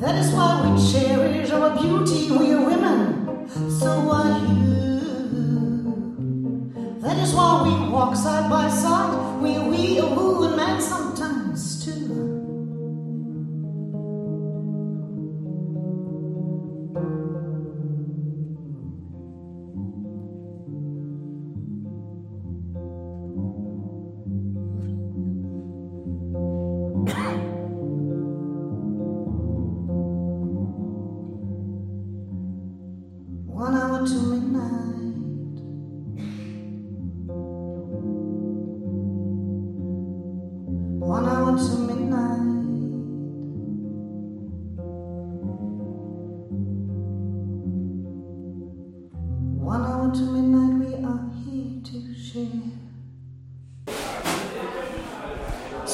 That 0.00 0.14
is 0.14 0.32
why 0.32 0.64
we 0.64 0.92
cherish 0.92 1.50
our 1.50 1.78
beauty. 1.78 2.30
We 2.30 2.52
are 2.52 2.64
women, 2.64 3.48
so 3.78 3.90
are 3.90 4.38
you. 4.48 5.00
That 7.02 7.18
is 7.18 7.34
why 7.34 7.62
we 7.64 7.90
walk 7.90 8.16
side 8.16 8.48
by 8.48 8.70
side. 8.70 9.42
We 9.42 9.58
we, 9.58 9.98
a 9.98 10.06
woman, 10.06 10.56
man 10.56 10.80
sometimes 10.80 11.75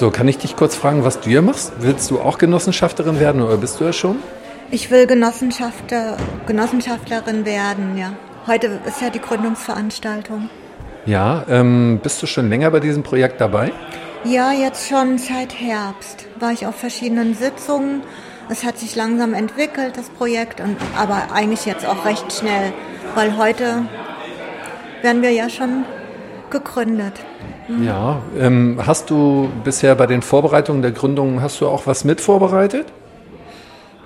So, 0.02 0.10
kann 0.10 0.26
ich 0.26 0.36
dich 0.36 0.56
kurz 0.56 0.74
fragen, 0.74 1.04
was 1.04 1.20
du 1.20 1.30
hier 1.30 1.42
machst? 1.42 1.74
Willst 1.78 2.10
du 2.10 2.18
auch 2.18 2.38
Genossenschafterin 2.38 3.20
werden 3.20 3.40
oder 3.40 3.56
bist 3.56 3.78
du 3.78 3.84
ja 3.84 3.92
schon? 3.92 4.16
Ich 4.72 4.90
will 4.90 5.06
Genossenschaftler, 5.06 6.16
Genossenschaftlerin 6.44 7.46
werden, 7.46 7.96
ja. 7.96 8.14
Heute 8.48 8.80
ist 8.84 9.00
ja 9.00 9.10
die 9.10 9.20
Gründungsveranstaltung. 9.20 10.50
Ja, 11.06 11.44
ähm, 11.48 12.00
bist 12.02 12.20
du 12.20 12.26
schon 12.26 12.48
länger 12.48 12.72
bei 12.72 12.80
diesem 12.80 13.04
Projekt 13.04 13.40
dabei? 13.40 13.70
Ja, 14.24 14.50
jetzt 14.50 14.88
schon 14.88 15.18
seit 15.18 15.54
Herbst 15.54 16.26
war 16.40 16.50
ich 16.50 16.66
auf 16.66 16.74
verschiedenen 16.74 17.36
Sitzungen. 17.36 18.02
Es 18.48 18.64
hat 18.64 18.78
sich 18.78 18.96
langsam 18.96 19.34
entwickelt, 19.34 19.96
das 19.96 20.10
Projekt, 20.10 20.60
und, 20.60 20.78
aber 20.96 21.28
eigentlich 21.32 21.64
jetzt 21.64 21.86
auch 21.86 22.04
recht 22.04 22.32
schnell, 22.32 22.72
weil 23.14 23.36
heute 23.36 23.86
werden 25.00 25.22
wir 25.22 25.30
ja 25.30 25.48
schon 25.48 25.84
gegründet. 26.50 27.14
Mhm. 27.78 27.84
Ja, 27.84 28.22
ähm, 28.38 28.80
hast 28.84 29.10
du 29.10 29.50
bisher 29.64 29.94
bei 29.94 30.06
den 30.06 30.22
Vorbereitungen 30.22 30.82
der 30.82 30.92
Gründung, 30.92 31.40
hast 31.40 31.60
du 31.60 31.68
auch 31.68 31.86
was 31.86 32.04
mit 32.04 32.20
vorbereitet? 32.20 32.86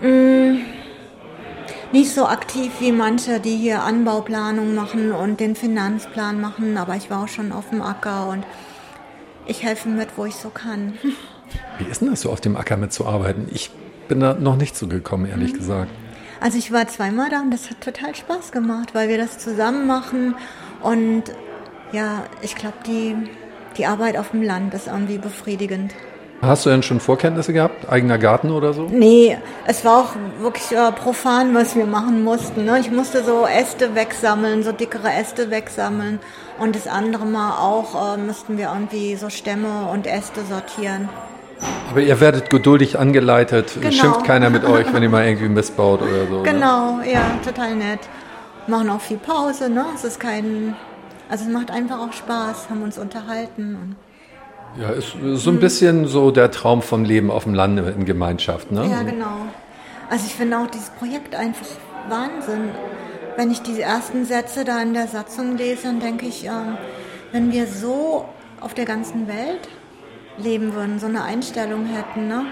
Mm, 0.00 0.58
nicht 1.92 2.12
so 2.12 2.26
aktiv 2.26 2.72
wie 2.80 2.92
manche, 2.92 3.40
die 3.40 3.56
hier 3.56 3.82
Anbauplanung 3.82 4.74
machen 4.74 5.12
und 5.12 5.40
den 5.40 5.56
Finanzplan 5.56 6.40
machen, 6.40 6.76
aber 6.76 6.96
ich 6.96 7.10
war 7.10 7.24
auch 7.24 7.28
schon 7.28 7.52
auf 7.52 7.70
dem 7.70 7.82
Acker 7.82 8.28
und 8.28 8.44
ich 9.46 9.62
helfe 9.62 9.88
mit, 9.88 10.08
wo 10.16 10.24
ich 10.24 10.34
so 10.34 10.50
kann. 10.50 10.94
Wie 11.78 11.84
ist 11.84 12.00
denn 12.00 12.10
das 12.10 12.22
so, 12.22 12.30
auf 12.30 12.40
dem 12.40 12.56
Acker 12.56 12.76
mitzuarbeiten? 12.76 13.48
Ich 13.52 13.70
bin 14.08 14.20
da 14.20 14.34
noch 14.34 14.56
nicht 14.56 14.76
so 14.76 14.88
gekommen, 14.88 15.26
ehrlich 15.26 15.52
mhm. 15.52 15.58
gesagt. 15.58 15.90
Also 16.40 16.58
ich 16.58 16.72
war 16.72 16.86
zweimal 16.88 17.30
da 17.30 17.40
und 17.40 17.50
das 17.50 17.70
hat 17.70 17.80
total 17.80 18.14
Spaß 18.14 18.52
gemacht, 18.52 18.94
weil 18.94 19.08
wir 19.08 19.16
das 19.16 19.38
zusammen 19.38 19.86
machen 19.86 20.34
und 20.82 21.24
ja, 21.92 22.24
ich 22.42 22.56
glaube, 22.56 22.76
die, 22.86 23.16
die 23.78 23.86
Arbeit 23.86 24.16
auf 24.16 24.30
dem 24.30 24.42
Land 24.42 24.74
ist 24.74 24.86
irgendwie 24.86 25.18
befriedigend. 25.18 25.92
Hast 26.42 26.66
du 26.66 26.70
denn 26.70 26.82
schon 26.82 27.00
Vorkenntnisse 27.00 27.52
gehabt? 27.52 27.90
Eigener 27.90 28.18
Garten 28.18 28.50
oder 28.50 28.74
so? 28.74 28.88
Nee, 28.90 29.38
es 29.66 29.84
war 29.84 30.00
auch 30.00 30.10
wirklich 30.40 30.70
äh, 30.70 30.92
profan, 30.92 31.54
was 31.54 31.74
wir 31.74 31.86
machen 31.86 32.24
mussten. 32.24 32.66
Ne? 32.66 32.78
Ich 32.78 32.90
musste 32.90 33.24
so 33.24 33.46
Äste 33.46 33.94
wegsammeln, 33.94 34.62
so 34.62 34.72
dickere 34.72 35.10
Äste 35.10 35.50
wegsammeln. 35.50 36.20
Und 36.58 36.76
das 36.76 36.86
andere 36.86 37.24
Mal 37.24 37.52
auch 37.58 38.14
äh, 38.14 38.18
mussten 38.18 38.58
wir 38.58 38.70
irgendwie 38.72 39.16
so 39.16 39.30
Stämme 39.30 39.88
und 39.90 40.06
Äste 40.06 40.42
sortieren. 40.44 41.08
Aber 41.90 42.00
ihr 42.00 42.20
werdet 42.20 42.50
geduldig 42.50 42.98
angeleitet. 42.98 43.72
Genau. 43.80 43.90
Schimpft 43.90 44.24
keiner 44.24 44.50
mit 44.50 44.64
euch, 44.64 44.92
wenn 44.92 45.02
ihr 45.02 45.08
mal 45.08 45.24
irgendwie 45.26 45.48
missbaut 45.48 46.02
oder 46.02 46.26
so. 46.28 46.42
Ne? 46.42 46.50
Genau, 46.50 46.96
ne? 46.98 47.12
ja, 47.12 47.22
total 47.42 47.76
nett. 47.76 48.00
Machen 48.66 48.90
auch 48.90 49.00
viel 49.00 49.18
Pause, 49.18 49.70
ne? 49.70 49.86
Es 49.94 50.04
ist 50.04 50.20
kein. 50.20 50.76
Also 51.28 51.44
es 51.44 51.50
macht 51.50 51.70
einfach 51.70 51.98
auch 51.98 52.12
Spaß, 52.12 52.70
haben 52.70 52.82
uns 52.82 52.98
unterhalten. 52.98 53.96
Ja, 54.80 54.90
ist 54.90 55.16
so 55.34 55.50
ein 55.50 55.58
bisschen 55.58 56.06
so 56.06 56.30
der 56.30 56.50
Traum 56.50 56.82
vom 56.82 57.04
Leben 57.04 57.30
auf 57.30 57.44
dem 57.44 57.54
Lande 57.54 57.94
in 57.96 58.04
Gemeinschaft, 58.04 58.70
ne? 58.70 58.86
Ja, 58.90 59.02
genau. 59.02 59.46
Also 60.10 60.26
ich 60.26 60.34
finde 60.34 60.58
auch 60.58 60.66
dieses 60.66 60.90
Projekt 60.90 61.34
einfach 61.34 61.66
Wahnsinn. 62.08 62.70
Wenn 63.36 63.50
ich 63.50 63.62
die 63.62 63.80
ersten 63.80 64.24
Sätze 64.24 64.64
da 64.64 64.80
in 64.80 64.94
der 64.94 65.08
Satzung 65.08 65.56
lese, 65.56 65.84
dann 65.84 66.00
denke 66.00 66.26
ich, 66.26 66.44
ähm, 66.44 66.76
wenn 67.32 67.52
wir 67.52 67.66
so 67.66 68.26
auf 68.60 68.74
der 68.74 68.84
ganzen 68.84 69.26
Welt 69.28 69.68
leben 70.38 70.74
würden, 70.74 70.98
so 70.98 71.06
eine 71.06 71.22
Einstellung 71.24 71.86
hätten, 71.86 72.28
ne? 72.28 72.44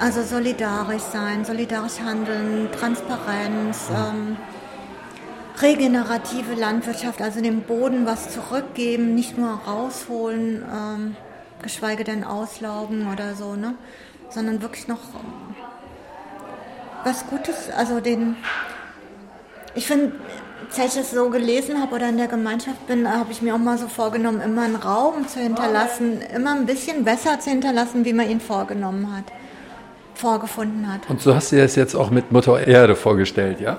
Also 0.00 0.22
solidarisch 0.22 1.02
sein, 1.02 1.44
solidarisch 1.44 2.00
handeln, 2.04 2.68
Transparenz, 2.78 3.90
ähm, 3.90 4.36
regenerative 5.60 6.54
Landwirtschaft, 6.54 7.20
also 7.20 7.40
dem 7.40 7.62
Boden 7.62 8.06
was 8.06 8.30
zurückgeben, 8.30 9.14
nicht 9.14 9.36
nur 9.36 9.50
rausholen. 9.66 10.62
Ähm, 10.62 11.16
geschweige 11.62 12.04
denn 12.04 12.24
auslaugen 12.24 13.06
oder 13.10 13.34
so, 13.34 13.54
ne? 13.54 13.74
Sondern 14.28 14.60
wirklich 14.62 14.88
noch 14.88 14.98
was 17.04 17.26
Gutes, 17.26 17.70
also 17.76 18.00
den, 18.00 18.36
ich 19.74 19.86
finde, 19.86 20.12
als 20.78 20.94
ich 20.96 21.02
das 21.02 21.10
so 21.10 21.28
gelesen 21.30 21.80
habe 21.80 21.96
oder 21.96 22.08
in 22.08 22.16
der 22.16 22.28
Gemeinschaft 22.28 22.86
bin, 22.86 23.08
habe 23.08 23.32
ich 23.32 23.42
mir 23.42 23.54
auch 23.54 23.58
mal 23.58 23.76
so 23.76 23.88
vorgenommen, 23.88 24.40
immer 24.40 24.62
einen 24.62 24.76
Raum 24.76 25.26
zu 25.26 25.40
hinterlassen, 25.40 26.20
immer 26.34 26.54
ein 26.54 26.66
bisschen 26.66 27.04
besser 27.04 27.40
zu 27.40 27.50
hinterlassen, 27.50 28.04
wie 28.04 28.12
man 28.12 28.30
ihn 28.30 28.40
vorgenommen 28.40 29.14
hat, 29.14 29.24
vorgefunden 30.14 30.92
hat. 30.92 31.10
Und 31.10 31.20
so 31.20 31.34
hast 31.34 31.52
du 31.52 31.56
dir 31.56 31.62
das 31.62 31.76
jetzt 31.76 31.94
auch 31.94 32.10
mit 32.10 32.32
Mutter 32.32 32.66
Erde 32.66 32.96
vorgestellt, 32.96 33.60
ja? 33.60 33.78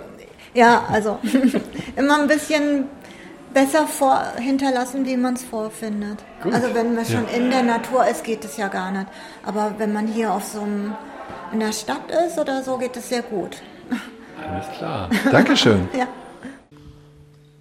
Ja, 0.53 0.85
also 0.89 1.19
immer 1.95 2.19
ein 2.19 2.27
bisschen 2.27 2.85
besser 3.53 3.87
vor, 3.87 4.21
hinterlassen, 4.37 5.05
wie 5.05 5.17
man 5.17 5.35
es 5.35 5.43
vorfindet. 5.43 6.23
Gut. 6.41 6.53
Also 6.53 6.73
wenn 6.73 6.95
man 6.95 7.05
schon 7.05 7.25
ja. 7.25 7.37
in 7.37 7.49
der 7.49 7.63
Natur 7.63 8.05
ist, 8.07 8.23
geht 8.23 8.43
es 8.45 8.57
ja 8.57 8.67
gar 8.67 8.91
nicht. 8.91 9.07
Aber 9.43 9.75
wenn 9.77 9.93
man 9.93 10.07
hier 10.07 10.33
auf 10.33 10.43
so 10.43 10.61
einem, 10.61 10.95
in 11.51 11.59
der 11.59 11.71
Stadt 11.71 12.09
ist 12.27 12.37
oder 12.39 12.63
so, 12.63 12.77
geht 12.77 12.97
es 12.97 13.09
sehr 13.09 13.21
gut. 13.21 13.57
Alles 14.49 14.65
klar. 14.77 15.09
Dankeschön. 15.31 15.87
ja. 15.97 16.07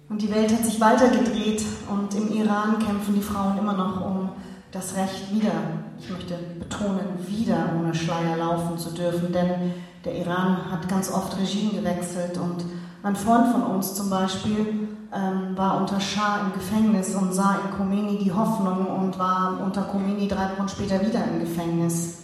Und 0.09 0.21
die 0.21 0.31
Welt 0.31 0.51
hat 0.51 0.63
sich 0.63 0.79
weitergedreht 0.79 1.63
und 1.89 2.13
im 2.13 2.31
Iran 2.33 2.77
kämpfen 2.77 3.15
die 3.15 3.21
Frauen 3.21 3.57
immer 3.57 3.73
noch 3.73 4.05
um 4.05 4.29
das 4.71 4.95
Recht 4.95 5.31
wieder, 5.31 5.51
ich 5.99 6.09
möchte 6.09 6.35
betonen, 6.59 7.17
wieder 7.27 7.71
ohne 7.79 7.93
Schleier 7.93 8.37
laufen 8.37 8.77
zu 8.77 8.91
dürfen, 8.91 9.31
denn 9.31 9.73
der 10.03 10.15
Iran 10.15 10.71
hat 10.71 10.89
ganz 10.89 11.11
oft 11.11 11.39
Regime 11.39 11.79
gewechselt 11.79 12.37
und 12.37 12.65
ein 13.03 13.15
Freund 13.17 13.51
von 13.51 13.63
uns 13.63 13.95
zum 13.95 14.09
Beispiel 14.09 14.87
ähm, 15.13 15.57
war 15.57 15.77
unter 15.77 15.99
Schah 15.99 16.39
im 16.41 16.53
Gefängnis 16.53 17.13
und 17.15 17.33
sah 17.33 17.59
in 17.63 17.77
Khomeini 17.77 18.17
die 18.17 18.31
Hoffnung 18.31 18.87
und 18.87 19.19
war 19.19 19.59
unter 19.63 19.83
Khomeini 19.83 20.27
drei 20.27 20.49
Wochen 20.51 20.69
später 20.69 21.05
wieder 21.05 21.23
im 21.25 21.41
Gefängnis. 21.41 22.23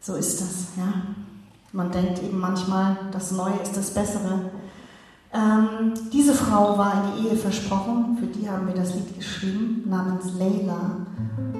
So 0.00 0.16
ist 0.16 0.40
das, 0.40 0.76
ja. 0.76 0.92
Man 1.72 1.92
denkt 1.92 2.22
eben 2.22 2.40
manchmal, 2.40 2.96
das 3.12 3.32
Neue 3.32 3.56
ist 3.62 3.76
das 3.76 3.94
Bessere. 3.94 4.50
Ähm, 5.32 5.94
diese 6.12 6.34
Frau 6.34 6.76
war 6.76 6.92
in 6.94 7.22
die 7.22 7.28
Ehe 7.28 7.36
versprochen, 7.36 8.16
für 8.18 8.26
die 8.26 8.48
haben 8.48 8.66
wir 8.66 8.74
das 8.74 8.94
Lied 8.94 9.16
geschrieben, 9.16 9.84
namens 9.86 10.32
Leila, 10.38 11.06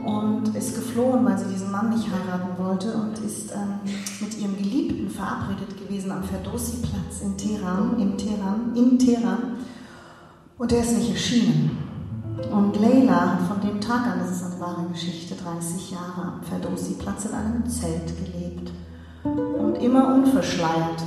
und 0.06 0.54
ist 0.54 0.76
geflohen, 0.76 1.24
weil 1.24 1.36
sie 1.36 1.52
diesen 1.52 1.72
Mann 1.72 1.90
nicht 1.90 2.06
heiraten 2.08 2.62
wollte 2.62 2.94
und 2.94 3.18
ist 3.18 3.50
ähm, 3.52 3.80
mit 4.20 4.38
ihrem 4.38 4.56
Geliebten 4.56 5.10
verabredet 5.10 5.76
gewesen 5.76 6.12
am 6.12 6.22
Ferdowsi-Platz 6.22 7.22
in 7.22 7.36
Teheran, 7.36 7.98
in 7.98 8.16
Teheran, 8.16 8.72
in 8.74 8.98
Teheran. 8.98 9.56
Und 10.58 10.72
er 10.72 10.80
ist 10.80 10.96
nicht 10.96 11.10
erschienen. 11.10 11.78
Und 12.52 12.80
Leila 12.80 13.32
hat 13.32 13.42
von 13.42 13.60
dem 13.60 13.80
Tag 13.80 14.06
an, 14.06 14.20
das 14.20 14.30
ist 14.30 14.44
eine 14.44 14.60
wahre 14.60 14.86
Geschichte, 14.92 15.34
30 15.34 15.90
Jahre 15.90 16.34
am 16.34 16.42
Ferdowsi-Platz 16.42 17.26
in 17.26 17.34
einem 17.34 17.68
Zelt 17.68 18.12
gelebt. 18.16 18.70
Und 19.24 19.76
immer 19.82 20.14
unverschleiert. 20.14 21.02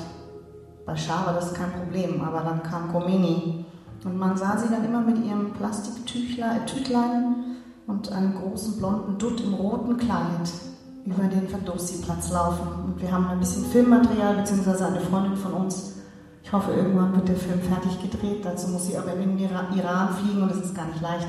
Bei 0.86 0.96
Schah 0.98 1.26
war 1.26 1.34
das 1.34 1.54
kein 1.54 1.72
Problem, 1.72 2.22
aber 2.22 2.42
dann 2.42 2.64
kam 2.64 2.92
Khomeini. 2.92 3.66
Und 4.04 4.18
man 4.18 4.36
sah 4.36 4.58
sie 4.58 4.70
dann 4.70 4.84
immer 4.84 5.02
mit 5.02 5.24
ihrem 5.24 5.52
Plastiktüchlein 5.54 6.58
äh, 6.58 7.49
und 7.90 8.12
einem 8.12 8.36
großen 8.36 8.78
blonden 8.78 9.18
Dutt 9.18 9.42
im 9.42 9.54
roten 9.54 9.98
Kleid 9.98 10.50
über 11.06 11.24
den 11.24 11.48
Ferdowsi-Platz 11.48 12.32
laufen. 12.32 12.68
Und 12.86 13.02
wir 13.02 13.12
haben 13.12 13.28
ein 13.28 13.40
bisschen 13.40 13.66
Filmmaterial, 13.66 14.36
beziehungsweise 14.36 14.86
eine 14.88 15.02
Freundin 15.02 15.36
von 15.36 15.54
uns 15.54 16.00
ich 16.50 16.54
hoffe, 16.54 16.72
irgendwann 16.72 17.16
wird 17.16 17.28
der 17.28 17.36
Film 17.36 17.60
fertig 17.60 18.02
gedreht. 18.02 18.44
Dazu 18.44 18.70
muss 18.70 18.88
sie 18.88 18.98
aber 18.98 19.14
in 19.14 19.38
den 19.38 19.40
Iran 19.40 20.10
fliegen 20.16 20.42
und 20.42 20.50
das 20.50 20.58
ist 20.58 20.74
gar 20.76 20.88
nicht 20.88 21.00
leicht. 21.00 21.28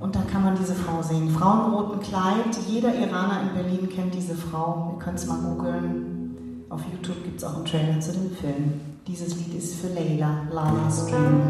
Und 0.00 0.14
da 0.14 0.20
kann 0.30 0.44
man 0.44 0.54
diese 0.54 0.74
Frau 0.74 1.02
sehen. 1.02 1.30
Frau 1.30 1.64
im 1.64 1.72
roten 1.72 2.00
Kleid. 2.00 2.54
Jeder 2.66 2.94
Iraner 2.94 3.40
in 3.40 3.54
Berlin 3.54 3.88
kennt 3.88 4.14
diese 4.14 4.34
Frau. 4.34 4.92
Ihr 4.92 5.02
könnt 5.02 5.18
es 5.18 5.26
mal 5.26 5.38
googeln. 5.38 6.66
Auf 6.68 6.82
YouTube 6.92 7.24
gibt 7.24 7.38
es 7.38 7.44
auch 7.44 7.56
einen 7.56 7.64
Trailer 7.64 7.98
zu 8.00 8.12
dem 8.12 8.30
Film. 8.32 8.80
Dieses 9.06 9.34
Lied 9.36 9.54
ist 9.54 9.76
für 9.76 9.88
Leila, 9.88 10.42
Lala's 10.52 11.06
Dream. 11.06 11.40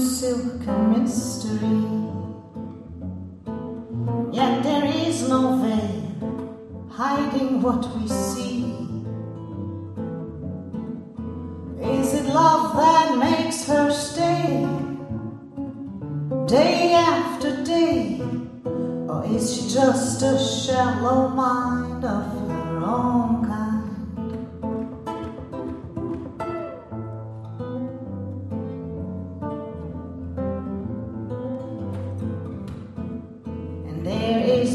Silk 0.00 0.66
and 0.66 0.92
mystery. 0.92 1.82
Yet 4.32 4.62
there 4.62 4.84
is 4.84 5.28
no 5.28 5.40
veil 5.62 6.88
hiding 6.90 7.62
what 7.62 7.82
we 7.96 8.08
see. 8.08 8.64
Is 11.80 12.14
it 12.14 12.26
love 12.32 12.76
that 12.76 13.18
makes 13.18 13.66
her 13.66 13.90
stay 13.90 14.66
day 16.46 16.94
after 16.94 17.62
day? 17.64 18.20
Or 19.08 19.24
is 19.26 19.44
she 19.54 19.62
just 19.68 20.22
a 20.22 20.38
shallow 20.38 21.28
mind 21.28 22.04
of 22.04 22.24
her 22.48 22.78
own 22.84 23.45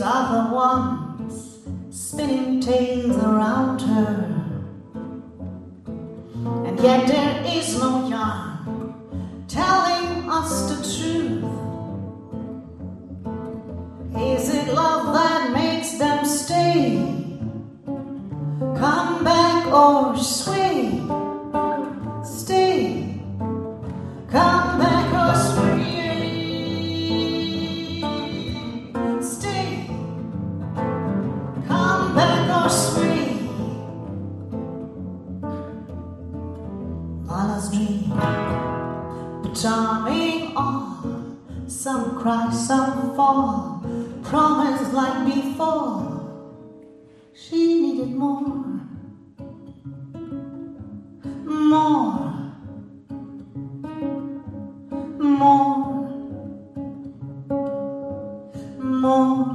these 0.01 0.09
other 0.09 0.51
ones 0.51 1.59
spinning 1.91 2.59
tales 2.59 3.15
around 3.17 3.79
her. 3.81 4.43
And 6.65 6.79
yet 6.79 7.07
there 7.07 7.43
is 7.45 7.77
no 7.77 8.09
yarn 8.09 9.45
telling 9.47 10.27
us 10.27 10.51
the 10.69 10.77
truth. 10.95 11.43
Is 14.17 14.55
it 14.55 14.73
love 14.73 15.13
that 15.13 15.51
makes 15.53 15.91
them 15.99 16.25
stay? 16.25 16.97
Come 18.81 19.23
back 19.23 19.67
or 19.67 20.17
sway? 20.17 20.99
Stay. 22.23 23.21
Come 24.31 24.70
Lala's 37.61 37.69
dream. 37.69 39.53
Charming 39.53 40.55
all. 40.55 41.37
Some 41.67 42.19
cry, 42.19 42.51
some 42.51 43.15
fall. 43.15 43.83
Promise 44.23 44.93
like 44.93 45.25
before. 45.33 46.29
She 47.33 47.81
needed 47.81 48.15
more. 48.15 48.81
More. 51.45 52.53
More. 55.19 56.09
More. 58.77 59.45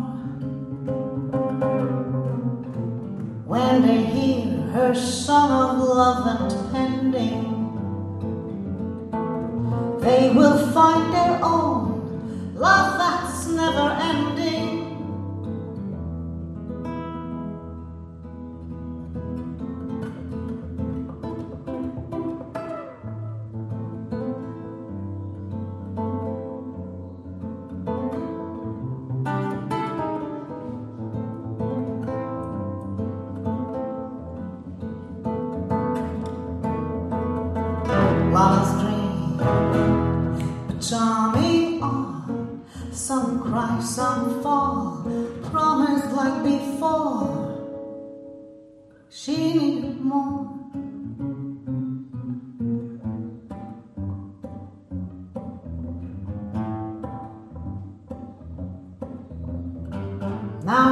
When 3.47 3.83
they 3.87 4.03
hear 4.05 4.47
her 4.73 4.95
song 4.95 5.51
of 5.51 5.89
love 5.89 6.27
and 6.27 6.66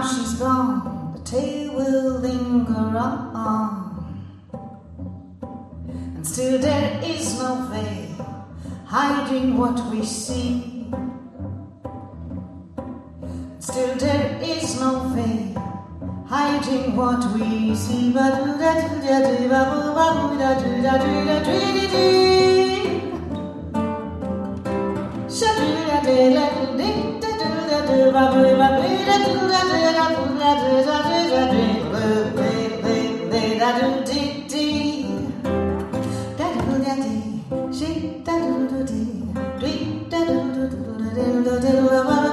she's 0.08 0.34
gone, 0.34 1.14
the 1.14 1.22
tale 1.22 1.74
will 1.74 2.18
linger 2.20 2.74
on. 2.74 3.84
And 6.16 6.26
still 6.26 6.58
there 6.58 7.00
is 7.02 7.38
no 7.38 7.68
veil 7.70 8.10
hiding 8.86 9.56
what 9.56 9.78
we 9.90 10.04
see. 10.04 10.86
Still 13.58 13.96
there 13.96 14.40
is 14.42 14.80
no 14.80 15.08
veil 15.14 15.54
hiding 16.26 16.96
what 16.96 17.24
we 17.34 17.74
see. 17.74 17.94
She 37.74 38.22
da 38.24 38.38
do 38.38 38.68
do 38.68 38.84
dee, 38.84 39.24
dee 39.60 40.06
da 40.08 40.18
do 40.24 40.36
do 40.54 40.68
do 40.70 40.78
do 40.86 41.10
do 41.14 41.42
do 41.42 41.60
do 41.60 41.60
do 41.60 41.90
do 41.90 42.23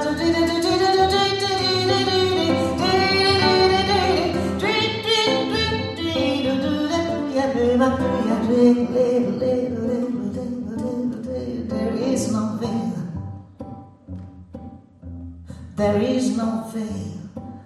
There 15.82 16.00
is 16.00 16.36
no 16.36 16.62
veil 16.72 17.18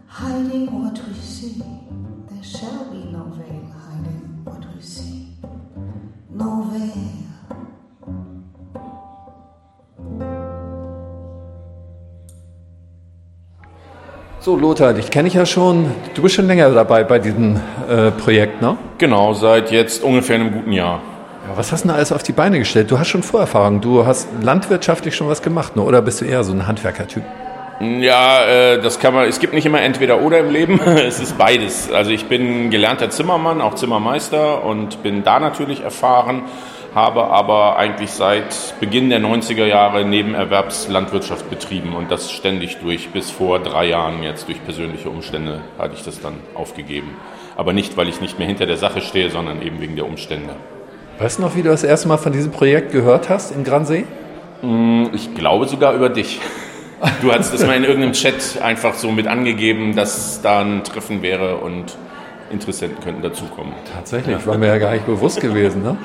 hiding 0.08 0.68
what 0.72 0.98
we 1.06 1.12
see. 1.20 1.62
There 2.30 2.42
shall 2.42 2.86
be 2.90 3.12
no 3.12 3.24
veil 3.36 3.66
hiding 3.84 4.40
what 4.42 4.64
we 4.74 4.80
see. 4.80 5.36
No 6.30 6.64
veil. 6.72 7.12
So, 14.40 14.56
Lothar, 14.56 14.94
dich 14.94 15.10
kenne 15.10 15.28
ich 15.28 15.34
ja 15.34 15.44
schon. 15.44 15.92
Du 16.14 16.22
bist 16.22 16.36
schon 16.36 16.46
länger 16.46 16.70
dabei 16.70 17.04
bei 17.04 17.18
diesem 17.18 17.60
äh, 17.86 18.10
Projekt, 18.12 18.62
ne? 18.62 18.78
Genau, 18.96 19.34
seit 19.34 19.70
jetzt 19.70 20.02
ungefähr 20.02 20.36
einem 20.36 20.52
guten 20.52 20.72
Jahr. 20.72 21.02
Ja, 21.46 21.54
was 21.54 21.70
hast 21.70 21.84
du 21.84 21.88
denn 21.88 21.96
alles 21.96 22.12
auf 22.12 22.22
die 22.22 22.32
Beine 22.32 22.58
gestellt? 22.58 22.90
Du 22.90 22.98
hast 22.98 23.08
schon 23.08 23.22
Vorerfahrung. 23.22 23.82
Du 23.82 24.06
hast 24.06 24.26
landwirtschaftlich 24.40 25.14
schon 25.14 25.28
was 25.28 25.42
gemacht, 25.42 25.76
ne? 25.76 25.82
oder 25.82 26.00
bist 26.00 26.22
du 26.22 26.24
eher 26.24 26.44
so 26.44 26.54
ein 26.54 26.66
Handwerkertyp? 26.66 27.22
Ja, 27.80 28.44
äh, 28.44 28.80
das 28.80 28.98
kann 28.98 29.12
man. 29.12 29.28
Es 29.28 29.38
gibt 29.38 29.52
nicht 29.52 29.66
immer 29.66 29.82
entweder 29.82 30.22
oder 30.22 30.38
im 30.38 30.50
Leben. 30.50 30.80
es 30.84 31.20
ist 31.20 31.36
beides. 31.36 31.92
Also 31.92 32.10
ich 32.10 32.26
bin 32.26 32.70
gelernter 32.70 33.10
Zimmermann, 33.10 33.60
auch 33.60 33.74
Zimmermeister 33.74 34.64
und 34.64 35.02
bin 35.02 35.24
da 35.24 35.38
natürlich 35.40 35.82
erfahren, 35.82 36.44
habe 36.94 37.24
aber 37.24 37.76
eigentlich 37.76 38.10
seit 38.10 38.74
Beginn 38.80 39.10
der 39.10 39.20
90er 39.20 39.66
Jahre 39.66 40.06
Nebenerwerbslandwirtschaft 40.06 41.50
betrieben 41.50 41.94
und 41.94 42.10
das 42.10 42.32
ständig 42.32 42.78
durch. 42.78 43.10
Bis 43.10 43.30
vor 43.30 43.58
drei 43.58 43.86
Jahren 43.86 44.22
jetzt 44.22 44.48
durch 44.48 44.64
persönliche 44.64 45.10
Umstände 45.10 45.60
hatte 45.78 45.94
ich 45.94 46.02
das 46.02 46.20
dann 46.20 46.34
aufgegeben. 46.54 47.14
Aber 47.56 47.74
nicht, 47.74 47.98
weil 47.98 48.08
ich 48.08 48.22
nicht 48.22 48.38
mehr 48.38 48.48
hinter 48.48 48.64
der 48.64 48.78
Sache 48.78 49.02
stehe, 49.02 49.30
sondern 49.30 49.60
eben 49.60 49.80
wegen 49.80 49.96
der 49.96 50.06
Umstände. 50.06 50.54
Weißt 51.18 51.38
du 51.38 51.42
noch, 51.42 51.56
wie 51.56 51.62
du 51.62 51.68
das 51.68 51.84
erste 51.84 52.08
Mal 52.08 52.18
von 52.18 52.32
diesem 52.32 52.52
Projekt 52.52 52.92
gehört 52.92 53.28
hast 53.28 53.50
in 53.50 53.64
Gransee? 53.64 54.04
Ich 55.12 55.34
glaube 55.34 55.66
sogar 55.66 55.94
über 55.94 56.08
dich. 56.08 56.40
Du 57.22 57.32
hattest 57.32 57.52
das 57.52 57.66
mal 57.66 57.76
in 57.76 57.84
irgendeinem 57.84 58.12
Chat 58.12 58.60
einfach 58.62 58.94
so 58.94 59.10
mit 59.10 59.26
angegeben, 59.26 59.94
dass 59.94 60.40
da 60.42 60.60
ein 60.60 60.82
Treffen 60.84 61.22
wäre 61.22 61.56
und 61.56 61.96
Interessenten 62.50 63.02
könnten 63.02 63.22
dazukommen. 63.22 63.72
Tatsächlich, 63.92 64.46
war 64.46 64.56
mir 64.56 64.68
ja 64.68 64.78
gar 64.78 64.92
nicht 64.92 65.06
bewusst 65.06 65.40
gewesen. 65.40 65.82
Ne? 65.82 65.96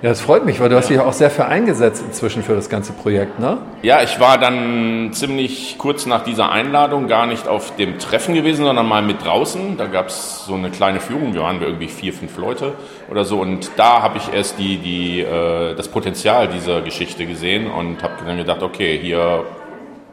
Ja, 0.00 0.10
das 0.10 0.20
freut 0.20 0.44
mich, 0.44 0.60
weil 0.60 0.68
du 0.68 0.76
hast 0.76 0.90
dich 0.90 1.00
auch 1.00 1.12
sehr 1.12 1.28
für 1.28 1.46
eingesetzt 1.46 2.04
inzwischen 2.06 2.44
für 2.44 2.54
das 2.54 2.68
ganze 2.68 2.92
Projekt, 2.92 3.40
ne? 3.40 3.58
Ja, 3.82 4.00
ich 4.00 4.20
war 4.20 4.38
dann 4.38 5.10
ziemlich 5.12 5.74
kurz 5.76 6.06
nach 6.06 6.22
dieser 6.22 6.52
Einladung 6.52 7.08
gar 7.08 7.26
nicht 7.26 7.48
auf 7.48 7.74
dem 7.74 7.98
Treffen 7.98 8.32
gewesen, 8.32 8.64
sondern 8.64 8.86
mal 8.86 9.02
mit 9.02 9.24
draußen. 9.24 9.76
Da 9.76 9.86
gab 9.86 10.06
es 10.06 10.44
so 10.46 10.54
eine 10.54 10.70
kleine 10.70 11.00
Führung, 11.00 11.34
wir 11.34 11.42
waren 11.42 11.60
irgendwie 11.60 11.88
vier, 11.88 12.12
fünf 12.12 12.38
Leute 12.38 12.74
oder 13.10 13.24
so. 13.24 13.40
Und 13.40 13.72
da 13.74 14.00
habe 14.00 14.18
ich 14.18 14.32
erst 14.32 14.60
die, 14.60 14.76
die, 14.76 15.20
äh, 15.22 15.74
das 15.74 15.88
Potenzial 15.88 16.46
dieser 16.46 16.80
Geschichte 16.80 17.26
gesehen 17.26 17.68
und 17.68 18.00
habe 18.04 18.12
dann 18.24 18.36
gedacht, 18.36 18.62
okay, 18.62 19.00
hier 19.02 19.46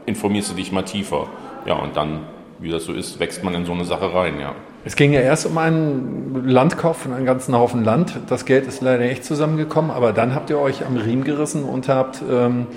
informierst 0.06 0.50
du 0.50 0.54
dich 0.54 0.72
mal 0.72 0.82
tiefer. 0.82 1.26
Ja, 1.66 1.74
und 1.74 1.96
dann, 1.96 2.20
wie 2.58 2.70
das 2.70 2.84
so 2.84 2.92
ist, 2.92 3.20
wächst 3.20 3.44
man 3.44 3.54
in 3.54 3.64
so 3.64 3.72
eine 3.72 3.84
Sache 3.84 4.14
rein, 4.14 4.40
ja. 4.40 4.54
Es 4.84 4.94
ging 4.94 5.12
ja 5.12 5.20
erst 5.20 5.46
um 5.46 5.58
einen 5.58 6.44
Landkauf 6.46 6.98
von 6.98 7.12
einem 7.12 7.26
ganzen 7.26 7.56
Haufen 7.56 7.82
Land. 7.82 8.20
Das 8.28 8.44
Geld 8.44 8.68
ist 8.68 8.82
leider 8.82 9.04
nicht 9.04 9.24
zusammengekommen, 9.24 9.90
aber 9.90 10.12
dann 10.12 10.32
habt 10.32 10.48
ihr 10.48 10.60
euch 10.60 10.86
am 10.86 10.96
Riemen 10.96 11.24
gerissen 11.24 11.64
und 11.64 11.88
habt 11.88 12.22
ähm, 12.30 12.68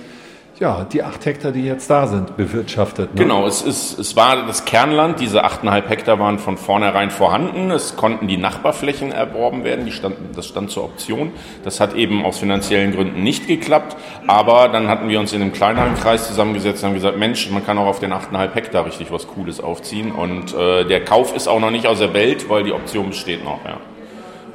ja, 0.59 0.85
die 0.91 1.03
acht 1.03 1.25
Hektar, 1.25 1.53
die 1.53 1.63
jetzt 1.63 1.89
da 1.89 2.05
sind, 2.05 2.35
bewirtschaftet. 2.35 3.15
Ne? 3.15 3.21
Genau, 3.21 3.47
es, 3.47 3.61
ist, 3.61 3.97
es 3.97 4.17
war 4.17 4.45
das 4.45 4.65
Kernland. 4.65 5.21
Diese 5.21 5.45
achteinhalb 5.45 5.89
Hektar 5.89 6.19
waren 6.19 6.37
von 6.37 6.57
vornherein 6.57 7.11
vorhanden. 7.11 7.71
Es 7.71 7.95
konnten 7.95 8.27
die 8.27 8.35
Nachbarflächen 8.35 9.13
erworben 9.13 9.63
werden. 9.63 9.85
Die 9.85 9.93
standen, 9.93 10.29
das 10.35 10.47
stand 10.47 10.69
zur 10.69 10.83
Option. 10.83 11.31
Das 11.63 11.79
hat 11.79 11.95
eben 11.95 12.25
aus 12.25 12.39
finanziellen 12.39 12.91
Gründen 12.91 13.23
nicht 13.23 13.47
geklappt. 13.47 13.95
Aber 14.27 14.67
dann 14.67 14.89
hatten 14.89 15.07
wir 15.07 15.21
uns 15.21 15.31
in 15.31 15.41
einem 15.41 15.53
kleineren 15.53 15.95
Kreis 15.95 16.27
zusammengesetzt 16.27 16.83
und 16.83 16.89
haben 16.89 16.95
gesagt, 16.95 17.17
Mensch, 17.17 17.49
man 17.49 17.65
kann 17.65 17.77
auch 17.77 17.87
auf 17.87 18.01
den 18.01 18.11
achteinhalb 18.11 18.53
Hektar 18.53 18.85
richtig 18.85 19.13
was 19.13 19.27
Cooles 19.27 19.61
aufziehen. 19.61 20.11
Und 20.11 20.53
äh, 20.53 20.83
der 20.83 21.05
Kauf 21.05 21.33
ist 21.33 21.47
auch 21.47 21.61
noch 21.61 21.71
nicht 21.71 21.87
aus 21.87 21.99
der 21.99 22.13
Welt, 22.13 22.49
weil 22.49 22.65
die 22.65 22.73
Option 22.73 23.09
besteht 23.09 23.45
noch. 23.45 23.59
Ja. 23.63 23.77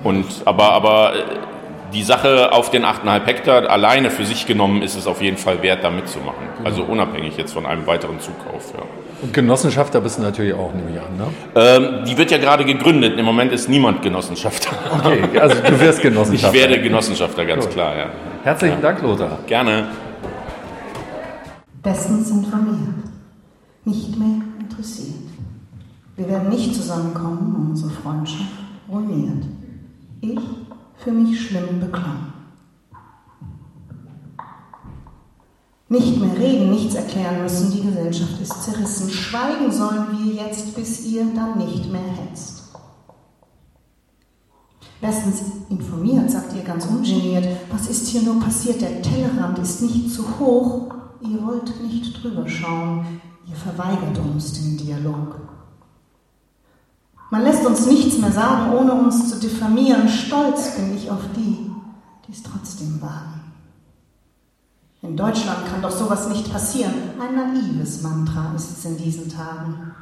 Und, 0.02 0.26
aber, 0.44 0.72
aber 0.72 1.14
die 1.92 2.02
Sache 2.02 2.52
auf 2.52 2.70
den 2.70 2.84
8,5 2.84 3.26
Hektar 3.26 3.70
alleine 3.70 4.10
für 4.10 4.24
sich 4.24 4.46
genommen 4.46 4.82
ist 4.82 4.96
es 4.96 5.06
auf 5.06 5.22
jeden 5.22 5.36
Fall 5.36 5.62
wert, 5.62 5.84
da 5.84 5.90
mitzumachen. 5.90 6.46
Also 6.64 6.82
unabhängig 6.82 7.36
jetzt 7.36 7.52
von 7.52 7.66
einem 7.66 7.86
weiteren 7.86 8.20
Zukauf. 8.20 8.72
Ja. 8.76 8.82
Und 9.22 9.32
Genossenschafter 9.32 10.00
bist 10.00 10.18
du 10.18 10.22
natürlich 10.22 10.54
auch, 10.54 10.72
nehme 10.74 10.90
ich 10.90 11.00
an, 11.00 11.16
ne? 11.16 11.26
Ähm, 11.54 12.04
die 12.04 12.16
wird 12.18 12.30
ja 12.30 12.38
gerade 12.38 12.64
gegründet. 12.64 13.18
Im 13.18 13.24
Moment 13.24 13.52
ist 13.52 13.68
niemand 13.68 14.02
Genossenschafter. 14.02 14.70
Okay, 15.04 15.38
also 15.38 15.56
du 15.60 15.80
wirst 15.80 16.02
Genossenschafter. 16.02 16.56
Ich 16.56 16.62
werde 16.62 16.82
Genossenschafter, 16.82 17.44
ganz 17.44 17.64
Gut. 17.64 17.74
klar, 17.74 17.96
ja. 17.96 18.06
Herzlichen 18.42 18.80
Dank, 18.80 19.02
Lothar. 19.02 19.38
Gerne. 19.46 19.88
Bestens 21.82 22.30
informiert, 22.30 22.94
nicht 23.84 24.18
mehr 24.18 24.40
interessiert. 24.60 25.14
Wir 26.16 26.28
werden 26.28 26.48
nicht 26.48 26.74
zusammenkommen, 26.74 27.54
und 27.56 27.70
unsere 27.70 27.90
Freundschaft 27.90 28.44
ruiniert. 28.88 29.44
Ich 30.20 30.38
für 31.04 31.12
mich 31.12 31.48
schlimm 31.48 31.80
beklommen. 31.80 32.32
Nicht 35.90 36.18
mehr 36.18 36.36
reden, 36.36 36.70
nichts 36.70 36.94
erklären 36.94 37.42
müssen, 37.42 37.70
die 37.70 37.82
Gesellschaft 37.82 38.40
ist 38.40 38.64
zerrissen. 38.64 39.10
Schweigen 39.10 39.70
sollen 39.70 40.06
wir 40.12 40.42
jetzt, 40.46 40.74
bis 40.74 41.04
ihr 41.04 41.26
dann 41.34 41.58
nicht 41.58 41.92
mehr 41.92 42.00
hetzt. 42.00 42.62
Bestens 45.00 45.42
informiert, 45.68 46.30
sagt 46.30 46.54
ihr 46.56 46.62
ganz 46.62 46.86
ungeniert, 46.86 47.46
was 47.70 47.88
ist 47.88 48.08
hier 48.08 48.22
nur 48.22 48.40
passiert? 48.40 48.80
Der 48.80 49.02
Tellerrand 49.02 49.58
ist 49.58 49.82
nicht 49.82 50.10
zu 50.10 50.24
hoch, 50.40 50.94
ihr 51.20 51.46
wollt 51.46 51.82
nicht 51.82 52.22
drüber 52.22 52.48
schauen, 52.48 53.20
ihr 53.46 53.54
verweigert 53.54 54.18
uns 54.18 54.54
den 54.54 54.78
Dialog. 54.78 55.53
Man 57.34 57.42
lässt 57.42 57.66
uns 57.66 57.86
nichts 57.86 58.16
mehr 58.18 58.30
sagen, 58.30 58.72
ohne 58.74 58.92
uns 58.92 59.28
zu 59.28 59.40
diffamieren. 59.40 60.08
Stolz 60.08 60.76
bin 60.76 60.96
ich 60.96 61.10
auf 61.10 61.18
die, 61.34 61.68
die 62.28 62.32
es 62.32 62.44
trotzdem 62.44 63.02
wagen. 63.02 63.52
In 65.02 65.16
Deutschland 65.16 65.66
kann 65.66 65.82
doch 65.82 65.90
sowas 65.90 66.28
nicht 66.28 66.52
passieren. 66.52 66.94
Ein 67.18 67.34
naives 67.34 68.02
Mantra 68.02 68.52
ist 68.54 68.78
es 68.78 68.84
in 68.84 68.98
diesen 68.98 69.28
Tagen. 69.28 69.92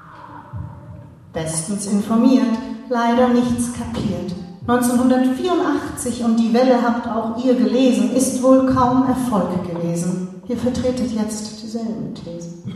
Bestens 1.33 1.87
informiert, 1.87 2.55
leider 2.91 3.29
nichts 3.29 3.73
kapiert. 3.73 4.35
1984 4.69 6.25
und 6.25 6.37
die 6.37 6.53
Welle 6.53 6.83
habt 6.83 7.09
auch 7.09 7.43
ihr 7.43 7.55
gelesen, 7.55 8.11
ist 8.15 8.43
wohl 8.43 8.67
kaum 8.75 9.07
Erfolg 9.09 9.67
gewesen. 9.67 10.43
Ihr 10.49 10.59
vertretet 10.59 11.11
jetzt 11.13 11.63
dieselben 11.63 12.15
Thesen. 12.15 12.75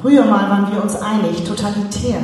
Früher 0.00 0.24
mal 0.24 0.48
waren 0.48 0.72
wir 0.72 0.80
uns 0.80 0.94
einig, 0.94 1.42
totalitär. 1.42 2.20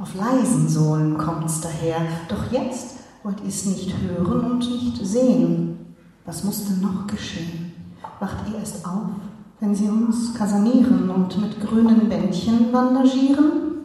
Auf 0.00 0.14
leisen 0.14 0.66
Sohlen 0.66 1.18
kommt's 1.18 1.60
daher. 1.60 1.98
Doch 2.26 2.50
jetzt 2.50 3.00
wollt 3.22 3.44
ihr's 3.44 3.66
nicht 3.66 3.94
hören 4.00 4.52
und 4.52 4.60
nicht 4.60 4.96
sehen. 5.04 5.94
Was 6.24 6.42
muss 6.42 6.64
denn 6.64 6.80
noch 6.80 7.06
geschehen? 7.06 7.74
Wacht 8.18 8.48
ihr 8.50 8.58
erst 8.58 8.86
auf, 8.86 9.10
wenn 9.60 9.74
sie 9.74 9.88
uns 9.90 10.32
kasanieren 10.32 11.10
und 11.10 11.38
mit 11.38 11.60
grünen 11.60 12.08
Bändchen 12.08 12.72
bandagieren? 12.72 13.84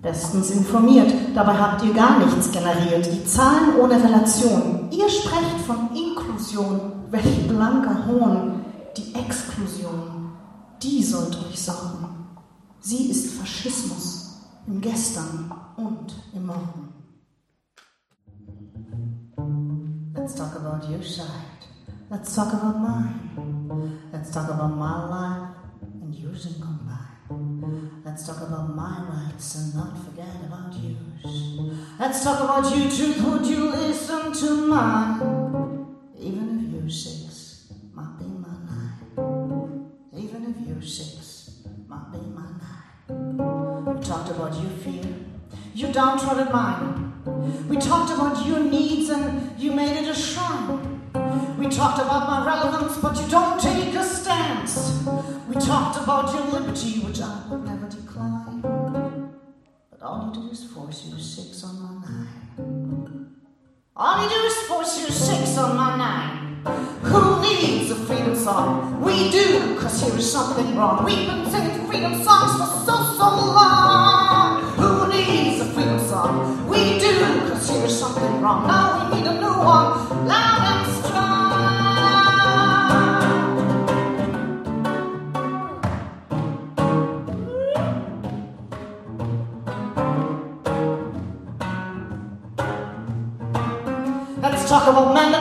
Bestens 0.00 0.50
informiert, 0.50 1.12
dabei 1.34 1.58
habt 1.58 1.84
ihr 1.84 1.92
gar 1.92 2.18
nichts 2.18 2.50
generiert. 2.50 3.12
Die 3.12 3.26
Zahlen 3.26 3.76
ohne 3.78 4.02
Relation. 4.02 4.88
Ihr 4.90 5.08
sprecht 5.10 5.60
von 5.66 5.90
Inklusion. 5.94 6.80
Welch 7.10 7.46
blanker 7.46 8.06
Hohn. 8.06 8.60
Die 8.96 9.14
Exklusion, 9.14 10.27
die 10.82 11.02
sollt 11.02 11.36
euch 11.36 11.60
sorgen. 11.60 12.08
Sie 12.80 13.10
ist 13.10 13.34
Faschismus 13.34 14.40
im 14.66 14.80
Gestern 14.80 15.52
und 15.76 16.14
im 16.34 16.46
Morgen. 16.46 16.92
Let's 20.14 20.34
talk 20.34 20.54
about 20.56 20.86
your 20.88 21.02
side. 21.02 21.26
Let's 22.10 22.34
talk 22.34 22.52
about 22.52 22.78
mine. 22.78 24.00
Let's 24.12 24.30
talk 24.30 24.48
about 24.48 24.76
my 24.76 25.08
life 25.08 25.48
and 26.02 26.14
yours 26.14 26.46
in 26.46 26.60
combine. 26.60 28.02
Let's 28.04 28.26
talk 28.26 28.40
about 28.40 28.74
my 28.74 29.02
rights 29.08 29.56
and 29.56 29.74
not 29.74 29.96
forget 30.04 30.34
about 30.46 30.74
yours. 30.74 31.58
Let's 31.98 32.22
talk 32.22 32.40
about 32.40 32.74
you, 32.74 32.88
truth. 32.88 33.22
Would 33.24 33.46
you 33.46 33.70
listen 33.70 34.32
to 34.32 34.66
mine? 34.66 35.67
About 44.48 44.62
your 44.62 44.72
fear, 44.78 45.14
your 45.74 45.92
downtrodden 45.92 46.50
mind. 46.50 47.68
We 47.68 47.76
talked 47.76 48.14
about 48.14 48.46
your 48.46 48.60
needs 48.60 49.10
and 49.10 49.60
you 49.60 49.72
made 49.72 49.94
it 49.94 50.08
a 50.08 50.14
shrine. 50.14 51.02
We 51.58 51.68
talked 51.68 51.98
about 51.98 52.26
my 52.26 52.46
relevance, 52.46 52.96
but 52.96 53.20
you 53.20 53.28
don't 53.28 53.60
take 53.60 53.94
a 53.94 54.02
stance. 54.02 55.04
We 55.50 55.56
talked 55.56 56.02
about 56.02 56.32
your 56.32 56.60
liberty, 56.60 57.00
which 57.00 57.20
I 57.20 57.42
would 57.50 57.66
never 57.66 57.88
decline. 57.90 58.62
But 59.90 60.00
all 60.00 60.32
you 60.34 60.40
do 60.40 60.50
is 60.50 60.64
force 60.64 61.06
your 61.10 61.18
six 61.18 61.62
on 61.64 61.82
my 61.82 62.08
nine. 62.08 63.34
All 63.94 64.22
you 64.22 64.30
do 64.30 64.46
is 64.46 64.56
force 64.62 64.98
your 64.98 65.10
six 65.10 65.58
on 65.58 65.76
my 65.76 65.94
nine. 65.98 66.48
Who 67.02 67.42
needs 67.42 67.90
a 67.90 67.96
freedom 67.96 68.34
song? 68.34 69.02
We 69.02 69.30
do, 69.30 69.78
cause 69.78 70.02
here 70.02 70.16
is 70.16 70.32
something 70.32 70.74
wrong. 70.74 71.04
We've 71.04 71.26
been 71.26 71.44
singing 71.50 71.86
freedom 71.86 72.14
songs 72.24 72.52
for 72.52 72.86
so, 72.86 72.94
so 73.18 73.26
long. 73.26 73.77
Talk 94.68 94.86
about 94.86 95.14
mandatory. 95.14 95.37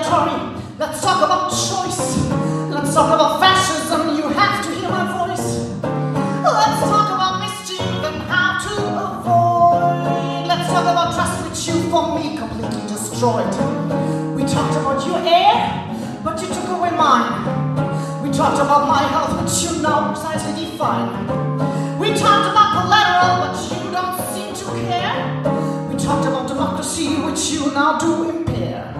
Define. 20.87 21.99
We 21.99 22.09
talked 22.09 22.51
about 22.51 22.81
collateral, 22.81 23.35
but 23.43 23.55
you 23.71 23.91
don't 23.91 24.17
seem 24.33 24.53
to 24.53 24.65
care. 24.87 25.89
We 25.89 25.97
talked 25.97 26.25
about 26.25 26.47
democracy, 26.47 27.15
which 27.15 27.51
you 27.51 27.71
now 27.73 27.97
do 27.97 28.29
impair. 28.29 28.93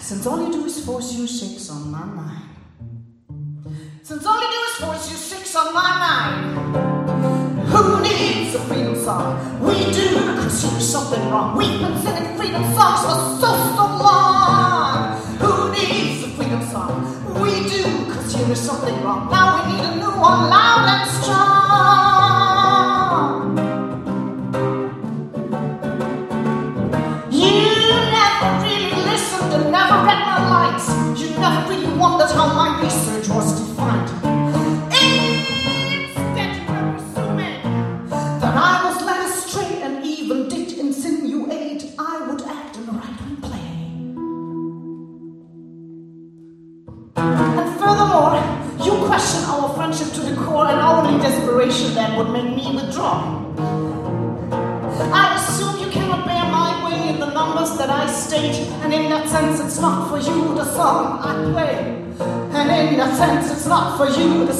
Since 0.00 0.26
all 0.26 0.44
you 0.44 0.52
do 0.52 0.64
is 0.64 0.84
force 0.84 1.16
your 1.16 1.26
six 1.26 1.70
on 1.70 1.90
my 1.90 2.04
mind. 2.04 2.42
Since 4.02 4.26
all 4.26 4.40
you 4.40 4.50
do 4.50 4.60
is 4.68 4.76
force 4.84 5.10
your 5.10 5.18
six 5.18 5.56
on 5.56 5.72
my 5.72 5.90
mind. 6.04 6.94
Who 7.68 8.02
needs 8.02 8.54
a 8.54 8.60
freedom 8.60 8.94
song? 8.94 9.60
We 9.60 9.74
do, 9.92 10.08
cause 10.40 10.62
here's 10.62 10.86
something 10.86 11.22
wrong. 11.30 11.56
We've 11.56 11.80
been 11.80 11.98
singing 12.02 12.36
freedom 12.36 12.62
songs 12.74 13.00
for 13.00 13.40
so, 13.40 13.63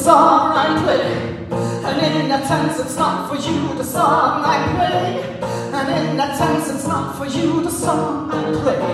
song 0.05 0.53
I 0.53 0.67
play. 0.85 1.07
And 1.89 2.17
in 2.21 2.29
that 2.29 2.47
sense, 2.47 2.79
it's 2.79 2.99
not 2.99 3.31
for 3.31 3.37
you 3.37 3.75
the 3.75 3.83
song 3.83 4.45
I 4.45 4.57
play. 4.77 5.41
And 5.73 5.89
in 6.11 6.17
that 6.19 6.37
sense, 6.37 6.69
it's 6.69 6.87
not 6.87 7.17
for 7.17 7.25
you 7.25 7.63
the 7.63 7.71
song 7.71 8.31
I 8.31 8.43
play. 8.61 8.85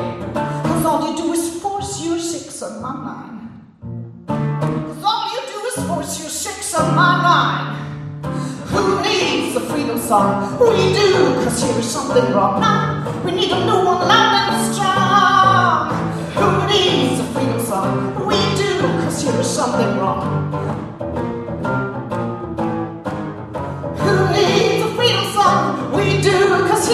Cause 0.68 0.84
all 0.86 1.10
you 1.10 1.16
do 1.16 1.32
is 1.32 1.60
force 1.60 2.04
your 2.04 2.16
six 2.16 2.62
on 2.62 2.80
my 2.80 2.94
nine. 3.08 3.38
Cause 4.28 5.02
all 5.02 5.26
you 5.34 5.42
do 5.52 5.58
is 5.70 5.76
force 5.88 6.20
your 6.20 6.30
six 6.30 6.74
on 6.76 6.94
my 6.94 7.12
nine. 7.26 7.70
Who 8.72 9.02
needs 9.02 9.56
a 9.56 9.62
freedom 9.68 9.98
song? 9.98 10.60
We 10.60 10.94
do, 10.94 11.34
cause 11.42 11.60
here 11.60 11.76
is 11.76 11.90
something 11.90 12.32
wrong. 12.32 12.60
Now 12.60 13.22
we 13.24 13.32
need 13.32 13.50
a 13.50 13.58
new 13.66 13.82
one 13.92 14.06
loud 14.06 14.32
and 14.46 14.58
strong. 14.72 15.90
Who 16.38 16.48
needs 16.72 17.18
a 17.18 17.24
freedom 17.34 17.60
song? 17.66 18.14
We 18.28 18.38
do, 18.54 18.78
cause 19.02 19.24
here 19.24 19.40
is 19.40 19.50
something 19.50 19.98
wrong. 19.98 20.19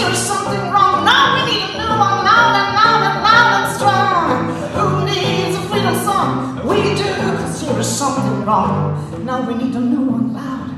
Is 0.05 0.19
something 0.19 0.61
wrong. 0.71 1.05
Now 1.05 1.35
we 1.37 1.53
need 1.53 1.63
a 1.63 1.79
new 1.79 1.89
one 1.89 2.19
loud 2.29 2.53
and 2.61 2.71
loud 2.79 3.03
and 3.09 3.19
loud 3.27 3.51
and 3.57 3.77
strong. 3.77 4.29
Who 4.77 5.05
needs 5.07 5.57
a 5.57 5.63
freedom 5.69 5.95
song? 6.05 6.67
We 6.67 6.95
do, 6.95 7.15
cause 7.39 7.61
here 7.63 7.79
is 7.79 7.89
something 7.89 8.45
wrong. 8.45 9.25
Now 9.25 9.47
we 9.49 9.55
need 9.55 9.75
a 9.75 9.81
new 9.81 10.05
one 10.11 10.35
loud, 10.35 10.71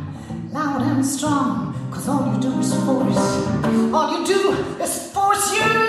loud 0.53 0.83
and 0.83 1.05
strong. 1.05 1.75
Cause 1.91 2.09
all 2.09 2.33
you 2.33 2.41
do 2.41 2.59
is 2.61 2.73
force. 2.85 3.25
All 3.93 4.19
you 4.19 4.27
do 4.27 4.53
is 4.81 5.11
force 5.13 5.53
your 5.59 5.88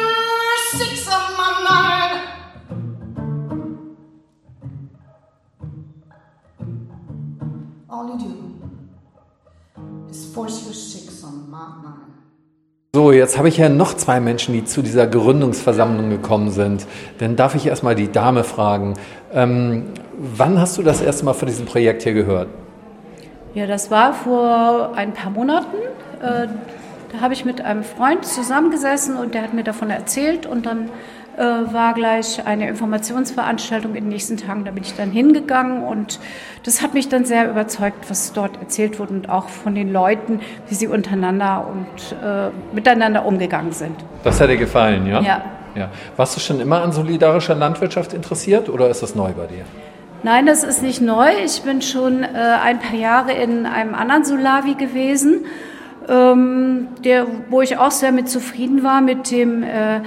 So, 13.00 13.14
jetzt 13.14 13.38
habe 13.38 13.48
ich 13.48 13.56
ja 13.56 13.70
noch 13.70 13.94
zwei 13.94 14.20
Menschen, 14.20 14.54
die 14.54 14.66
zu 14.66 14.82
dieser 14.82 15.08
Gründungsversammlung 15.08 16.10
gekommen 16.10 16.52
sind. 16.52 16.86
Dann 17.20 17.38
darf 17.38 17.56
ich 17.56 17.66
erstmal 17.66 17.96
die 17.96 18.12
Dame 18.12 18.44
fragen. 18.44 18.96
Ähm, 19.34 19.86
wann 20.18 20.60
hast 20.60 20.78
du 20.78 20.84
das 20.84 21.02
erste 21.02 21.24
Mal 21.24 21.32
von 21.32 21.48
diesem 21.48 21.66
Projekt 21.66 22.04
hier 22.04 22.12
gehört? 22.12 22.50
Ja, 23.54 23.68
das 23.68 23.90
war 23.90 24.12
vor 24.12 24.92
ein 24.98 25.14
paar 25.14 25.32
Monaten. 25.32 25.78
Äh, 26.22 26.48
da 27.14 27.22
habe 27.22 27.34
ich 27.34 27.46
mit 27.46 27.62
einem 27.62 27.86
Freund 27.86 28.26
zusammengesessen 28.26 29.16
und 29.16 29.34
der 29.34 29.44
hat 29.44 29.54
mir 29.54 29.64
davon 29.64 29.92
erzählt 29.92 30.46
und 30.46 30.66
dann 30.66 30.90
äh, 31.40 31.74
war 31.74 31.94
gleich 31.94 32.45
eine 32.45 32.68
Informationsveranstaltung 32.68 33.95
in 33.95 34.03
den 34.03 34.10
nächsten 34.10 34.36
Tagen. 34.36 34.66
Da 34.66 34.72
bin 34.72 34.84
ich 34.84 34.95
dann 34.95 35.10
hingegangen 35.10 35.84
und 35.84 36.20
das 36.64 36.82
hat 36.82 36.94
mich 36.94 37.07
dann 37.07 37.24
sehr 37.24 37.49
überzeugt, 37.49 38.10
was 38.10 38.34
dort 38.34 38.60
erzählt 38.60 38.99
wurde 38.99 39.14
und 39.14 39.30
auch 39.30 39.48
von 39.48 39.74
den 39.74 39.94
Leuten, 39.94 40.41
wie 40.68 40.76
sie 40.76 40.88
untereinander 40.88 41.66
und 41.72 42.16
äh, 42.22 42.49
miteinander 42.76 43.26
umgegangen 43.26 43.72
sind. 43.72 43.95
Das 44.26 44.41
hat 44.41 44.49
dir 44.49 44.57
gefallen, 44.57 45.07
ja? 45.07 45.22
Ja. 45.22 45.41
ja. 45.76 45.90
Warst 46.18 46.36
du 46.36 46.41
schon 46.41 46.60
immer 46.60 46.82
an 46.82 46.91
solidarischer 46.91 47.56
Landwirtschaft 47.56 48.14
interessiert 48.14 48.68
oder 48.68 48.90
ist 48.90 49.02
das 49.02 49.16
neu 49.16 49.32
bei 49.32 49.48
dir? 49.48 49.64
Nein, 50.24 50.45
das 50.45 50.66
ist 50.66 50.84
nicht 50.84 50.99
neu. 51.02 51.30
Ich 51.45 51.61
bin 51.61 51.82
schon 51.82 52.24
äh, 52.24 52.28
ein 52.61 52.80
paar 52.80 52.99
Jahre 52.99 53.32
in 53.32 53.66
einem 53.66 53.95
anderen 53.95 54.26
Solavi 54.26 54.74
gewesen, 54.74 55.45
ähm, 56.10 56.90
der, 57.06 57.26
wo 57.49 57.61
ich 57.61 57.78
auch 57.78 57.91
sehr 57.91 58.11
mit 58.11 58.28
zufrieden 58.28 58.84
war, 58.84 58.99
mit 58.99 59.32
dem, 59.32 59.64
äh, 59.64 60.02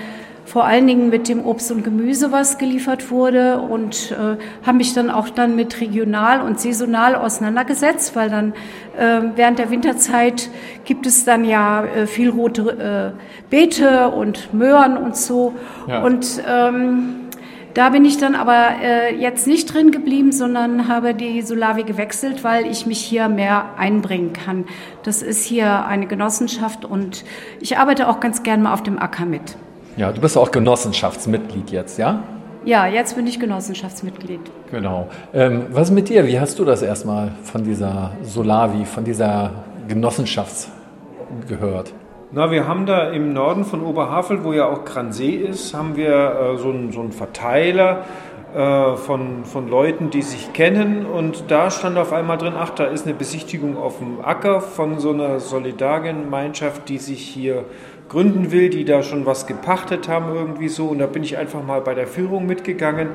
vor 0.53 0.67
allen 0.67 0.87
Dingen 0.87 1.09
mit 1.09 1.31
dem 1.31 1.47
Obst 1.47 1.73
und 1.73 1.83
Gemüse, 1.83 2.31
was 2.31 2.59
geliefert 2.59 3.11
wurde 3.11 3.59
und 3.59 4.11
äh, 4.13 4.37
habe 4.67 4.77
mich 4.77 4.93
dann 4.93 5.09
auch 5.09 5.31
dann 5.31 5.57
mit 5.57 5.81
regional 5.81 6.43
und 6.43 6.61
saisonal 6.61 7.15
auseinandergesetzt, 7.15 8.15
weil 8.15 8.29
dann 8.29 8.53
äh, 8.99 9.23
während 9.35 9.59
der 9.59 9.71
Winterzeit 9.71 10.51
gibt 10.85 11.07
es 11.07 11.25
dann 11.25 11.47
ja 11.47 11.87
äh, 11.87 12.07
viel 12.07 12.29
rote 12.29 13.15
äh, 13.17 13.49
Beete 13.49 14.09
und 14.09 14.53
Möhren 14.53 14.99
und 14.99 15.17
so 15.17 15.55
Ja. 15.89 16.03
und 16.03 16.43
ähm, 16.47 17.15
da 17.73 17.89
bin 17.89 18.05
ich 18.05 18.19
dann 18.19 18.35
aber 18.35 18.73
äh, 18.83 19.17
jetzt 19.17 19.47
nicht 19.47 19.73
drin 19.73 19.91
geblieben, 19.91 20.33
sondern 20.33 20.87
habe 20.87 21.15
die 21.15 21.41
Solavi 21.41 21.85
gewechselt, 21.85 22.45
weil 22.45 22.67
ich 22.67 22.85
mich 22.85 22.99
hier 23.01 23.31
mehr 23.31 23.71
einbringen 23.79 24.35
kann. 24.35 24.67
Das 25.03 25.23
ist 25.23 25.47
hier 25.47 25.87
eine 25.87 26.07
Genossenschaft 26.07 26.85
und 26.85 27.25
ich 27.59 27.79
arbeite 27.79 28.07
auch 28.07 28.21
ganz 28.21 28.43
gern 28.43 28.61
mal 28.61 28.75
auf 28.75 28.83
dem 28.83 28.99
Acker 28.99 29.25
mit. 29.25 29.57
Ja, 29.97 30.11
du 30.11 30.21
bist 30.21 30.39
auch 30.39 30.51
Genossenschaftsmitglied 30.51 31.71
jetzt, 31.71 31.99
ja? 31.99 32.23
Ja, 32.65 32.87
jetzt 32.87 33.15
bin 33.17 33.27
ich 33.27 33.39
Genossenschaftsmitglied. 33.39 34.41
Genau. 34.71 35.09
Ähm, 35.35 35.67
was 35.71 35.89
ist 35.89 35.95
mit 35.95 36.09
dir? 36.09 36.27
Wie 36.27 36.41
hast 36.41 36.59
du 36.59 36.65
das 36.65 36.81
erstmal 36.81 37.33
von 37.43 37.65
dieser 37.65 38.13
Solavi, 38.23 38.85
von 38.85 39.05
dieser 39.05 39.51
Genossenschaft 39.89 40.69
gehört? 41.49 41.93
Na, 42.31 42.51
wir 42.51 42.67
haben 42.67 42.87
da 42.87 43.11
im 43.11 43.35
Norden 43.35 43.65
von 43.65 43.83
Oberhavel, 43.83 44.45
wo 44.45 44.55
ja 44.55 44.67
auch 44.67 44.87
Gransee 44.87 45.35
ist, 45.35 45.75
haben 45.75 45.97
wir 45.97 46.55
äh, 46.55 46.57
so, 46.57 46.71
einen, 46.71 46.91
so 46.93 47.01
einen 47.01 47.13
Verteiler 47.13 48.05
äh, 48.55 48.97
von, 48.97 49.45
von 49.45 49.69
Leuten, 49.69 50.11
die 50.11 50.23
sich 50.23 50.53
kennen. 50.53 51.05
Und 51.05 51.45
da 51.49 51.71
stand 51.71 51.99
auf 51.99 52.13
einmal 52.13 52.39
drin, 52.39 52.55
ach, 52.57 52.71
da 52.71 52.85
ist 52.85 53.07
eine 53.07 53.15
Besichtigung 53.15 53.77
auf 53.77 53.99
dem 53.99 54.25
Acker 54.25 54.61
von 54.61 54.99
so 54.99 55.11
einer 55.11 55.41
Solidargemeinschaft, 55.41 56.89
die 56.89 56.99
sich 56.99 57.21
hier 57.21 57.65
gründen 58.13 58.53
will, 58.53 58.69
die 58.69 58.85
da 58.85 59.03
schon 59.03 59.25
was 59.25 59.47
gepachtet 59.47 60.07
haben 60.07 60.35
irgendwie 60.35 60.69
so. 60.69 60.89
Und 60.89 60.99
da 60.99 61.07
bin 61.07 61.25
ich 61.25 61.39
einfach 61.39 61.65
mal 61.65 61.81
bei 61.81 61.95
der 61.95 62.07
Führung 62.07 62.47
mitgegangen. 62.47 63.09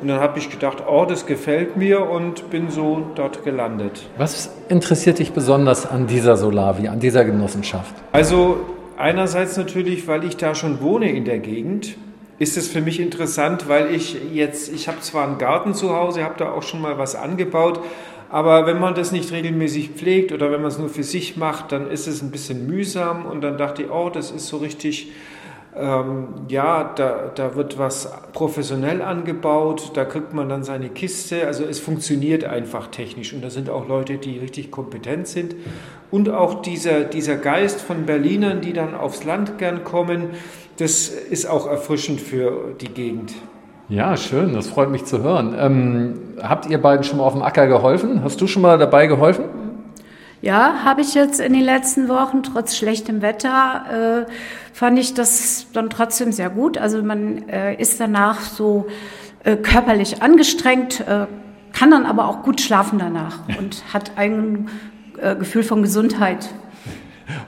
Und 0.00 0.08
dann 0.08 0.20
habe 0.20 0.38
ich 0.38 0.48
gedacht, 0.48 0.84
oh, 0.88 1.04
das 1.04 1.26
gefällt 1.26 1.76
mir 1.76 2.08
und 2.08 2.50
bin 2.50 2.70
so 2.70 3.02
dort 3.14 3.44
gelandet. 3.44 4.08
Was 4.16 4.50
interessiert 4.68 5.18
dich 5.18 5.32
besonders 5.32 5.84
an 5.84 6.06
dieser 6.06 6.36
Solavi, 6.36 6.88
an 6.88 6.98
dieser 6.98 7.24
Genossenschaft? 7.24 7.94
Also 8.12 8.60
einerseits 8.96 9.56
natürlich, 9.56 10.08
weil 10.08 10.24
ich 10.24 10.36
da 10.36 10.54
schon 10.54 10.80
wohne 10.80 11.10
in 11.10 11.24
der 11.24 11.40
Gegend, 11.40 11.96
ist 12.38 12.56
es 12.56 12.68
für 12.68 12.80
mich 12.80 13.00
interessant, 13.00 13.68
weil 13.68 13.92
ich 13.92 14.16
jetzt, 14.32 14.72
ich 14.72 14.86
habe 14.88 15.00
zwar 15.00 15.26
einen 15.26 15.38
Garten 15.38 15.74
zu 15.74 15.94
Hause, 15.94 16.22
habe 16.22 16.36
da 16.38 16.52
auch 16.52 16.62
schon 16.62 16.80
mal 16.80 16.96
was 16.96 17.16
angebaut, 17.16 17.80
aber 18.30 18.66
wenn 18.66 18.78
man 18.78 18.94
das 18.94 19.12
nicht 19.12 19.32
regelmäßig 19.32 19.90
pflegt 19.90 20.32
oder 20.32 20.50
wenn 20.50 20.60
man 20.60 20.70
es 20.70 20.78
nur 20.78 20.88
für 20.88 21.02
sich 21.02 21.36
macht, 21.36 21.72
dann 21.72 21.90
ist 21.90 22.06
es 22.06 22.22
ein 22.22 22.30
bisschen 22.30 22.66
mühsam 22.66 23.24
und 23.24 23.40
dann 23.40 23.56
dachte 23.56 23.84
ich, 23.84 23.90
oh, 23.90 24.10
das 24.10 24.30
ist 24.30 24.48
so 24.48 24.58
richtig, 24.58 25.10
ähm, 25.74 26.28
ja, 26.48 26.92
da, 26.94 27.30
da 27.34 27.54
wird 27.54 27.78
was 27.78 28.12
professionell 28.32 29.00
angebaut, 29.00 29.92
da 29.94 30.04
kriegt 30.04 30.34
man 30.34 30.48
dann 30.48 30.62
seine 30.62 30.90
Kiste, 30.90 31.46
also 31.46 31.64
es 31.64 31.80
funktioniert 31.80 32.44
einfach 32.44 32.88
technisch 32.88 33.32
und 33.32 33.42
da 33.42 33.48
sind 33.48 33.70
auch 33.70 33.88
Leute, 33.88 34.18
die 34.18 34.38
richtig 34.38 34.70
kompetent 34.70 35.26
sind 35.26 35.54
und 36.10 36.28
auch 36.28 36.60
dieser, 36.60 37.04
dieser 37.04 37.36
Geist 37.36 37.80
von 37.80 38.04
Berlinern, 38.06 38.60
die 38.60 38.72
dann 38.74 38.94
aufs 38.94 39.24
Land 39.24 39.58
gern 39.58 39.84
kommen, 39.84 40.30
das 40.76 41.08
ist 41.08 41.46
auch 41.46 41.66
erfrischend 41.66 42.20
für 42.20 42.74
die 42.80 42.88
Gegend. 42.88 43.32
Ja, 43.90 44.18
schön, 44.18 44.52
das 44.52 44.68
freut 44.68 44.90
mich 44.90 45.06
zu 45.06 45.22
hören. 45.22 45.54
Ähm, 45.58 46.20
habt 46.42 46.66
ihr 46.66 46.76
beiden 46.76 47.04
schon 47.04 47.18
mal 47.18 47.24
auf 47.24 47.32
dem 47.32 47.40
Acker 47.40 47.66
geholfen? 47.66 48.22
Hast 48.22 48.38
du 48.38 48.46
schon 48.46 48.60
mal 48.60 48.76
dabei 48.76 49.06
geholfen? 49.06 49.44
Ja, 50.42 50.84
habe 50.84 51.00
ich 51.00 51.14
jetzt 51.14 51.40
in 51.40 51.54
den 51.54 51.64
letzten 51.64 52.06
Wochen, 52.10 52.42
trotz 52.42 52.76
schlechtem 52.76 53.22
Wetter, 53.22 54.26
äh, 54.26 54.32
fand 54.74 54.98
ich 54.98 55.14
das 55.14 55.68
dann 55.72 55.88
trotzdem 55.88 56.32
sehr 56.32 56.50
gut. 56.50 56.76
Also 56.76 57.02
man 57.02 57.48
äh, 57.48 57.76
ist 57.76 57.98
danach 57.98 58.40
so 58.40 58.88
äh, 59.42 59.56
körperlich 59.56 60.22
angestrengt, 60.22 61.00
äh, 61.00 61.26
kann 61.72 61.90
dann 61.90 62.04
aber 62.04 62.28
auch 62.28 62.42
gut 62.42 62.60
schlafen 62.60 62.98
danach 62.98 63.38
und 63.58 63.82
hat 63.94 64.12
ein 64.16 64.68
äh, 65.18 65.34
Gefühl 65.34 65.62
von 65.62 65.80
Gesundheit. 65.80 66.50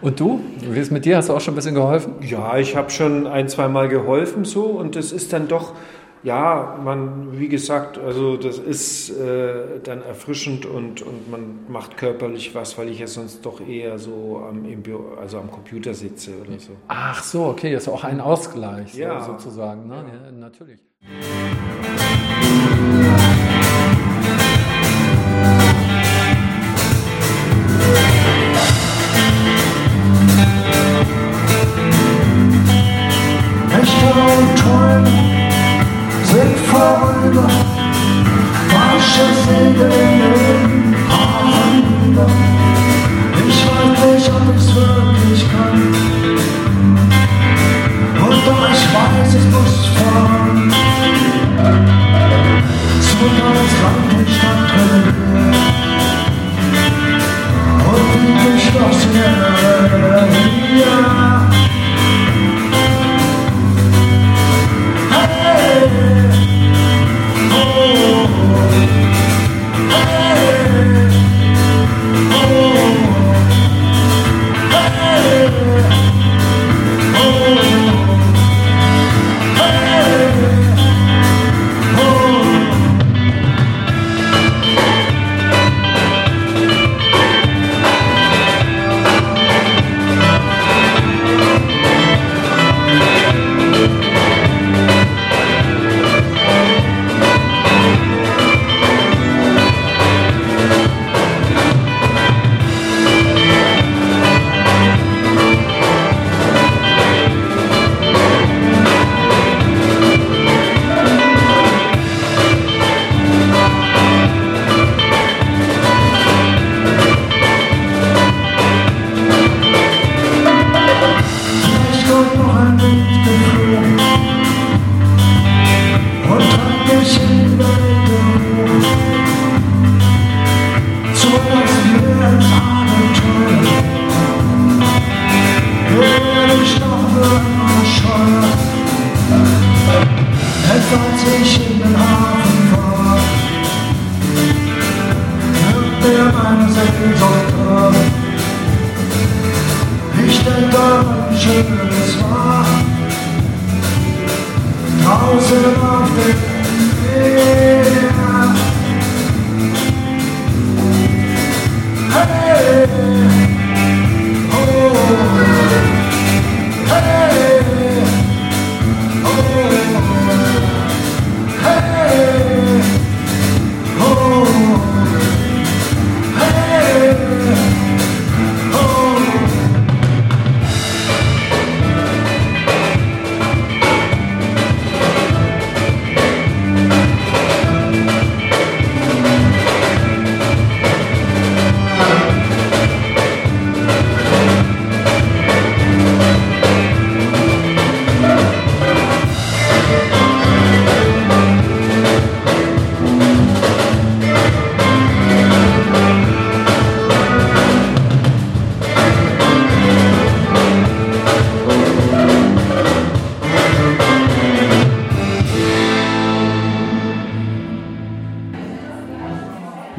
Und 0.00 0.20
du? 0.20 0.40
Wie 0.60 0.78
ist 0.78 0.86
es 0.86 0.90
mit 0.90 1.04
dir? 1.04 1.18
Hast 1.18 1.28
du 1.28 1.34
auch 1.34 1.40
schon 1.40 1.52
ein 1.52 1.56
bisschen 1.56 1.74
geholfen? 1.74 2.14
Ja, 2.22 2.56
ich 2.56 2.76
habe 2.76 2.88
schon 2.88 3.26
ein, 3.26 3.48
zwei 3.48 3.68
Mal 3.68 3.88
geholfen 3.88 4.46
so 4.46 4.64
und 4.64 4.96
es 4.96 5.12
ist 5.12 5.34
dann 5.34 5.46
doch, 5.46 5.74
ja, 6.22 6.78
man, 6.84 7.38
wie 7.38 7.48
gesagt, 7.48 7.98
also 7.98 8.36
das 8.36 8.59
ist 8.59 9.10
äh, 9.10 9.80
dann 9.82 10.02
erfrischend 10.02 10.66
und, 10.66 11.02
und 11.02 11.30
man 11.30 11.60
macht 11.68 11.97
körperlich 11.97 12.55
was, 12.55 12.76
weil 12.76 12.88
ich 12.88 12.98
ja 12.98 13.06
sonst 13.06 13.44
doch 13.47 13.60
eher 13.66 13.98
so 13.98 14.42
am, 14.48 14.62
Büro, 14.82 15.14
also 15.20 15.38
am 15.38 15.51
Computer 15.51 15.94
sitze 15.94 16.32
oder 16.40 16.59
so. 16.59 16.72
Ach 16.88 17.22
so, 17.22 17.47
okay, 17.47 17.72
das 17.72 17.84
ist 17.84 17.88
auch 17.88 18.05
ein 18.05 18.20
Ausgleich 18.20 18.94
Ja. 18.94 19.22
sozusagen. 19.22 19.86
Ne? 19.88 20.05
Ja, 20.26 20.32
natürlich. 20.32 20.80
Yeah. 39.81 40.09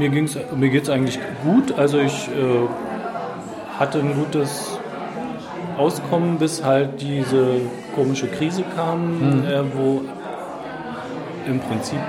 Mir, 0.01 0.09
ging's, 0.09 0.35
mir 0.57 0.69
geht 0.69 0.81
es 0.83 0.89
eigentlich 0.89 1.19
gut. 1.43 1.77
Also 1.77 1.99
ich 1.99 2.27
äh, 2.29 3.77
hatte 3.79 3.99
ein 3.99 4.15
gutes 4.15 4.79
Auskommen, 5.77 6.39
bis 6.39 6.63
halt 6.65 6.99
diese 7.01 7.57
komische 7.93 8.25
Krise 8.27 8.63
kam, 8.75 9.19
Mhm. 9.19 9.45
äh, 9.45 9.61
wo 9.75 10.01
im 11.47 11.59
Prinzip 11.59 11.99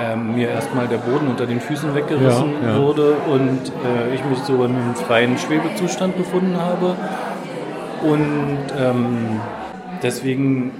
ähm, 0.00 0.36
mir 0.36 0.50
erstmal 0.50 0.86
der 0.86 0.98
Boden 0.98 1.26
unter 1.26 1.46
den 1.46 1.60
Füßen 1.60 1.96
weggerissen 1.96 2.52
Ja, 2.62 2.68
ja. 2.70 2.78
wurde 2.80 3.14
und 3.28 3.72
äh, 3.84 4.14
ich 4.14 4.24
mich 4.24 4.38
so 4.44 4.54
in 4.64 4.76
einem 4.76 4.94
freien 4.94 5.36
Schwebezustand 5.36 6.16
befunden 6.16 6.56
habe. 6.60 6.94
Und 8.04 8.58
ähm, 8.80 9.40
deswegen 10.00 10.70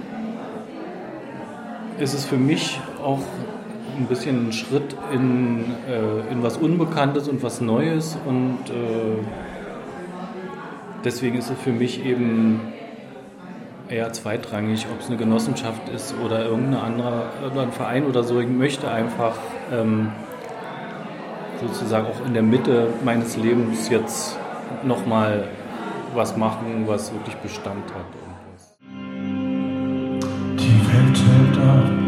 ist 1.97 2.13
es 2.13 2.23
für 2.23 2.37
mich 2.37 2.79
auch 3.03 3.19
ein 3.99 4.07
bisschen 4.07 4.47
ein 4.47 4.53
Schritt 4.53 4.95
in, 5.13 5.65
äh, 5.87 6.31
in 6.31 6.41
was 6.41 6.57
Unbekanntes 6.57 7.27
und 7.27 7.43
was 7.43 7.61
Neues 7.61 8.17
und 8.25 8.57
äh, 8.69 9.23
deswegen 11.03 11.37
ist 11.37 11.49
es 11.49 11.59
für 11.59 11.71
mich 11.71 12.05
eben 12.05 12.61
eher 13.89 14.13
zweitrangig, 14.13 14.87
ob 14.91 14.99
es 14.99 15.07
eine 15.07 15.17
Genossenschaft 15.17 15.89
ist 15.89 16.13
oder 16.23 16.45
irgendein 16.45 16.81
anderer 16.81 17.23
oder 17.51 17.63
ein 17.63 17.71
Verein 17.71 18.05
oder 18.05 18.23
so. 18.23 18.39
Ich 18.39 18.47
möchte 18.47 18.89
einfach 18.89 19.35
ähm, 19.71 20.11
sozusagen 21.59 22.07
auch 22.07 22.25
in 22.25 22.33
der 22.33 22.43
Mitte 22.43 22.87
meines 23.03 23.35
Lebens 23.35 23.89
jetzt 23.89 24.37
nochmal 24.83 25.47
was 26.13 26.37
machen, 26.37 26.83
was 26.85 27.11
wirklich 27.13 27.35
Bestand 27.37 27.83
hat. 27.93 28.05
Die 30.57 30.87
Welt 30.87 31.17
hält 31.17 31.57
an. 31.57 31.98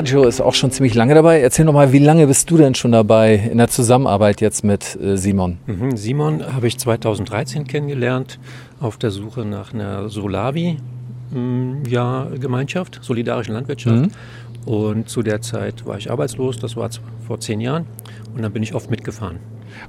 Sergio 0.00 0.24
ist 0.24 0.40
auch 0.40 0.54
schon 0.54 0.70
ziemlich 0.70 0.94
lange 0.94 1.14
dabei. 1.14 1.42
Erzähl 1.42 1.66
noch 1.66 1.74
mal, 1.74 1.92
wie 1.92 1.98
lange 1.98 2.26
bist 2.26 2.50
du 2.50 2.56
denn 2.56 2.74
schon 2.74 2.92
dabei 2.92 3.34
in 3.34 3.58
der 3.58 3.68
Zusammenarbeit 3.68 4.40
jetzt 4.40 4.64
mit 4.64 4.98
äh, 4.98 5.18
Simon? 5.18 5.58
Mhm, 5.66 5.94
Simon 5.94 6.54
habe 6.54 6.68
ich 6.68 6.78
2013 6.78 7.66
kennengelernt 7.66 8.38
auf 8.80 8.96
der 8.96 9.10
Suche 9.10 9.44
nach 9.44 9.74
einer 9.74 10.08
Solavi 10.08 10.78
mm, 11.32 11.82
ja, 11.86 12.28
Gemeinschaft, 12.40 13.00
solidarischen 13.02 13.52
Landwirtschaft. 13.52 14.06
Mhm. 14.06 14.10
Und 14.64 15.10
zu 15.10 15.22
der 15.22 15.42
Zeit 15.42 15.84
war 15.84 15.98
ich 15.98 16.10
arbeitslos, 16.10 16.58
das 16.58 16.76
war 16.76 16.88
vor 17.26 17.38
zehn 17.38 17.60
Jahren. 17.60 17.84
Und 18.34 18.40
dann 18.40 18.52
bin 18.52 18.62
ich 18.62 18.74
oft 18.74 18.90
mitgefahren. 18.90 19.38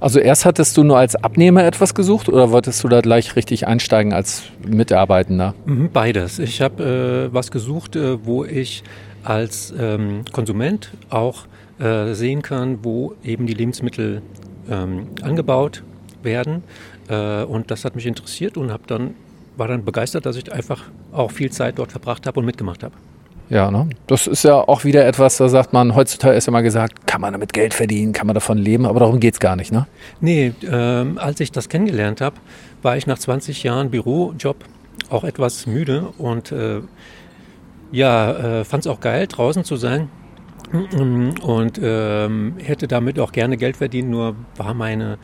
Also 0.02 0.20
erst 0.20 0.44
hattest 0.44 0.76
du 0.76 0.84
nur 0.84 0.98
als 0.98 1.16
Abnehmer 1.16 1.64
etwas 1.64 1.96
gesucht 1.96 2.28
oder 2.28 2.52
wolltest 2.52 2.84
du 2.84 2.90
da 2.90 3.00
gleich 3.00 3.38
richtig 3.38 3.66
einsteigen 3.66 4.12
als 4.12 4.44
Mitarbeitender? 4.68 5.56
Mhm, 5.66 5.90
beides. 5.92 6.38
Ich 6.38 6.62
habe 6.62 7.30
äh, 7.30 7.34
was 7.34 7.50
gesucht, 7.50 7.96
äh, 7.96 8.26
wo 8.26 8.44
ich 8.44 8.84
als 9.24 9.74
ähm, 9.78 10.24
Konsument 10.32 10.92
auch 11.10 11.46
äh, 11.80 12.14
sehen 12.14 12.42
kann, 12.42 12.80
wo 12.84 13.16
eben 13.24 13.46
die 13.48 13.54
Lebensmittel 13.54 14.22
ähm, 14.70 15.08
angebaut 15.22 15.84
werden. 16.24 16.64
Äh, 17.10 17.44
und 17.44 17.72
das 17.72 17.86
hat 17.86 17.96
mich 17.96 18.06
interessiert 18.06 18.58
und 18.58 18.72
habe 18.72 18.84
dann 18.88 19.16
war 19.58 19.68
dann 19.68 19.84
begeistert, 19.84 20.26
dass 20.26 20.38
ich 20.38 20.52
einfach 20.52 20.84
auch 21.12 21.32
viel 21.32 21.52
Zeit 21.52 21.78
dort 21.78 21.92
verbracht 21.92 22.26
habe 22.26 22.40
und 22.40 22.46
mitgemacht 22.46 22.84
habe. 22.84 22.96
Ja, 23.50 23.70
ne? 23.70 23.90
das 24.08 24.28
ist 24.28 24.44
ja 24.44 24.56
auch 24.56 24.86
wieder 24.86 25.06
etwas, 25.06 25.36
da 25.36 25.50
sagt 25.50 25.74
man, 25.74 25.94
heutzutage 25.94 26.38
ist 26.38 26.48
ja 26.48 26.52
mal 26.52 26.62
gesagt, 26.62 27.06
kann 27.06 27.20
man 27.20 27.34
damit 27.34 27.52
Geld 27.52 27.74
verdienen, 27.74 28.14
kann 28.14 28.26
man 28.26 28.34
davon 28.34 28.58
leben, 28.58 28.86
aber 28.86 29.02
darum 29.02 29.20
geht 29.20 29.34
es 29.34 29.40
gar 29.42 29.58
nicht, 29.58 29.74
ne? 29.74 29.88
Nee, 30.22 30.54
ähm, 30.64 31.18
als 31.18 31.42
ich 31.42 31.52
das 31.52 31.68
kennengelernt 31.68 32.22
habe, 32.22 32.38
war 32.82 32.96
ich 32.96 33.08
nach 33.08 33.20
20 33.20 33.64
Jahren 33.64 33.92
Bürojob 33.92 34.56
auch 35.10 35.26
etwas 35.26 35.68
müde 35.68 36.14
und 36.18 36.54
äh, 36.54 36.80
ja, 37.92 38.60
äh, 38.60 38.64
fand 38.64 38.86
es 38.86 38.88
auch 38.88 39.00
geil, 39.00 39.28
draußen 39.28 39.64
zu 39.64 39.76
sein 39.76 40.10
und 41.42 41.80
ähm, 41.82 42.56
hätte 42.58 42.88
damit 42.88 43.20
auch 43.20 43.32
gerne 43.32 43.58
Geld 43.58 43.78
verdient, 43.78 44.10
nur 44.10 44.36
war 44.56 44.74
meine 44.74 45.18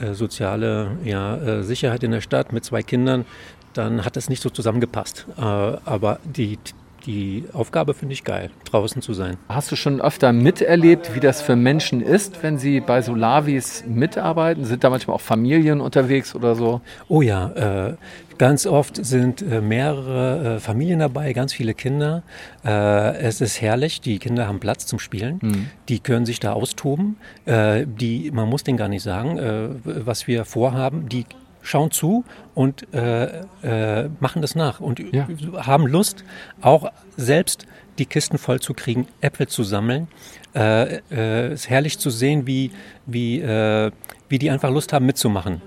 äh, 0.00 0.14
soziale 0.14 0.96
ja, 1.04 1.36
äh, 1.36 1.62
Sicherheit 1.62 2.02
in 2.02 2.12
der 2.12 2.20
Stadt 2.20 2.52
mit 2.52 2.64
zwei 2.64 2.82
Kindern, 2.82 3.26
dann 3.74 4.04
hat 4.04 4.16
es 4.16 4.28
nicht 4.28 4.42
so 4.42 4.50
zusammengepasst. 4.50 5.26
Äh, 5.36 5.42
aber 5.42 6.20
die 6.24 6.58
die 7.06 7.44
Aufgabe 7.52 7.94
finde 7.94 8.12
ich 8.12 8.24
geil, 8.24 8.50
draußen 8.64 9.00
zu 9.00 9.14
sein. 9.14 9.38
Hast 9.48 9.70
du 9.72 9.76
schon 9.76 10.00
öfter 10.00 10.32
miterlebt, 10.32 11.14
wie 11.14 11.20
das 11.20 11.40
für 11.40 11.56
Menschen 11.56 12.02
ist, 12.02 12.42
wenn 12.42 12.58
sie 12.58 12.80
bei 12.80 13.00
Solavis 13.02 13.84
mitarbeiten? 13.86 14.64
Sind 14.64 14.84
da 14.84 14.90
manchmal 14.90 15.16
auch 15.16 15.20
Familien 15.20 15.80
unterwegs 15.80 16.34
oder 16.34 16.54
so? 16.54 16.80
Oh 17.08 17.22
ja, 17.22 17.48
äh, 17.88 17.96
ganz 18.38 18.66
oft 18.66 19.04
sind 19.04 19.42
äh, 19.42 19.60
mehrere 19.60 20.56
äh, 20.56 20.60
Familien 20.60 21.00
dabei, 21.00 21.32
ganz 21.32 21.52
viele 21.52 21.74
Kinder. 21.74 22.22
Äh, 22.64 23.18
es 23.18 23.40
ist 23.40 23.60
herrlich, 23.60 24.00
die 24.00 24.18
Kinder 24.18 24.46
haben 24.48 24.60
Platz 24.60 24.86
zum 24.86 24.98
Spielen, 24.98 25.40
mhm. 25.42 25.70
die 25.88 25.98
können 25.98 26.24
sich 26.24 26.40
da 26.40 26.52
austoben. 26.52 27.16
Äh, 27.44 27.84
die, 27.86 28.30
man 28.30 28.48
muss 28.48 28.64
denen 28.64 28.78
gar 28.78 28.88
nicht 28.88 29.02
sagen, 29.02 29.38
was 29.84 30.26
wir 30.26 30.44
vorhaben. 30.44 31.08
Die 31.08 31.26
schauen 31.62 31.90
zu 31.90 32.24
und 32.54 32.86
machen 32.92 34.42
das 34.42 34.54
nach 34.54 34.80
und 34.80 35.00
ja. 35.12 35.28
haben 35.56 35.86
Lust, 35.86 36.24
auch 36.60 36.90
selbst 37.16 37.66
die 37.98 38.06
Kisten 38.06 38.38
voll 38.38 38.60
zu 38.60 38.74
kriegen, 38.74 39.06
Äpfel 39.20 39.48
zu 39.48 39.64
sammeln. 39.64 40.08
Es 40.52 41.00
ist 41.10 41.68
herrlich 41.68 41.98
zu 41.98 42.10
sehen, 42.10 42.46
wie, 42.46 42.70
wie, 43.06 43.42
wie 43.42 44.38
die 44.38 44.50
einfach 44.50 44.70
Lust 44.70 44.92
haben 44.92 45.06
mitzumachen. 45.06 45.60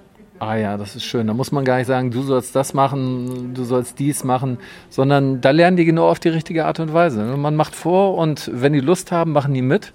Ah 0.44 0.56
ja, 0.56 0.76
das 0.76 0.96
ist 0.96 1.04
schön. 1.04 1.28
Da 1.28 1.36
muss 1.36 1.52
man 1.52 1.64
gar 1.66 1.78
nicht 1.78 1.86
sagen, 1.86 2.10
du 2.10 2.24
sollst 2.24 2.56
das 2.56 2.74
machen, 2.74 3.54
du 3.54 3.64
sollst 3.64 4.00
dies 4.00 4.24
machen, 4.24 4.58
sondern 4.90 5.40
da 5.40 5.52
lernen 5.52 5.78
die 5.78 5.86
genau 5.86 6.10
auf 6.10 6.20
die 6.20 6.30
richtige 6.30 6.66
Art 6.66 6.80
und 6.80 6.94
Weise. 6.96 7.38
Man 7.38 7.56
macht 7.56 7.76
vor 7.76 8.16
und 8.16 8.50
wenn 8.52 8.74
die 8.74 8.80
Lust 8.80 9.12
haben, 9.12 9.34
machen 9.34 9.54
die 9.54 9.62
mit. 9.62 9.94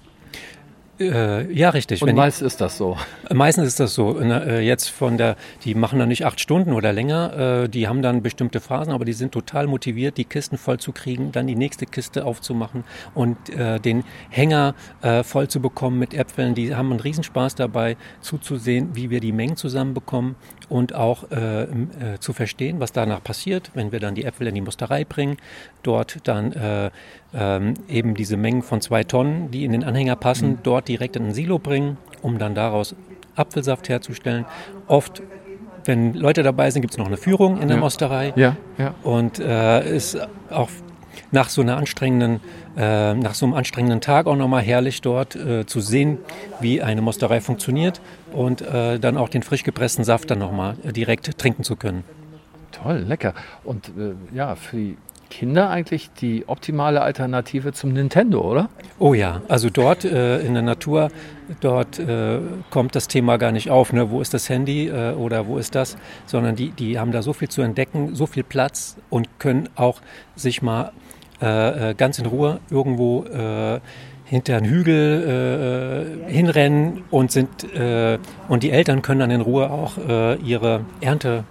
Äh, 0.99 1.51
ja, 1.53 1.69
richtig. 1.69 2.01
Und 2.01 2.15
meistens 2.15 2.53
ist 2.53 2.61
das 2.61 2.77
so. 2.77 2.97
Meistens 3.31 3.67
ist 3.67 3.79
das 3.79 3.93
so. 3.93 4.19
Äh, 4.19 4.61
jetzt 4.61 4.89
von 4.89 5.17
der, 5.17 5.35
die 5.63 5.75
machen 5.75 5.99
dann 5.99 6.09
nicht 6.09 6.25
acht 6.25 6.39
Stunden 6.39 6.73
oder 6.73 6.91
länger, 6.91 7.63
äh, 7.63 7.69
die 7.69 7.87
haben 7.87 8.01
dann 8.01 8.23
bestimmte 8.23 8.59
Phasen, 8.59 8.91
aber 8.91 9.05
die 9.05 9.13
sind 9.13 9.31
total 9.31 9.67
motiviert, 9.67 10.17
die 10.17 10.25
Kisten 10.25 10.57
voll 10.57 10.79
zu 10.79 10.91
kriegen, 10.91 11.31
dann 11.31 11.45
die 11.45 11.55
nächste 11.55 11.85
Kiste 11.85 12.25
aufzumachen 12.25 12.83
und 13.13 13.49
äh, 13.49 13.79
den 13.79 14.03
Hänger 14.29 14.75
voll 15.23 15.47
zu 15.47 15.59
bekommen 15.61 15.99
mit 15.99 16.13
Äpfeln. 16.13 16.55
Die 16.55 16.75
haben 16.75 16.91
einen 16.91 16.99
Riesenspaß 16.99 17.55
dabei, 17.55 17.97
zuzusehen, 18.21 18.95
wie 18.95 19.09
wir 19.09 19.19
die 19.19 19.31
Mengen 19.31 19.55
zusammenbekommen 19.55 20.35
und 20.69 20.93
auch 20.93 21.25
zu 22.19 22.33
verstehen, 22.33 22.79
was 22.79 22.91
danach 22.91 23.23
passiert, 23.23 23.71
wenn 23.73 23.91
wir 23.91 23.99
dann 23.99 24.15
die 24.15 24.25
Äpfel 24.25 24.47
in 24.47 24.55
die 24.55 24.61
Musterei 24.61 25.05
bringen, 25.05 25.37
dort 25.83 26.27
dann 26.27 26.51
äh, 26.51 26.89
ähm, 27.33 27.73
eben 27.87 28.13
diese 28.13 28.37
Mengen 28.37 28.61
von 28.61 28.81
zwei 28.81 29.03
Tonnen, 29.03 29.51
die 29.51 29.63
in 29.63 29.71
den 29.71 29.83
Anhänger 29.83 30.15
passen, 30.15 30.49
mhm. 30.51 30.59
dort 30.63 30.86
direkt 30.87 31.15
in 31.15 31.27
ein 31.27 31.33
Silo 31.33 31.59
bringen, 31.59 31.97
um 32.21 32.37
dann 32.37 32.55
daraus 32.55 32.95
Apfelsaft 33.35 33.89
herzustellen. 33.89 34.45
Oft 34.87 35.21
wenn 35.87 36.13
Leute 36.13 36.43
dabei 36.43 36.69
sind, 36.69 36.81
gibt 36.81 36.93
es 36.93 36.97
noch 36.97 37.07
eine 37.07 37.17
Führung 37.17 37.61
in 37.61 37.69
der 37.69 37.77
ja. 37.77 37.81
Mosterei. 37.81 38.33
Ja, 38.35 38.57
ja. 38.77 38.93
Und 39.03 39.39
äh, 39.39 39.95
ist 39.95 40.19
auch 40.49 40.69
nach 41.31 41.49
so 41.49 41.61
einer 41.61 41.77
anstrengenden, 41.77 42.41
äh, 42.77 43.13
nach 43.13 43.33
so 43.33 43.45
einem 43.45 43.55
anstrengenden 43.55 44.01
Tag 44.01 44.27
auch 44.27 44.35
nochmal 44.35 44.61
herrlich 44.61 45.01
dort 45.01 45.35
äh, 45.35 45.65
zu 45.65 45.79
sehen, 45.79 46.19
wie 46.59 46.81
eine 46.81 47.01
Mosterei 47.01 47.41
funktioniert 47.41 48.01
und 48.33 48.61
äh, 48.61 48.99
dann 48.99 49.17
auch 49.17 49.29
den 49.29 49.43
frisch 49.43 49.63
gepressten 49.63 50.03
Saft 50.03 50.29
dann 50.29 50.39
nochmal 50.39 50.75
direkt 50.83 51.37
trinken 51.37 51.63
zu 51.63 51.75
können. 51.75 52.03
Toll, 52.71 53.05
lecker. 53.07 53.33
Und 53.63 53.89
äh, 53.89 54.13
ja, 54.35 54.55
für 54.55 54.75
die 54.75 54.97
Kinder 55.29 55.69
eigentlich 55.69 56.09
die 56.11 56.47
optimale 56.47 57.01
Alternative 57.01 57.73
zum 57.73 57.93
Nintendo, 57.93 58.41
oder? 58.41 58.69
Oh 58.99 59.13
ja, 59.13 59.41
also 59.47 59.69
dort 59.69 60.05
äh, 60.05 60.39
in 60.39 60.53
der 60.53 60.63
Natur, 60.63 61.09
dort 61.61 61.99
äh, 61.99 62.39
kommt 62.69 62.95
das 62.95 63.07
Thema 63.07 63.37
gar 63.37 63.51
nicht 63.51 63.69
auf, 63.69 63.93
ne? 63.93 64.09
wo 64.09 64.21
ist 64.21 64.33
das 64.33 64.49
Handy 64.49 64.87
äh, 64.87 65.13
oder 65.13 65.47
wo 65.47 65.57
ist 65.57 65.75
das, 65.75 65.97
sondern 66.25 66.55
die, 66.55 66.71
die 66.71 66.99
haben 66.99 67.11
da 67.11 67.21
so 67.21 67.33
viel 67.33 67.49
zu 67.49 67.61
entdecken, 67.61 68.15
so 68.15 68.25
viel 68.25 68.43
Platz 68.43 68.97
und 69.09 69.39
können 69.39 69.69
auch 69.75 70.01
sich 70.35 70.61
mal 70.61 70.91
äh, 71.41 71.91
äh, 71.91 71.93
ganz 71.93 72.17
in 72.17 72.25
Ruhe 72.25 72.59
irgendwo 72.71 73.23
äh, 73.25 73.79
hinter 74.25 74.57
einen 74.57 74.65
Hügel 74.65 76.25
hinrennen 76.27 77.05
und 77.11 77.31
sind 77.31 77.47
und 78.49 78.63
die 78.63 78.71
Eltern 78.71 79.01
können 79.01 79.21
dann 79.21 79.31
in 79.31 79.39
Ruhe 79.39 79.71
auch 79.71 79.93
ihre 80.43 80.81
Ernte 80.99 81.45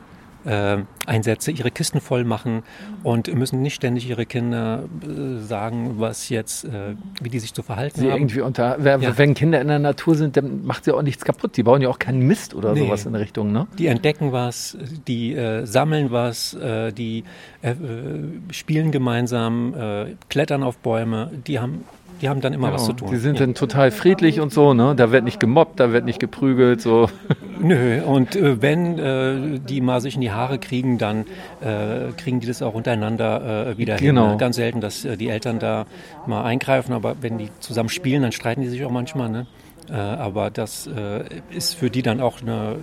äh, 0.47 0.79
Einsätze, 1.07 1.51
ihre 1.51 1.71
Kisten 1.71 2.01
voll 2.01 2.25
machen 2.25 2.63
und 3.03 3.33
müssen 3.35 3.63
nicht 3.63 3.75
ständig 3.75 4.09
ihre 4.09 4.27
Kinder 4.27 4.85
äh, 5.03 5.41
sagen, 5.41 5.95
was 5.99 6.29
jetzt, 6.29 6.65
äh, 6.65 6.95
wie 7.21 7.29
die 7.29 7.39
sich 7.39 7.53
zu 7.55 7.63
verhalten 7.63 8.01
sie 8.01 8.11
haben. 8.11 8.21
Irgendwie 8.21 8.41
unter, 8.41 8.81
ja. 8.81 9.19
Wenn 9.19 9.35
Kinder 9.35 9.61
in 9.61 9.69
der 9.69 9.79
Natur 9.79 10.15
sind, 10.15 10.37
dann 10.37 10.65
macht 10.65 10.85
sie 10.85 10.93
auch 10.93 11.03
nichts 11.03 11.25
kaputt. 11.25 11.57
Die 11.57 11.63
bauen 11.63 11.83
ja 11.83 11.89
auch 11.89 11.99
keinen 11.99 12.21
Mist 12.21 12.55
oder 12.55 12.73
nee. 12.73 12.81
sowas 12.81 13.07
in 13.07 13.15
Richtung, 13.15 13.53
ne? 13.53 13.67
Die 13.79 13.87
entdecken 13.87 14.33
was, 14.33 14.77
die 15.07 15.35
äh, 15.35 15.67
sammeln 15.67 16.11
was, 16.11 16.55
äh, 16.55 16.93
die 16.93 17.25
äh, 17.63 17.75
spielen 18.51 18.91
gemeinsam, 18.91 19.75
klettern 20.29 20.63
auf 20.63 20.79
Bäume, 20.79 21.31
die 21.47 21.59
haben 21.59 21.85
die 22.21 22.29
haben 22.29 22.41
dann 22.41 22.53
immer 22.53 22.69
genau. 22.69 22.79
was 22.79 22.87
zu 22.87 22.93
tun. 22.93 23.09
Die 23.11 23.17
sind 23.17 23.39
ja. 23.39 23.47
dann 23.47 23.55
total 23.55 23.91
friedlich 23.91 24.41
und 24.41 24.53
so, 24.53 24.75
ne? 24.75 24.95
Da 24.97 25.13
wird 25.13 25.25
nicht 25.25 25.41
gemobbt, 25.41 25.81
da 25.81 25.93
wird 25.93 26.05
nicht 26.05 26.19
geprügelt, 26.19 26.81
so. 26.81 27.09
Nö, 27.61 28.03
und 28.03 28.37
äh, 28.37 28.63
wenn 28.63 28.99
äh, 28.99 29.59
die 29.59 29.81
mal 29.81 30.01
sich 30.01 30.15
in 30.15 30.21
die 30.21 30.31
Haare 30.31 30.59
kriegen, 30.59 30.99
dann 30.99 31.27
äh, 31.61 32.13
kriegen 32.17 32.41
die 32.41 32.47
das 32.47 32.63
auch 32.63 32.75
untereinander 32.75 33.71
äh, 33.71 33.79
wieder 33.79 33.97
genau. 33.97 34.31
hin. 34.31 34.39
Ganz 34.39 34.57
selten, 34.57 34.81
dass 34.81 35.05
äh, 35.05 35.17
die 35.17 35.29
Eltern 35.29 35.59
da 35.59 35.87
mal 36.27 36.45
eingreifen, 36.45 36.93
aber 36.93 37.17
wenn 37.21 37.39
die 37.39 37.51
zusammen 37.61 37.89
spielen, 37.89 38.23
dann 38.23 38.33
streiten 38.33 38.63
die 38.63 38.69
sich 38.69 38.85
auch 38.85 38.91
manchmal, 38.91 39.29
ne? 39.29 39.47
Äh, 39.89 39.95
aber 39.95 40.51
das 40.51 40.89
ist 41.51 41.75
für 41.75 41.91
die 41.91 42.03
dann 42.03 42.21
auch 42.21 42.43
eine 42.43 42.77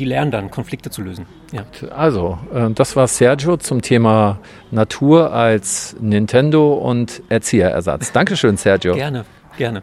die 0.00 0.06
lernen 0.06 0.30
dann, 0.30 0.50
Konflikte 0.50 0.90
zu 0.90 1.02
lösen. 1.02 1.26
Ja. 1.52 1.64
Also, 1.94 2.38
äh, 2.54 2.70
das 2.70 2.96
war 2.96 3.06
Sergio 3.06 3.58
zum 3.58 3.82
Thema 3.82 4.38
Natur 4.70 5.32
als 5.32 5.94
Nintendo 6.00 6.72
und 6.72 7.22
Erzieherersatz. 7.28 8.10
Dankeschön, 8.10 8.56
Sergio. 8.56 8.94
Gerne, 8.94 9.26
gerne. 9.58 9.82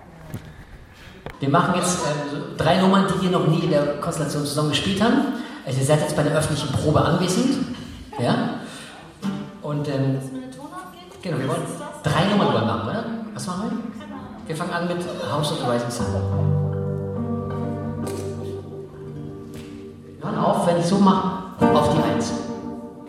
Wir 1.39 1.49
machen 1.49 1.75
jetzt 1.75 1.99
äh, 1.99 2.57
drei 2.57 2.81
Nummern, 2.81 3.05
die 3.07 3.25
wir 3.25 3.29
noch 3.29 3.45
nie 3.45 3.59
in 3.59 3.69
der 3.69 3.99
Konstellation 4.01 4.43
zusammen 4.43 4.69
gespielt 4.69 4.99
haben. 5.03 5.21
Also 5.67 5.79
ihr 5.79 5.85
seid 5.85 6.01
jetzt 6.01 6.15
bei 6.15 6.23
der 6.23 6.35
öffentlichen 6.35 6.71
Probe 6.73 6.99
anwesend. 6.99 7.59
Ja? 8.19 8.61
Und 9.61 9.87
ähm, 9.87 10.17
genau, 11.21 11.37
wir 11.37 11.47
wollen 11.47 11.61
drei 12.01 12.25
Nummern 12.25 12.65
machen, 12.65 12.89
oder? 12.89 13.05
Was 13.35 13.45
machen 13.45 13.69
wir? 13.69 14.47
Wir 14.47 14.55
fangen 14.55 14.73
an 14.73 14.87
mit 14.87 14.97
House 15.31 15.51
of 15.51 15.59
the 15.59 15.69
Rising 15.69 15.91
Sun. 15.91 16.76
Mann 20.27 20.43
auf, 20.43 20.67
wenn 20.67 20.77
ich 20.77 20.85
so 20.85 20.97
mache, 20.97 21.43
auf 21.61 21.95
die 21.95 22.03
Eins. 22.03 22.33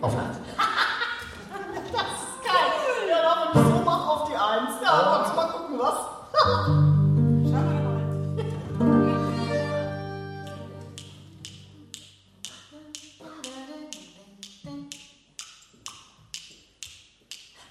Auf 0.01 0.13
die 0.13 0.19
Eins. 0.19 0.37
das 1.91 2.01
ist 2.01 2.43
geil. 2.45 2.69
Ja, 3.09 3.49
wenn 3.53 3.61
ich 3.61 3.67
so 3.67 3.83
mache, 3.83 4.09
auf 4.09 4.29
die 4.29 4.35
Eins. 4.35 4.71
Ja, 4.81 5.17
kannst 5.17 5.31
du 5.31 5.35
mal 5.35 5.47
gucken, 5.51 5.79
was? 5.79 5.95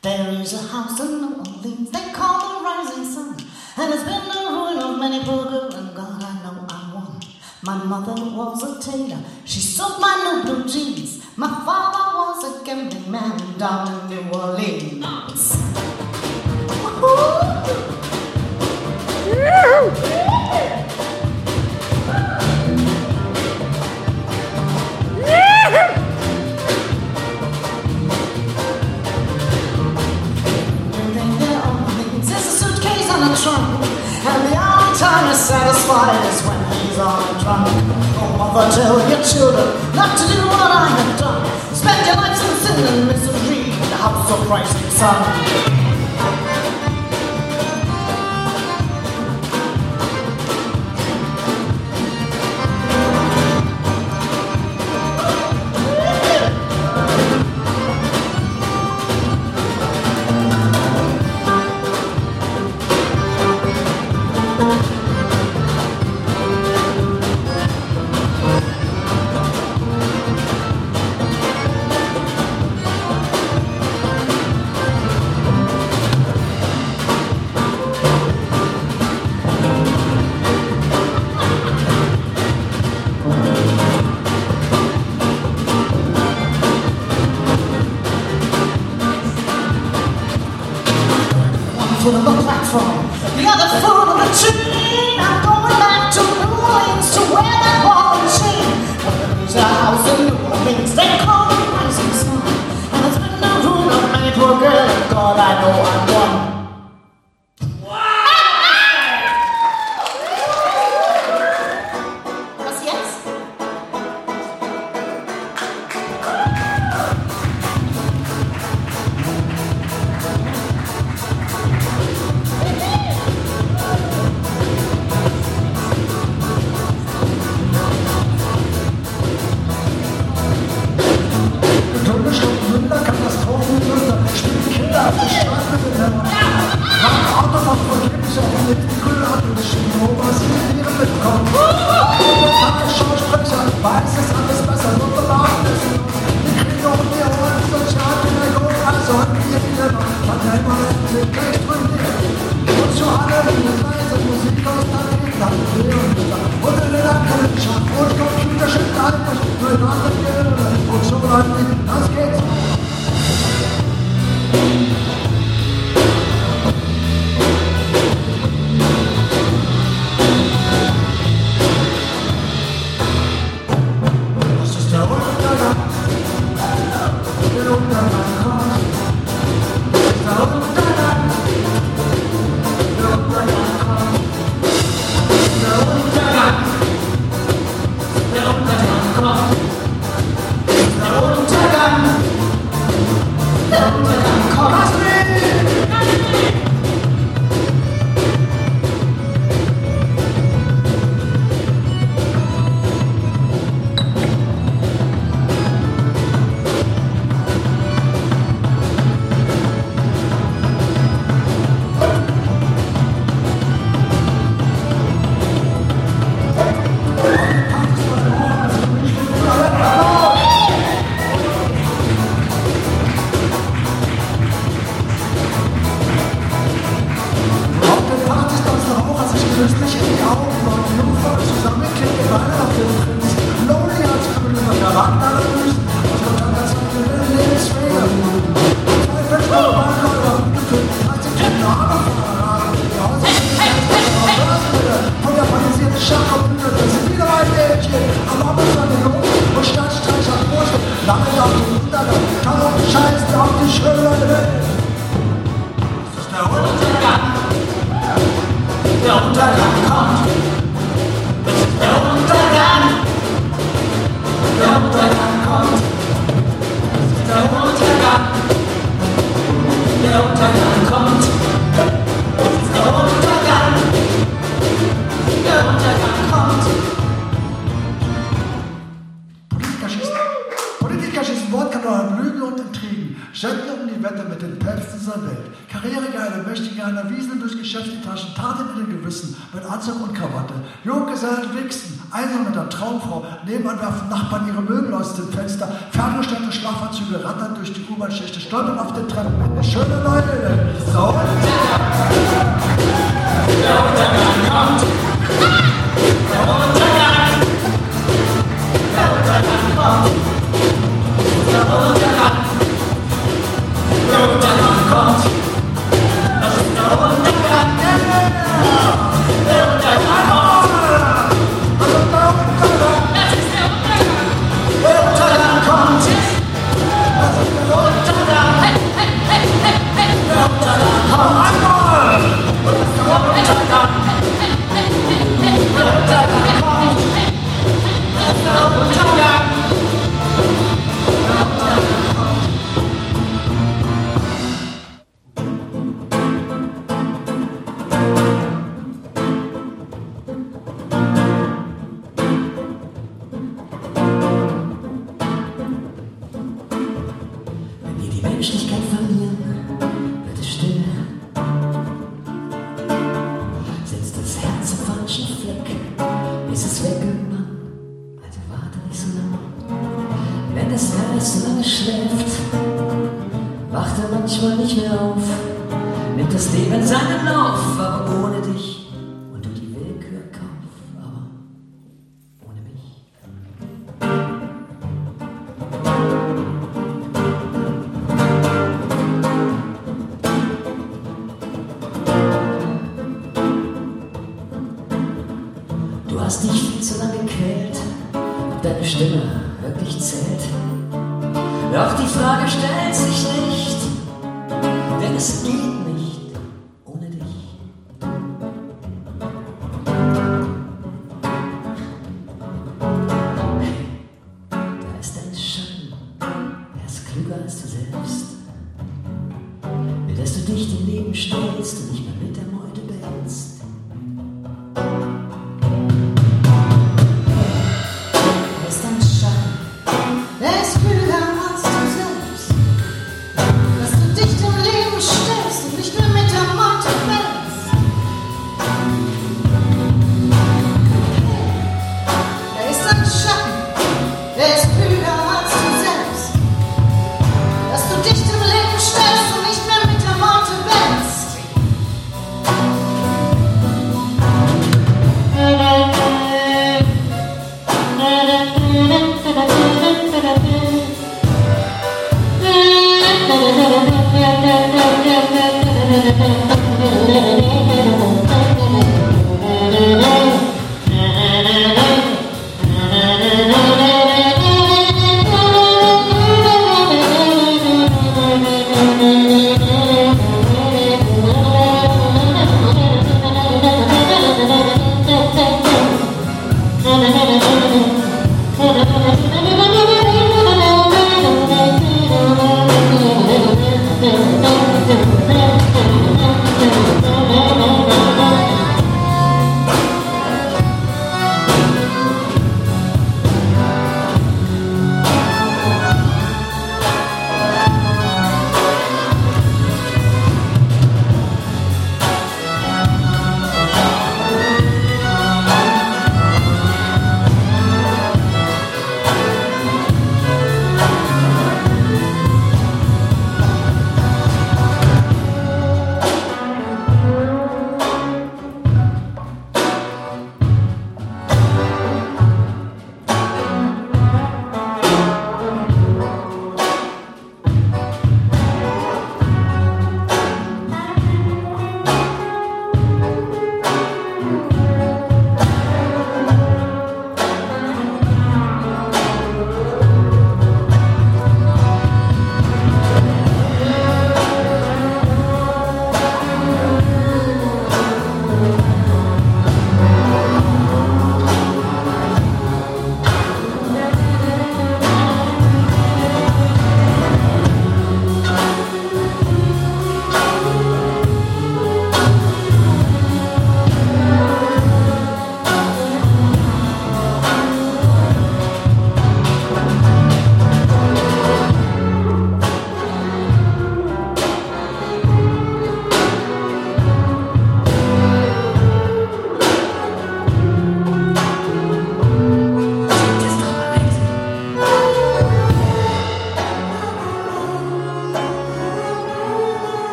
There's 0.00 0.52
a 0.52 0.58
house 0.58 1.00
in 1.00 1.20
New 1.22 1.36
Orleans 1.38 1.90
they 1.90 2.12
call 2.12 2.38
the 2.38 2.62
Rising 2.62 3.04
Sun, 3.10 3.36
and 3.78 3.94
it's 3.94 4.04
been 4.04 4.24
the 4.26 4.50
ruin 4.50 4.78
of 4.78 4.98
many 4.98 5.24
poor 5.24 5.44
girls 5.44 5.93
My 7.64 7.82
mother 7.82 8.12
was 8.12 8.62
a 8.62 8.90
tailor, 8.90 9.24
she 9.46 9.58
sewed 9.58 9.98
my 9.98 10.14
new 10.22 10.42
blue 10.44 10.68
jeans. 10.68 11.24
My 11.34 11.48
father 11.48 12.18
was 12.18 12.60
a 12.60 12.62
gambling 12.62 13.10
man 13.10 13.58
down 13.58 14.10
in 14.10 14.16
New 14.16 14.38
Orleans. 14.38 15.56
And 34.26 34.52
the 34.52 34.56
only 34.56 34.98
time 34.98 35.30
to 35.30 35.36
satisfy 35.36 36.26
is 36.28 36.42
when 36.46 36.63
I'm 36.98 37.40
trying 37.42 37.66
Oh 38.16 38.36
mother, 38.38 38.70
tell 38.74 38.98
your 39.10 39.22
children 39.22 39.66
not 39.96 40.16
to 40.16 40.24
do 40.30 40.38
what 40.46 40.70
I 40.70 40.86
have 40.88 41.18
done. 41.18 41.74
Spend 41.74 42.06
your 42.06 42.16
lives 42.16 42.40
in 42.40 42.54
sin 42.62 42.86
and 42.86 43.08
misery. 43.08 43.70
The 43.90 43.96
house 43.96 44.30
of 44.30 44.46
Christ, 44.46 44.74
son 44.96 45.73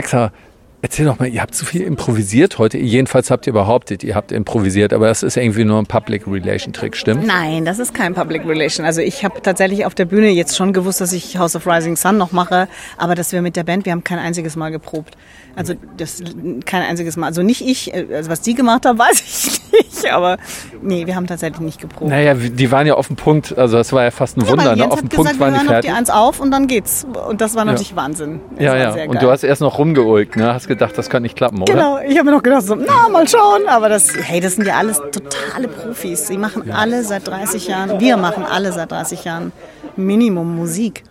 Alexa, 0.00 0.32
erzähl 0.80 1.04
doch 1.04 1.18
mal, 1.18 1.28
ihr 1.28 1.42
habt 1.42 1.54
so 1.54 1.66
viel 1.66 1.82
improvisiert 1.82 2.56
heute. 2.56 2.78
Jedenfalls 2.78 3.30
habt 3.30 3.46
ihr 3.46 3.52
behauptet, 3.52 4.02
ihr 4.02 4.14
habt 4.14 4.32
improvisiert, 4.32 4.94
aber 4.94 5.08
das 5.08 5.22
ist 5.22 5.36
irgendwie 5.36 5.66
nur 5.66 5.78
ein 5.78 5.84
Public 5.84 6.26
Relation 6.26 6.72
Trick, 6.72 6.96
stimmt? 6.96 7.26
Nein, 7.26 7.66
das 7.66 7.78
ist 7.78 7.92
kein 7.92 8.14
Public 8.14 8.46
Relation. 8.46 8.86
Also 8.86 9.02
ich 9.02 9.22
habe 9.26 9.42
tatsächlich 9.42 9.84
auf 9.84 9.94
der 9.94 10.06
Bühne 10.06 10.30
jetzt 10.30 10.56
schon 10.56 10.72
gewusst, 10.72 11.02
dass 11.02 11.12
ich 11.12 11.36
House 11.36 11.54
of 11.54 11.66
Rising 11.66 11.96
Sun 11.96 12.16
noch 12.16 12.32
mache, 12.32 12.66
aber 12.96 13.14
dass 13.14 13.32
wir 13.32 13.42
mit 13.42 13.56
der 13.56 13.64
Band, 13.64 13.84
wir 13.84 13.92
haben 13.92 14.02
kein 14.02 14.18
einziges 14.18 14.56
Mal 14.56 14.70
geprobt. 14.70 15.18
Also 15.54 15.74
das 15.98 16.22
kein 16.64 16.80
einziges 16.80 17.18
Mal. 17.18 17.26
Also 17.26 17.42
nicht 17.42 17.60
ich, 17.60 17.92
äh, 17.92 18.06
also 18.14 18.30
was 18.30 18.40
die 18.40 18.54
gemacht 18.54 18.86
haben, 18.86 18.98
weiß 18.98 19.20
ich 19.20 19.59
nicht, 20.02 20.12
aber 20.12 20.36
nee, 20.82 21.06
wir 21.06 21.16
haben 21.16 21.26
tatsächlich 21.26 21.60
nicht 21.60 21.80
geprobt. 21.80 22.10
Naja, 22.10 22.34
die 22.34 22.70
waren 22.70 22.86
ja 22.86 22.94
auf 22.94 23.06
dem 23.06 23.16
Punkt, 23.16 23.56
also 23.56 23.76
das 23.76 23.92
war 23.92 24.04
ja 24.04 24.10
fast 24.10 24.36
ein 24.36 24.46
Wunder. 24.48 24.64
Ja, 24.64 24.72
ne? 24.76 24.82
Jens 24.82 24.92
Auf 24.92 25.00
dem 25.00 25.08
Punkt 25.08 25.32
gesagt, 25.32 25.40
waren 25.40 25.52
wir 25.52 25.58
die 25.60 25.66
hören 25.66 25.76
auf 25.76 25.80
die 25.80 25.86
fertig. 25.88 25.98
Eins 25.98 26.10
auf 26.10 26.40
und 26.40 26.50
dann 26.50 26.66
geht's. 26.66 27.06
Und 27.28 27.40
das 27.40 27.54
war 27.54 27.62
Ja. 27.64 27.72
natürlich 27.72 27.96
Wahnsinn. 27.96 28.40
Das 28.56 28.64
Ja, 28.64 28.76
ja. 28.76 29.04
Und 29.08 29.20
du 29.22 29.30
hast 29.30 29.42
erst 29.42 29.60
noch 29.60 29.78
rumgeulgt, 29.78 30.36
ne? 30.36 30.52
Hast 30.54 30.68
gedacht, 30.68 30.96
das 30.96 31.08
kann 31.10 31.22
nicht 31.22 31.36
klappen, 31.36 31.62
oder? 31.62 31.72
Genau, 31.72 31.98
ich 31.98 32.16
habe 32.18 32.24
mir 32.30 32.36
noch 32.36 32.42
gedacht, 32.42 32.62
so, 32.62 32.74
na, 32.74 33.08
mal 33.08 33.26
schauen. 33.28 33.68
Aber 33.68 33.88
das, 33.88 34.12
hey, 34.16 34.40
das 34.40 34.56
sind 34.56 34.66
ja 34.66 34.76
alles 34.76 34.98
totale 34.98 35.68
Profis. 35.68 36.26
Sie 36.26 36.38
machen 36.38 36.70
alle 36.70 37.04
seit 37.04 37.26
30 37.26 37.68
Jahren, 37.68 38.00
wir 38.00 38.16
machen 38.16 38.44
alle 38.44 38.72
seit 38.72 38.90
30 38.90 39.24
Jahren 39.24 39.52
Minimum 39.96 40.56
Musik. 40.56 41.04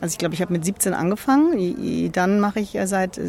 Also 0.00 0.12
ich 0.14 0.18
glaube, 0.18 0.34
ich 0.34 0.40
habe 0.40 0.52
mit 0.52 0.64
17 0.64 0.94
angefangen, 0.94 2.10
dann 2.12 2.40
mache 2.40 2.60
ich 2.60 2.72
ja 2.72 2.86
seit, 2.86 3.18
äh, 3.18 3.22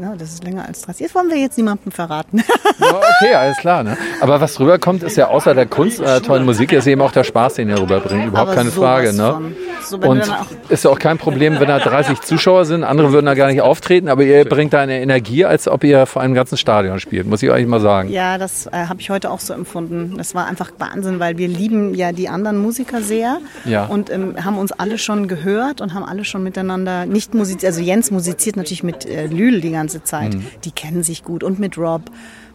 ja, 0.00 0.14
das 0.16 0.34
ist 0.34 0.44
länger 0.44 0.66
als 0.66 0.82
30. 0.82 1.00
Jetzt 1.02 1.14
wollen 1.14 1.28
wir 1.30 1.36
jetzt 1.38 1.56
niemandem 1.56 1.92
verraten. 1.92 2.42
Ja, 2.78 2.94
okay, 2.96 3.34
alles 3.34 3.56
klar. 3.58 3.82
Ne? 3.84 3.96
Aber 4.20 4.40
was 4.40 4.58
rüberkommt, 4.58 5.02
ist 5.02 5.16
ja 5.16 5.28
außer 5.28 5.54
der 5.54 5.66
Kunst, 5.66 6.00
äh, 6.00 6.20
tollen 6.20 6.44
Musik, 6.44 6.72
ist 6.72 6.86
eben 6.86 7.00
auch 7.02 7.12
der 7.12 7.24
Spaß, 7.24 7.54
den 7.54 7.68
ihr 7.68 7.78
rüberbringt. 7.80 8.26
Überhaupt 8.26 8.48
Aber 8.50 8.56
keine 8.56 8.70
Frage. 8.70 9.12
Ne? 9.12 9.52
So, 9.84 9.98
Und 9.98 10.22
ist 10.68 10.84
ja 10.84 10.90
auch 10.90 10.98
kein 10.98 11.18
Problem, 11.18 11.58
wenn 11.60 11.68
da 11.68 11.78
30 11.78 12.20
Zuschauer 12.20 12.64
sind. 12.64 12.84
Andere 12.84 13.12
würden 13.12 13.26
da 13.26 13.34
gar 13.34 13.48
nicht 13.48 13.60
auftreten, 13.60 14.08
aber 14.08 14.22
ihr 14.24 14.44
bringt 14.44 14.72
da 14.72 14.80
eine 14.80 15.00
Energie, 15.00 15.44
als 15.44 15.68
ob 15.68 15.84
ihr 15.84 16.06
vor 16.06 16.22
einem 16.22 16.34
ganzen 16.34 16.56
Stadion 16.56 16.98
spielt, 17.00 17.26
muss 17.26 17.42
ich 17.42 17.50
euch 17.50 17.66
mal 17.66 17.80
sagen. 17.80 18.08
Ja, 18.10 18.38
das 18.38 18.66
äh, 18.66 18.70
habe 18.88 19.00
ich 19.00 19.10
heute 19.10 19.30
auch 19.30 19.40
so 19.40 19.52
empfunden. 19.54 20.14
Das 20.16 20.34
war 20.34 20.46
einfach 20.46 20.70
Wahnsinn, 20.78 21.20
weil 21.20 21.36
wir 21.38 21.48
lieben 21.48 21.94
ja 21.94 22.12
die 22.12 22.28
anderen 22.28 22.58
Musiker 22.58 23.02
sehr 23.02 23.38
Ja. 23.64 23.86
und 23.86 24.10
ähm, 24.10 24.36
haben 24.44 24.56
uns 24.58 24.72
alle 24.72 24.98
schon 24.98 25.28
gehört 25.28 25.80
und 25.80 25.94
haben 25.94 26.04
alle 26.04 26.24
schon 26.24 26.42
miteinander 26.42 27.06
nicht 27.06 27.34
musiziert. 27.34 27.64
Also 27.72 27.80
Jens 27.82 28.10
musiziert 28.10 28.56
natürlich 28.56 28.82
mit 28.82 29.04
äh, 29.06 29.26
Lül 29.26 29.60
die 29.60 29.70
ganze 29.72 29.81
Zeit. 29.88 30.34
Mhm. 30.34 30.44
Die 30.64 30.70
kennen 30.70 31.02
sich 31.02 31.24
gut 31.24 31.42
und 31.42 31.58
mit 31.58 31.76
Rob. 31.78 32.02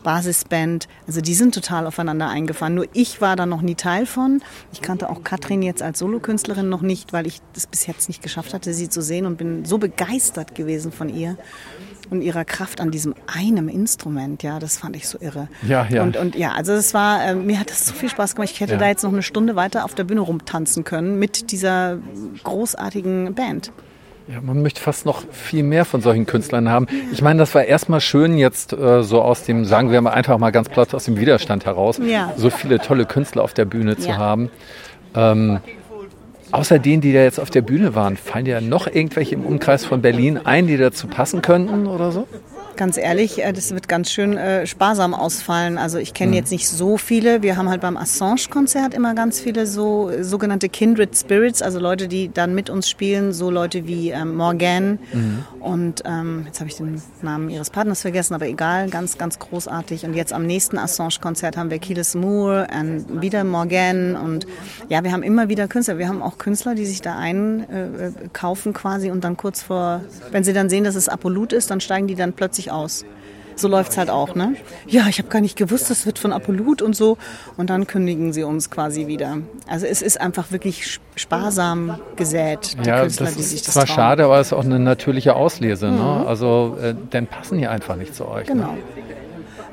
Basisband, 0.03 0.87
also 1.05 1.19
die 1.19 1.33
sind 1.33 1.53
total 1.53 1.85
aufeinander 1.85 2.29
eingefahren. 2.29 2.75
Nur 2.75 2.85
ich 2.93 3.19
war 3.19 3.35
da 3.35 3.45
noch 3.45 3.61
nie 3.61 3.75
Teil 3.75 4.05
von. 4.05 4.41
Ich 4.71 4.81
kannte 4.81 5.09
auch 5.09 5.23
Katrin 5.23 5.61
jetzt 5.61 5.81
als 5.81 5.99
Solokünstlerin 5.99 6.69
noch 6.69 6.81
nicht, 6.81 7.11
weil 7.11 7.27
ich 7.27 7.41
das 7.53 7.67
bis 7.67 7.85
jetzt 7.87 8.07
nicht 8.07 8.21
geschafft 8.23 8.53
hatte, 8.53 8.73
sie 8.73 8.87
zu 8.87 9.01
sehen 9.01 9.25
und 9.25 9.37
bin 9.37 9.65
so 9.65 9.79
begeistert 9.79 10.55
gewesen 10.55 10.93
von 10.93 11.09
ihr 11.09 11.35
und 12.09 12.21
ihrer 12.21 12.45
Kraft 12.45 12.79
an 12.79 12.89
diesem 12.89 13.15
einem 13.25 13.67
Instrument. 13.67 14.43
Ja, 14.43 14.59
das 14.59 14.77
fand 14.77 14.95
ich 14.95 15.09
so 15.09 15.17
irre. 15.19 15.49
Ja, 15.67 15.85
ja. 15.89 16.03
Und, 16.03 16.15
und 16.15 16.35
ja, 16.37 16.53
also 16.53 16.71
es 16.71 16.93
war, 16.93 17.25
äh, 17.25 17.35
mir 17.35 17.59
hat 17.59 17.69
das 17.69 17.85
so 17.85 17.93
viel 17.93 18.07
Spaß 18.07 18.35
gemacht. 18.35 18.51
Ich 18.53 18.61
hätte 18.61 18.73
Ja. 18.73 18.79
da 18.79 18.87
jetzt 18.87 19.03
noch 19.03 19.11
eine 19.11 19.23
Stunde 19.23 19.57
weiter 19.57 19.83
auf 19.83 19.93
der 19.93 20.05
Bühne 20.05 20.21
rumtanzen 20.21 20.85
können 20.85 21.19
mit 21.19 21.51
dieser 21.51 21.97
großartigen 22.45 23.33
Band. 23.35 23.73
Ja, 24.29 24.41
man 24.41 24.61
möchte 24.61 24.81
fast 24.81 25.05
noch 25.05 25.23
viel 25.31 25.63
mehr 25.63 25.85
von 25.85 26.01
solchen 26.01 26.25
Künstlern 26.25 26.69
haben. 26.69 26.87
Ich 27.13 27.21
meine, 27.21 27.39
das 27.39 27.55
war 27.55 27.63
erstmal 27.63 28.01
schön, 28.01 28.37
jetzt 28.37 28.73
äh, 28.73 29.01
so 29.01 29.21
aus 29.21 29.43
dem, 29.43 29.63
sagen 29.63 29.89
wir 29.91 30.01
mal 30.01 30.11
einfach 30.11 30.37
mal 30.37 30.51
ganz 30.51 30.67
platt, 30.67 30.93
aus 30.93 31.05
dem 31.05 31.17
Widerstand 31.17 31.65
heraus, 31.65 31.97
Ja. 32.03 32.33
so 32.35 32.49
viele 32.49 32.79
tolle 32.79 33.05
Künstler 33.05 33.43
auf 33.43 33.53
der 33.53 33.63
Bühne 33.65 33.95
zu 33.97 34.09
Ja. 34.09 34.17
haben. 34.17 34.49
Ähm, 35.15 35.59
außer 36.51 36.79
denen, 36.79 37.01
die 37.01 37.13
da 37.13 37.19
jetzt 37.19 37.39
auf 37.39 37.49
der 37.49 37.61
Bühne 37.61 37.95
waren, 37.95 38.17
fallen 38.17 38.45
dir 38.45 38.61
noch 38.61 38.87
irgendwelche 38.87 39.35
im 39.35 39.45
Umkreis 39.45 39.85
von 39.85 40.01
Berlin 40.01 40.39
ein, 40.43 40.67
die 40.67 40.77
dazu 40.77 41.07
passen 41.07 41.41
könnten 41.41 41.87
oder 41.87 42.11
so? 42.11 42.27
Ganz 42.75 42.97
ehrlich, 42.97 43.43
äh, 43.43 43.53
das 43.53 43.73
wird 43.73 43.87
ganz 43.87 44.11
schön 44.11 44.37
äh, 44.37 44.67
sparsam 44.67 45.15
ausfallen. 45.15 45.79
Also 45.79 45.97
ich 45.97 46.13
kenne 46.13 46.29
Mhm. 46.29 46.37
jetzt 46.37 46.51
nicht 46.51 46.69
so 46.69 46.97
viele. 46.97 47.41
Wir 47.41 47.57
haben 47.57 47.69
halt 47.69 47.81
beim 47.81 47.97
Assange-Konzert 47.97 48.93
immer 48.93 49.15
ganz 49.15 49.39
viele 49.39 49.65
so 49.65 50.11
äh, 50.11 50.23
sogenannte 50.23 50.69
Kindred 50.69 51.17
Spirits, 51.17 51.63
also 51.63 51.79
Leute, 51.79 52.07
die 52.07 52.29
dann 52.31 52.53
mit 52.53 52.69
uns 52.69 52.87
spielen, 52.87 53.33
so 53.33 53.49
Leute 53.49 53.87
wie 53.87 54.11
ähm, 54.11 54.35
Morgan 54.35 54.99
Mhm. 55.11 55.43
und 55.59 56.03
ähm, 56.05 56.43
jetzt 56.45 56.59
habe 56.59 56.69
ich 56.69 56.75
den 56.77 57.01
Namen 57.23 57.49
ihres 57.49 57.71
Partners 57.71 58.01
vergessen, 58.01 58.35
aber 58.35 58.45
egal, 58.47 58.89
ganz, 58.91 59.17
ganz 59.17 59.39
großartig. 59.39 60.05
Und 60.05 60.13
jetzt 60.13 60.31
am 60.31 60.45
nächsten 60.45 60.77
Assange-Konzert 60.77 61.57
haben 61.57 61.71
wir 61.71 61.79
Keyless 61.79 62.13
Moore 62.13 62.67
und 62.79 63.21
wieder 63.23 63.43
Morgan 63.43 64.15
und 64.15 64.45
ja, 64.89 65.03
wir 65.03 65.11
haben 65.13 65.23
immer 65.23 65.49
wieder 65.49 65.67
Künstler. 65.67 65.97
Wir 65.97 66.07
haben 66.07 66.21
auch 66.21 66.36
Künstler, 66.37 66.75
die 66.75 66.85
sich 66.85 67.01
da 67.01 67.17
einkaufen 67.17 68.15
äh, 68.25 68.29
kaufen 68.33 68.73
quasi 68.73 69.11
und 69.11 69.23
dann 69.23 69.37
kurz 69.37 69.63
vor, 69.63 70.01
wenn 70.31 70.43
sie 70.43 70.53
dann 70.53 70.69
sehen, 70.69 70.83
dass 70.83 70.95
es 70.95 71.09
Apollut 71.09 71.53
ist, 71.53 71.69
dann 71.71 71.79
steigen 71.81 72.07
die 72.07 72.15
dann 72.15 72.33
plötzlich 72.33 72.71
aus. 72.71 73.05
So 73.59 73.67
läuft's 73.67 73.97
halt 73.97 74.11
auch, 74.11 74.35
ne? 74.35 74.53
Ja, 74.85 75.07
ich 75.09 75.17
habe 75.17 75.29
gar 75.29 75.41
nicht 75.41 75.57
gewusst, 75.57 75.89
das 75.89 76.05
wird 76.05 76.19
von 76.19 76.31
Apollut 76.31 76.83
und 76.83 76.95
so. 76.95 77.17
Und 77.57 77.71
dann 77.71 77.87
kündigen 77.87 78.31
sie 78.31 78.43
uns 78.43 78.69
quasi 78.69 79.07
wieder. 79.07 79.39
Also 79.65 79.87
es 79.87 80.03
ist 80.03 80.21
einfach 80.21 80.51
wirklich 80.51 80.83
sp- 80.85 81.01
sparsam 81.15 81.97
gesät, 82.15 82.77
die 82.79 82.87
Ja, 82.87 83.01
Künstler, 83.01 83.25
das 83.25 83.35
die 83.35 83.41
sich 83.41 83.55
ist 83.61 83.67
das 83.67 83.73
zwar 83.73 83.85
trauen. 83.85 83.95
schade, 83.95 84.25
aber 84.25 84.39
es 84.39 84.47
ist 84.47 84.53
auch 84.53 84.63
eine 84.63 84.77
natürliche 84.77 85.35
Auslese. 85.35 85.87
Ne? 85.87 85.93
Mhm. 85.93 86.27
Also, 86.27 86.77
äh, 86.79 86.93
dann 87.09 87.25
passen 87.25 87.57
die 87.57 87.65
einfach 87.67 87.95
nicht 87.95 88.13
zu 88.13 88.27
euch. 88.27 88.45
Genau. 88.45 88.73
Ne? 88.73 88.77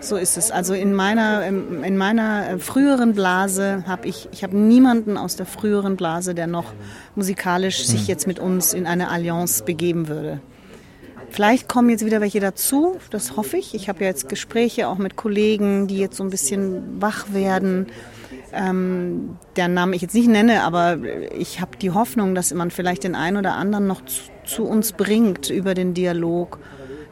So 0.05 0.17
ist 0.17 0.37
es. 0.37 0.51
Also 0.51 0.75
in 0.75 0.93
meiner, 0.95 1.47
in 1.47 1.83
in 1.83 1.97
meiner 1.97 2.51
äh, 2.51 2.59
früheren 2.59 3.15
Blase 3.15 3.85
habe 3.87 4.07
ich, 4.07 4.29
ich 4.33 4.43
habe 4.45 4.57
niemanden 4.57 5.17
aus 5.17 5.37
der 5.37 5.47
früheren 5.47 5.97
Blase, 5.97 6.35
der 6.35 6.47
noch 6.47 6.73
musikalisch 7.15 7.87
sich 7.87 8.01
Hm. 8.03 8.07
jetzt 8.09 8.27
mit 8.27 8.39
uns 8.39 8.75
in 8.75 8.87
eine 8.87 9.09
Allianz 9.09 9.63
begeben 9.63 10.09
würde. 10.09 10.41
Vielleicht 11.31 11.69
kommen 11.69 11.89
jetzt 11.89 12.05
wieder 12.05 12.21
welche 12.21 12.39
dazu, 12.39 12.97
das 13.11 13.37
hoffe 13.37 13.57
ich. 13.57 13.75
Ich 13.75 13.89
habe 13.89 14.01
ja 14.05 14.07
jetzt 14.07 14.29
Gespräche 14.29 14.89
auch 14.89 14.99
mit 14.99 15.17
Kollegen, 15.17 15.89
die 15.89 15.99
jetzt 15.99 16.17
so 16.17 16.23
ein 16.23 16.31
bisschen 16.31 17.01
wach 17.01 17.33
werden. 17.33 17.87
Ähm, 18.53 19.37
deren 19.57 19.75
Namen 19.75 19.95
ich 19.95 20.03
jetzt 20.03 20.15
nicht 20.15 20.29
nenne, 20.29 20.63
aber 20.63 20.99
ich 21.37 21.61
habe 21.61 21.77
die 21.79 21.91
Hoffnung, 21.91 22.35
dass 22.37 22.55
man 22.55 22.71
vielleicht 22.71 23.03
den 23.03 23.17
einen 23.17 23.37
oder 23.39 23.55
anderen 23.55 23.87
noch 23.89 24.05
zu, 24.05 24.21
zu 24.45 24.65
uns 24.65 24.93
bringt 24.93 25.51
über 25.51 25.75
den 25.75 25.93
Dialog, 25.95 26.59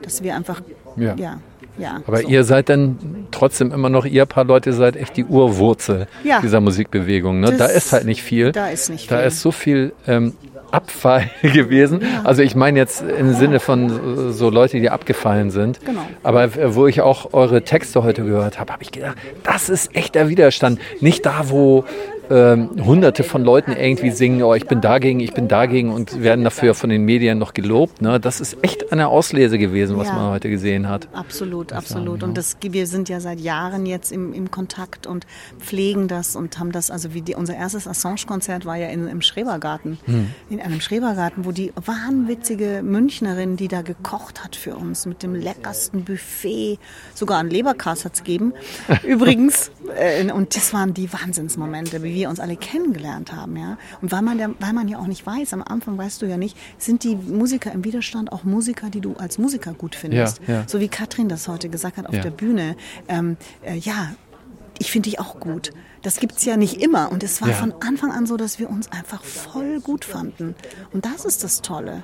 dass 0.03 0.23
wir 0.23 0.37
einfach, 0.37 0.61
Ja. 0.97 1.17
ja, 1.17 1.41
ja. 1.79 2.01
Aber 2.07 2.19
so. 2.19 2.29
ihr 2.29 2.45
seid 2.45 2.69
dann 2.69 2.99
trotzdem 3.31 3.73
immer 3.73 3.89
noch, 3.89 4.05
ihr 4.05 4.27
paar 4.27 4.45
Leute 4.45 4.73
seid 4.73 4.97
echt 4.97 5.17
die 5.17 5.25
Urwurzel 5.25 6.07
Ja. 6.25 6.41
dieser 6.41 6.61
Musikbewegung. 6.61 7.41
Ne? 7.41 7.49
Das- 7.49 7.57
Da 7.59 7.67
ist 7.67 7.93
halt 7.93 8.05
nicht 8.05 8.23
viel. 8.23 8.53
da 8.53 8.69
ist 8.69 8.91
nicht 8.91 9.11
Da 9.11 9.19
viel. 9.19 9.27
ist 9.27 9.41
so 9.41 9.51
viel 9.53 9.93
ähm, 10.07 10.35
Abfall 10.71 11.29
gewesen. 11.43 12.01
Also 12.25 12.43
ich 12.43 12.55
meine 12.55 12.79
jetzt 12.79 13.03
im 13.03 13.35
Sinne 13.35 13.61
von 13.61 14.33
so 14.33 14.49
Leute, 14.49 14.81
die 14.81 14.89
abgefallen 14.91 15.51
sind. 15.51 15.85
Genau. 15.85 16.01
Aber 16.23 16.49
wo 16.75 16.87
ich 16.87 17.01
auch 17.03 17.35
eure 17.35 17.63
Texte 17.63 18.03
heute 18.03 18.25
gehört 18.25 18.59
habe, 18.59 18.73
habe 18.73 18.83
ich 18.83 18.91
gedacht, 18.91 19.17
das 19.45 19.69
ist 19.69 19.95
echter 19.95 20.29
Widerstand. 20.31 20.79
Nicht 21.01 21.27
da, 21.27 21.45
wo 21.51 21.85
ähm, 22.31 22.71
hunderte 22.85 23.25
von 23.25 23.45
Leuten 23.45 23.73
irgendwie 23.73 24.11
singen, 24.11 24.43
oh, 24.43 24.55
ich 24.55 24.67
bin 24.67 24.81
dagegen, 24.81 25.21
ich 25.21 25.35
bin 25.35 25.49
dagegen 25.49 25.91
und 25.93 26.23
werden 26.23 26.45
dafür 26.45 26.75
von 26.75 26.91
den 26.91 27.05
Medien 27.05 27.39
noch 27.39 27.55
gelobt. 27.55 28.01
Ne? 28.03 28.21
Das 28.21 28.41
ist 28.41 28.57
echt 28.63 28.93
eine 28.93 29.09
Auslese 29.09 29.59
gewesen, 29.59 29.97
was 29.97 30.09
Ja. 30.09 30.15
man 30.15 30.31
heute 30.31 30.49
gesehen 30.51 30.89
hat. 30.89 31.09
Absolut, 31.13 31.73
absolut. 31.73 32.21
sagen, 32.21 32.31
Und 32.31 32.39
das, 32.39 32.57
wir 32.63 32.87
sind 32.87 33.09
ja 33.09 33.21
seit 33.21 33.41
Jahren 33.41 33.87
jetzt 33.87 34.13
im, 34.13 34.33
im 34.33 34.51
Kontakt 34.51 35.07
und 35.07 35.27
pflegen 35.59 36.09
das 36.09 36.37
und 36.37 36.59
haben 36.59 36.73
das, 36.73 36.91
also 36.91 37.15
wie 37.15 37.23
die, 37.23 37.35
unser 37.35 37.57
erstes 37.57 37.87
Assange-Konzert 37.89 38.65
war 38.67 38.77
ja 38.77 38.89
in, 38.89 39.09
im 39.09 39.21
Schrebergarten. 39.23 39.99
Hm. 40.07 40.31
In 40.51 40.61
einem 40.61 40.81
Schrebergarten, 40.81 41.45
wo 41.45 41.53
die 41.53 41.73
wahnwitzige 41.77 42.83
Münchnerin, 42.83 43.57
die 43.57 43.69
da 43.69 43.83
gekocht 43.83 44.45
hat 44.45 44.57
für 44.57 44.77
uns 44.77 45.07
mit 45.07 45.23
dem 45.23 45.35
leckersten 45.35 46.05
Buffet, 46.05 46.79
sogar 47.15 47.39
ein 47.39 47.51
Leberkas 47.51 48.05
hat 48.05 48.15
es 48.15 48.25
gegeben. 48.25 48.53
Übrigens, 49.07 49.71
äh, 49.97 50.31
und 50.31 50.55
das 50.57 50.73
waren 50.73 50.95
die 50.95 51.13
Wahnsinnsmomente, 51.13 52.03
wie 52.03 52.22
wir 52.23 52.31
uns 52.31 52.41
alle 52.41 52.57
kennengelernt 52.57 53.33
haben. 53.35 53.57
Ja? 53.57 53.77
Und 54.01 54.13
weil 54.13 54.23
man, 54.23 54.39
der, 54.39 54.51
weil 54.61 54.73
man 54.73 54.89
ja 54.89 54.99
auch 54.99 55.07
nicht 55.07 55.27
weiß, 55.27 55.53
am 55.53 55.63
Anfang 55.63 55.99
weißt 55.99 56.23
du 56.23 56.27
ja 56.27 56.37
nicht, 56.37 56.57
sind 56.79 57.03
die 57.05 57.17
Musiker 57.17 57.73
im 57.73 57.85
Widerstand 57.85 58.33
auch 58.33 58.45
Musiker, 58.45 58.91
die 58.91 59.01
du 59.01 59.15
als 59.17 59.39
Musiker 59.39 59.75
gut 59.75 59.95
findest. 59.95 60.41
Ja, 60.47 60.55
ja. 60.55 60.65
So 60.67 60.81
wie 60.81 60.89
Katrin 60.89 61.29
das 61.29 61.49
heute 61.49 61.69
gesagt 61.69 61.97
hat 61.99 62.07
auf 62.07 62.15
Ja. 62.15 62.23
der 62.23 62.31
Bühne. 62.31 62.77
Ähm, 63.09 63.37
äh, 63.63 63.77
ja, 63.77 64.13
ich 64.79 64.91
finde 64.91 65.11
dich 65.11 65.21
auch 65.21 65.39
gut. 65.41 65.73
Das 66.03 66.17
gibt's 66.19 66.45
ja 66.45 66.57
nicht 66.57 66.81
immer. 66.83 67.13
Und 67.13 67.23
es 67.23 67.41
war 67.43 67.49
Ja. 67.51 67.55
von 67.55 67.73
Anfang 67.81 68.11
an 68.11 68.27
so, 68.27 68.37
dass 68.37 68.59
wir 68.59 68.69
uns 68.71 68.91
einfach 68.91 69.23
voll 69.23 69.81
gut 69.81 70.05
fanden. 70.05 70.55
Und 70.93 71.05
das 71.05 71.25
ist 71.25 71.45
das 71.45 71.61
Tolle. 71.63 72.03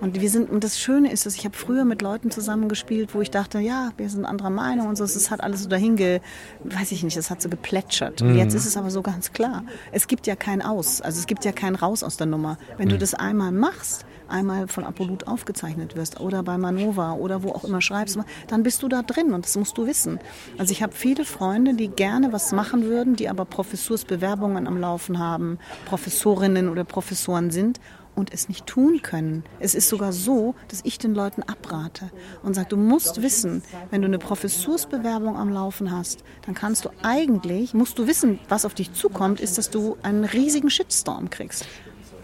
Und 0.00 0.20
wir 0.20 0.30
sind, 0.30 0.48
und 0.50 0.64
das 0.64 0.78
Schöne 0.80 1.12
ist, 1.12 1.26
dass 1.26 1.34
ich 1.34 1.44
habe 1.44 1.56
früher 1.56 1.84
mit 1.84 2.00
Leuten 2.02 2.30
zusammengespielt, 2.30 3.14
wo 3.14 3.20
ich 3.20 3.30
dachte, 3.30 3.58
ja, 3.58 3.90
wir 3.98 4.08
sind 4.08 4.24
anderer 4.24 4.50
Meinung 4.50 4.88
und 4.88 4.96
so. 4.96 5.04
Es 5.04 5.30
hat 5.30 5.42
alles 5.42 5.62
so 5.64 5.68
dahin 5.68 5.96
ge, 5.96 6.20
weiß 6.64 6.92
ich 6.92 7.02
nicht, 7.02 7.16
es 7.16 7.30
hat 7.30 7.42
so 7.42 7.48
geplätschert. 7.48 8.22
Und 8.22 8.30
Mhm. 8.32 8.38
jetzt 8.38 8.54
ist 8.54 8.66
es 8.66 8.76
aber 8.76 8.90
so 8.90 9.02
ganz 9.02 9.32
klar. 9.32 9.64
Es 9.92 10.06
gibt 10.06 10.26
ja 10.26 10.36
kein 10.36 10.62
Aus. 10.62 11.00
Also 11.02 11.18
es 11.18 11.26
gibt 11.26 11.44
ja 11.44 11.52
kein 11.52 11.74
Raus 11.74 12.02
aus 12.02 12.16
der 12.16 12.26
Nummer. 12.26 12.56
Wenn 12.78 12.88
du 12.88 12.94
Mhm. 12.96 13.00
das 13.00 13.14
einmal 13.14 13.52
machst, 13.52 14.06
einmal 14.28 14.68
von 14.68 14.84
Apollut 14.84 15.26
aufgezeichnet 15.26 15.96
wirst 15.96 16.20
oder 16.20 16.42
bei 16.44 16.56
Manova 16.56 17.14
oder 17.14 17.42
wo 17.42 17.50
auch 17.50 17.64
immer 17.64 17.80
schreibst, 17.80 18.16
dann 18.46 18.62
bist 18.62 18.82
du 18.82 18.88
da 18.88 19.02
drin 19.02 19.34
und 19.34 19.44
das 19.44 19.56
musst 19.56 19.76
du 19.76 19.86
wissen. 19.86 20.18
Also 20.56 20.70
ich 20.72 20.82
habe 20.84 20.92
viele 20.94 21.24
Freunde, 21.24 21.74
die 21.74 21.88
gerne 21.88 22.32
was 22.32 22.52
machen 22.52 22.84
würden, 22.84 23.16
die 23.16 23.28
aber 23.28 23.44
Professursbewerbungen 23.44 24.66
am 24.68 24.78
Laufen 24.78 25.18
haben, 25.18 25.58
Professorinnen 25.86 26.68
oder 26.68 26.84
Professoren 26.84 27.50
sind 27.50 27.80
und 28.20 28.32
es 28.32 28.48
nicht 28.48 28.66
tun 28.66 29.02
können. 29.02 29.42
Es 29.58 29.74
ist 29.74 29.88
sogar 29.88 30.12
so, 30.12 30.54
dass 30.68 30.80
ich 30.84 30.98
den 30.98 31.14
Leuten 31.14 31.42
abrate 31.42 32.10
und 32.42 32.54
sage, 32.54 32.68
du 32.68 32.76
musst 32.76 33.22
wissen, 33.22 33.62
wenn 33.90 34.02
du 34.02 34.06
eine 34.06 34.18
Professursbewerbung 34.18 35.36
am 35.36 35.50
Laufen 35.50 35.90
hast, 35.90 36.22
dann 36.46 36.54
kannst 36.54 36.84
du 36.84 36.90
eigentlich, 37.02 37.74
musst 37.74 37.98
du 37.98 38.06
wissen, 38.06 38.38
was 38.48 38.64
auf 38.64 38.74
dich 38.74 38.92
zukommt, 38.92 39.40
ist, 39.40 39.58
dass 39.58 39.70
du 39.70 39.96
einen 40.02 40.24
riesigen 40.24 40.70
Shitstorm 40.70 41.30
kriegst. 41.30 41.66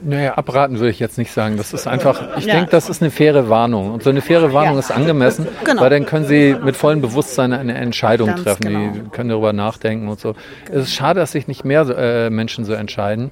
Naja, 0.03 0.35
abraten 0.35 0.79
würde 0.79 0.91
ich 0.91 0.99
jetzt 1.01 1.17
nicht 1.19 1.33
sagen. 1.33 1.57
Das 1.57 1.73
ist 1.73 1.87
einfach, 1.87 2.37
ich 2.39 2.45
Ja. 2.45 2.55
denke, 2.57 2.71
das 2.71 2.89
ist 2.91 3.03
eine 3.03 3.11
faire 3.11 3.49
Warnung. 3.49 3.93
Und 3.93 4.03
so 4.03 4.11
eine 4.11 4.21
faire 4.21 4.53
Warnung 4.53 4.75
Ja. 4.75 4.81
ist 4.81 4.91
angemessen, 4.91 5.47
Genau. 5.65 5.81
weil 5.83 5.91
dann 5.91 6.07
können 6.07 6.27
Sie 6.27 6.55
mit 6.63 6.77
vollem 6.77 7.01
Bewusstsein 7.01 7.53
eine 7.53 7.75
Entscheidung 7.75 8.29
Ganz 8.29 8.43
treffen. 8.43 8.63
genau. 8.63 8.93
Die 8.93 9.01
können 9.11 9.31
darüber 9.31 9.53
nachdenken 9.53 10.09
und 10.09 10.21
so. 10.21 10.35
Es 10.71 10.83
ist 10.85 10.95
schade, 10.95 11.21
dass 11.21 11.33
sich 11.33 11.49
nicht 11.49 11.65
mehr 11.65 11.83
äh, 11.89 12.31
Menschen 12.31 12.65
so 12.65 12.73
entscheiden. 12.75 13.31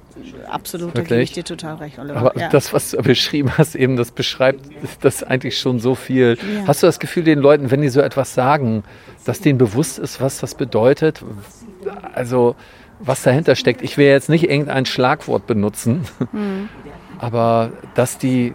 Absolut, 0.49 0.97
da 0.97 1.01
gebe 1.01 1.21
ich 1.21 1.29
Wirklich. 1.29 1.31
dir 1.33 1.43
total 1.43 1.75
recht, 1.75 1.99
Oliver. 1.99 2.17
Aber 2.17 2.37
ja. 2.39 2.49
das, 2.49 2.73
was 2.73 2.91
du 2.91 3.01
beschrieben 3.03 3.51
hast, 3.57 3.75
eben, 3.75 3.95
das 3.95 4.11
beschreibt 4.11 4.61
das 5.01 5.23
eigentlich 5.23 5.57
schon 5.59 5.79
so 5.79 5.93
viel. 5.95 6.37
Hast 6.67 6.81
du 6.83 6.87
das 6.87 6.99
Gefühl, 6.99 7.23
den 7.23 7.39
Leuten, 7.39 7.69
wenn 7.71 7.81
die 7.81 7.89
so 7.89 8.01
etwas 8.01 8.33
sagen, 8.33 8.83
dass 9.25 9.39
denen 9.39 9.57
bewusst 9.57 9.99
ist, 9.99 10.19
was 10.21 10.39
das 10.39 10.55
bedeutet? 10.55 11.21
Also, 12.13 12.55
was 12.99 13.23
dahinter 13.23 13.55
steckt. 13.55 13.81
Ich 13.81 13.97
will 13.97 14.07
jetzt 14.07 14.29
nicht 14.29 14.49
irgendein 14.49 14.85
Schlagwort 14.85 15.47
benutzen, 15.47 16.01
Hm. 16.31 16.69
aber 17.19 17.71
dass 17.93 18.17
die, 18.17 18.47
äh, 18.47 18.53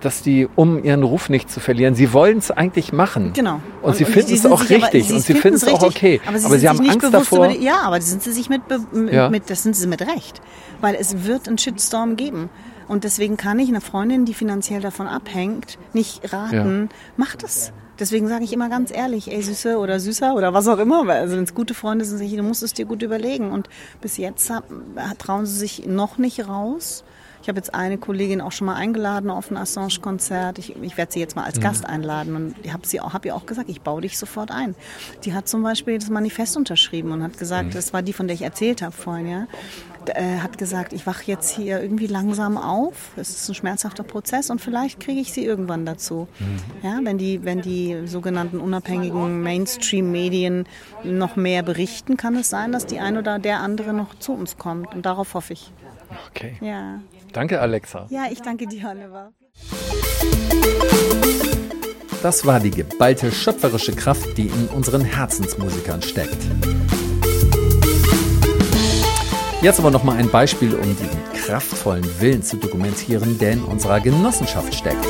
dass 0.00 0.22
die, 0.22 0.48
um 0.56 0.82
ihren 0.82 1.02
Ruf 1.02 1.28
nicht 1.28 1.50
zu 1.50 1.60
verlieren, 1.60 1.94
sie 1.94 2.12
wollen 2.12 2.38
es 2.38 2.50
eigentlich 2.50 2.92
machen. 2.92 3.32
Genau. 3.34 3.60
Und, 3.82 3.96
sie 3.96 4.04
die 4.04 4.12
finden 4.12 4.32
es 4.34 4.46
auch 4.46 4.62
sich 4.62 4.76
aber- 4.82 4.92
richtig 4.92 5.12
und 5.12 5.20
sie 5.20 5.34
finden 5.34 5.56
es 5.56 5.64
auch 5.68 5.82
richtig, 5.82 5.96
okay. 5.96 6.20
Aber 6.26 6.38
sie, 6.38 6.44
aber 6.46 6.50
sind 6.58 6.60
sie 6.60 6.68
haben 6.68 6.90
Angst 6.90 7.14
davor. 7.14 7.48
Die, 7.48 7.62
ja, 7.64 7.80
aber 7.82 8.00
sind 8.00 8.22
sie 8.22 8.32
sich 8.32 8.48
mit, 8.48 8.62
Ja. 9.10 9.28
mit, 9.28 9.50
das 9.50 9.62
sind 9.62 9.76
sie 9.76 9.86
mit 9.86 10.02
Recht. 10.02 10.40
Weil 10.80 10.94
es 10.94 11.24
wird 11.26 11.46
einen 11.48 11.58
Shitstorm 11.58 12.16
geben. 12.16 12.48
Und 12.88 13.04
deswegen 13.04 13.36
kann 13.36 13.58
ich 13.60 13.68
einer 13.68 13.80
Freundin, 13.80 14.24
die 14.24 14.34
finanziell 14.34 14.80
davon 14.80 15.06
abhängt, 15.06 15.78
nicht 15.92 16.32
raten, 16.32 16.88
mach 17.16 17.36
das. 17.36 17.72
Deswegen 18.00 18.26
sage 18.28 18.44
ich 18.44 18.52
immer 18.52 18.68
ganz 18.68 18.90
ehrlich, 18.90 19.30
ey 19.30 19.42
Süße 19.42 19.76
oder 19.78 20.00
Süßer 20.00 20.34
oder 20.34 20.54
was 20.54 20.66
auch 20.68 20.78
immer, 20.78 21.06
weil 21.06 21.20
also 21.20 21.36
wenn 21.36 21.44
es 21.44 21.54
gute 21.54 21.74
Freunde 21.74 22.04
sind, 22.04 22.20
ich, 22.22 22.34
du 22.34 22.42
musst 22.42 22.62
es 22.62 22.72
dir 22.72 22.86
gut 22.86 23.02
überlegen. 23.02 23.50
Und 23.52 23.68
bis 24.00 24.16
jetzt 24.16 24.50
hab, 24.50 24.64
trauen 25.18 25.46
sie 25.46 25.56
sich 25.58 25.86
noch 25.86 26.16
nicht 26.18 26.48
raus. 26.48 27.04
Ich 27.42 27.48
habe 27.48 27.56
jetzt 27.56 27.72
eine 27.74 27.96
Kollegin 27.96 28.42
auch 28.42 28.52
schon 28.52 28.66
mal 28.66 28.74
eingeladen 28.74 29.30
auf 29.30 29.50
ein 29.50 29.56
Assange-Konzert. 29.56 30.58
Ich, 30.58 30.76
ich 30.82 30.98
werde 30.98 31.10
sie 31.12 31.20
jetzt 31.20 31.36
mal 31.36 31.44
als 31.44 31.56
Mhm. 31.56 31.62
Gast 31.62 31.86
einladen 31.86 32.36
und 32.36 32.54
ich 32.62 32.70
habe 32.72 32.86
sie 32.86 33.00
auch, 33.00 33.14
hab 33.14 33.24
ihr 33.24 33.34
auch 33.34 33.46
gesagt, 33.46 33.70
ich 33.70 33.80
baue 33.80 34.02
dich 34.02 34.18
sofort 34.18 34.50
ein. 34.50 34.74
Die 35.24 35.32
hat 35.32 35.48
zum 35.48 35.62
Beispiel 35.62 35.98
das 35.98 36.10
Manifest 36.10 36.58
unterschrieben 36.58 37.12
und 37.12 37.22
hat 37.22 37.38
gesagt, 37.38 37.68
Mhm. 37.68 37.72
das 37.72 37.94
war 37.94 38.02
die, 38.02 38.12
von 38.12 38.26
der 38.28 38.34
ich 38.34 38.42
erzählt 38.42 38.82
habe 38.82 38.92
vorhin, 38.92 39.26
ja. 39.28 39.46
Äh, 40.14 40.38
hat 40.38 40.58
gesagt, 40.58 40.92
ich 40.92 41.06
wache 41.06 41.22
jetzt 41.26 41.50
hier 41.50 41.80
irgendwie 41.80 42.06
langsam 42.06 42.56
auf. 42.56 43.12
Es 43.16 43.30
ist 43.30 43.48
ein 43.48 43.54
schmerzhafter 43.54 44.02
Prozess 44.02 44.50
und 44.50 44.60
vielleicht 44.60 45.00
kriege 45.00 45.20
ich 45.20 45.32
sie 45.32 45.44
irgendwann 45.44 45.86
dazu. 45.86 46.28
Ja, 46.82 46.98
wenn 47.02 47.18
die, 47.18 47.44
wenn 47.44 47.60
die 47.60 48.06
sogenannten 48.06 48.60
unabhängigen 48.60 49.42
Mainstream-Medien 49.42 50.66
noch 51.04 51.36
mehr 51.36 51.62
berichten, 51.62 52.16
kann 52.16 52.36
es 52.36 52.48
sein, 52.48 52.72
dass 52.72 52.86
die 52.86 53.00
ein 53.00 53.16
oder 53.16 53.38
der 53.38 53.60
andere 53.60 53.92
noch 53.92 54.18
zu 54.18 54.32
uns 54.32 54.56
kommt. 54.58 54.94
Und 54.94 55.06
darauf 55.06 55.34
hoffe 55.34 55.52
ich. 55.52 55.72
Okay. 56.30 56.56
Ja. 56.60 57.00
Danke, 57.32 57.60
Alexa. 57.60 58.06
Ja, 58.10 58.24
ich 58.30 58.42
danke 58.42 58.66
dir, 58.66 58.88
Oliver. 58.88 59.32
Das 62.22 62.44
war 62.44 62.60
die 62.60 62.70
geballte 62.70 63.32
schöpferische 63.32 63.92
Kraft, 63.92 64.36
die 64.36 64.48
in 64.48 64.66
unseren 64.68 65.02
Herzensmusikern 65.02 66.02
steckt. 66.02 66.36
Jetzt 69.62 69.78
aber 69.78 69.90
noch 69.90 70.04
mal 70.04 70.16
ein 70.16 70.30
Beispiel, 70.30 70.74
um 70.74 70.96
diesen 70.96 71.22
kraftvollen 71.34 72.06
Willen 72.18 72.42
zu 72.42 72.56
dokumentieren, 72.56 73.38
der 73.38 73.52
in 73.52 73.62
unserer 73.62 74.00
Genossenschaft 74.00 74.74
steckt. 74.74 75.06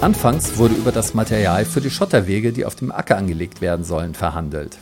Anfangs 0.00 0.58
wurde 0.58 0.74
über 0.74 0.92
das 0.92 1.12
Material 1.12 1.64
für 1.64 1.80
die 1.80 1.90
Schotterwege, 1.90 2.52
die 2.52 2.64
auf 2.64 2.76
dem 2.76 2.92
Acker 2.92 3.16
angelegt 3.16 3.62
werden 3.62 3.84
sollen, 3.84 4.14
verhandelt. 4.14 4.78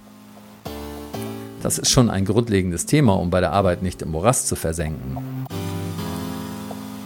Das 1.62 1.78
ist 1.78 1.90
schon 1.90 2.10
ein 2.10 2.26
grundlegendes 2.26 2.84
Thema, 2.84 3.14
um 3.14 3.30
bei 3.30 3.40
der 3.40 3.52
Arbeit 3.52 3.82
nicht 3.82 4.02
im 4.02 4.10
Morast 4.10 4.48
zu 4.48 4.56
versenken. 4.56 5.46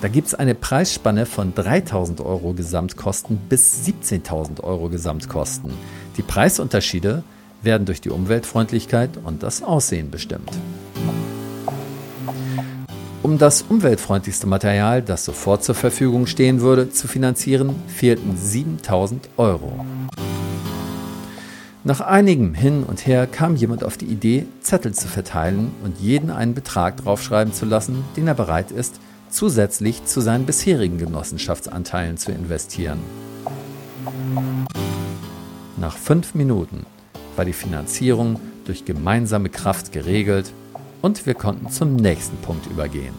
Da 0.01 0.09
gibt 0.09 0.27
es 0.27 0.35
eine 0.35 0.57
Preisspanne 0.57 1.25
von 1.25 1.55
3.000 1.55 2.25
Euro 2.25 2.53
Gesamtkosten 2.53 3.37
bis 3.49 3.87
17.000 3.87 4.61
Euro 4.65 4.89
Gesamtkosten. 4.89 5.73
Die 6.17 6.23
Preisunterschiede 6.23 7.23
werden 7.65 7.87
durch 7.87 8.01
die 8.01 8.11
Umweltfreundlichkeit 8.11 9.11
und 9.25 9.43
das 9.43 9.63
Aussehen 9.63 10.11
bestimmt. 10.11 10.51
Um 13.23 13.39
das 13.39 13.63
umweltfreundlichste 13.63 14.47
Material, 14.47 15.01
das 15.01 15.25
sofort 15.25 15.65
zur 15.65 15.75
Verfügung 15.75 16.27
stehen 16.27 16.61
würde, 16.61 16.91
zu 16.91 17.09
finanzieren, 17.09 17.75
fehlten 17.87 18.37
7.000 18.37 19.21
Euro. 19.39 19.85
Nach 21.85 22.01
einigem 22.01 22.55
Hin 22.55 22.83
und 22.83 23.07
Her 23.07 23.27
kam 23.27 23.57
jemand 23.57 23.83
auf 23.83 23.97
die 23.97 24.07
Idee, 24.07 24.47
Zettel 24.61 24.93
zu 24.93 25.09
verteilen 25.09 25.73
und 25.83 25.99
jeden 26.01 26.31
einen 26.31 26.55
Betrag 26.55 26.99
draufschreiben 26.99 27.53
zu 27.53 27.65
lassen, 27.65 28.05
den 28.17 28.27
er 28.27 28.35
bereit 28.35 28.71
ist, 28.71 29.01
zusätzlich 29.31 30.05
zu 30.05 30.21
seinen 30.21 30.47
bisherigen 30.47 30.99
Genossenschaftsanteilen 30.99 32.17
zu 32.17 32.31
investieren. 32.31 33.01
Nach 35.77 35.97
fünf 35.97 36.35
Minuten 36.35 36.87
war 37.37 37.45
die 37.45 37.53
Finanzierung 37.53 38.41
durch 38.65 38.85
gemeinsame 38.85 39.49
Kraft 39.49 39.93
geregelt 39.93 40.53
und 41.03 41.27
wir 41.27 41.35
konnten 41.35 41.71
zum 41.71 41.97
nächsten 41.97 42.37
Punkt 42.39 42.67
übergehen. 42.67 43.15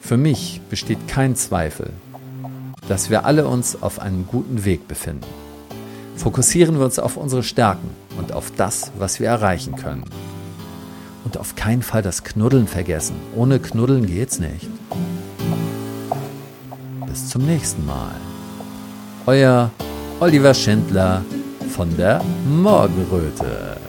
Für 0.00 0.16
mich 0.16 0.60
besteht 0.68 1.08
kein 1.08 1.34
Zweifel, 1.34 1.90
dass 2.88 3.10
wir 3.10 3.24
alle 3.24 3.48
uns 3.48 3.82
auf 3.82 3.98
einem 3.98 4.26
guten 4.26 4.64
Weg 4.64 4.86
befinden. 4.86 5.26
Fokussieren 6.16 6.78
wir 6.78 6.84
uns 6.84 6.98
auf 6.98 7.16
unsere 7.16 7.42
Stärken 7.42 7.88
und 8.18 8.32
auf 8.32 8.52
das, 8.56 8.92
was 8.98 9.18
wir 9.18 9.28
erreichen 9.28 9.76
können. 9.76 10.04
Und 11.24 11.38
auf 11.38 11.56
keinen 11.56 11.82
Fall 11.82 12.02
das 12.02 12.22
Knuddeln 12.22 12.68
vergessen. 12.68 13.16
Ohne 13.34 13.58
Knuddeln 13.58 14.06
geht's 14.06 14.38
nicht. 14.38 14.68
Bis 17.06 17.30
zum 17.30 17.46
nächsten 17.46 17.86
Mal. 17.86 18.14
Euer 19.26 19.70
Oliver 20.20 20.54
Schindler 20.54 21.22
von 21.74 21.94
der 21.96 22.22
Morgenröte. 22.46 23.83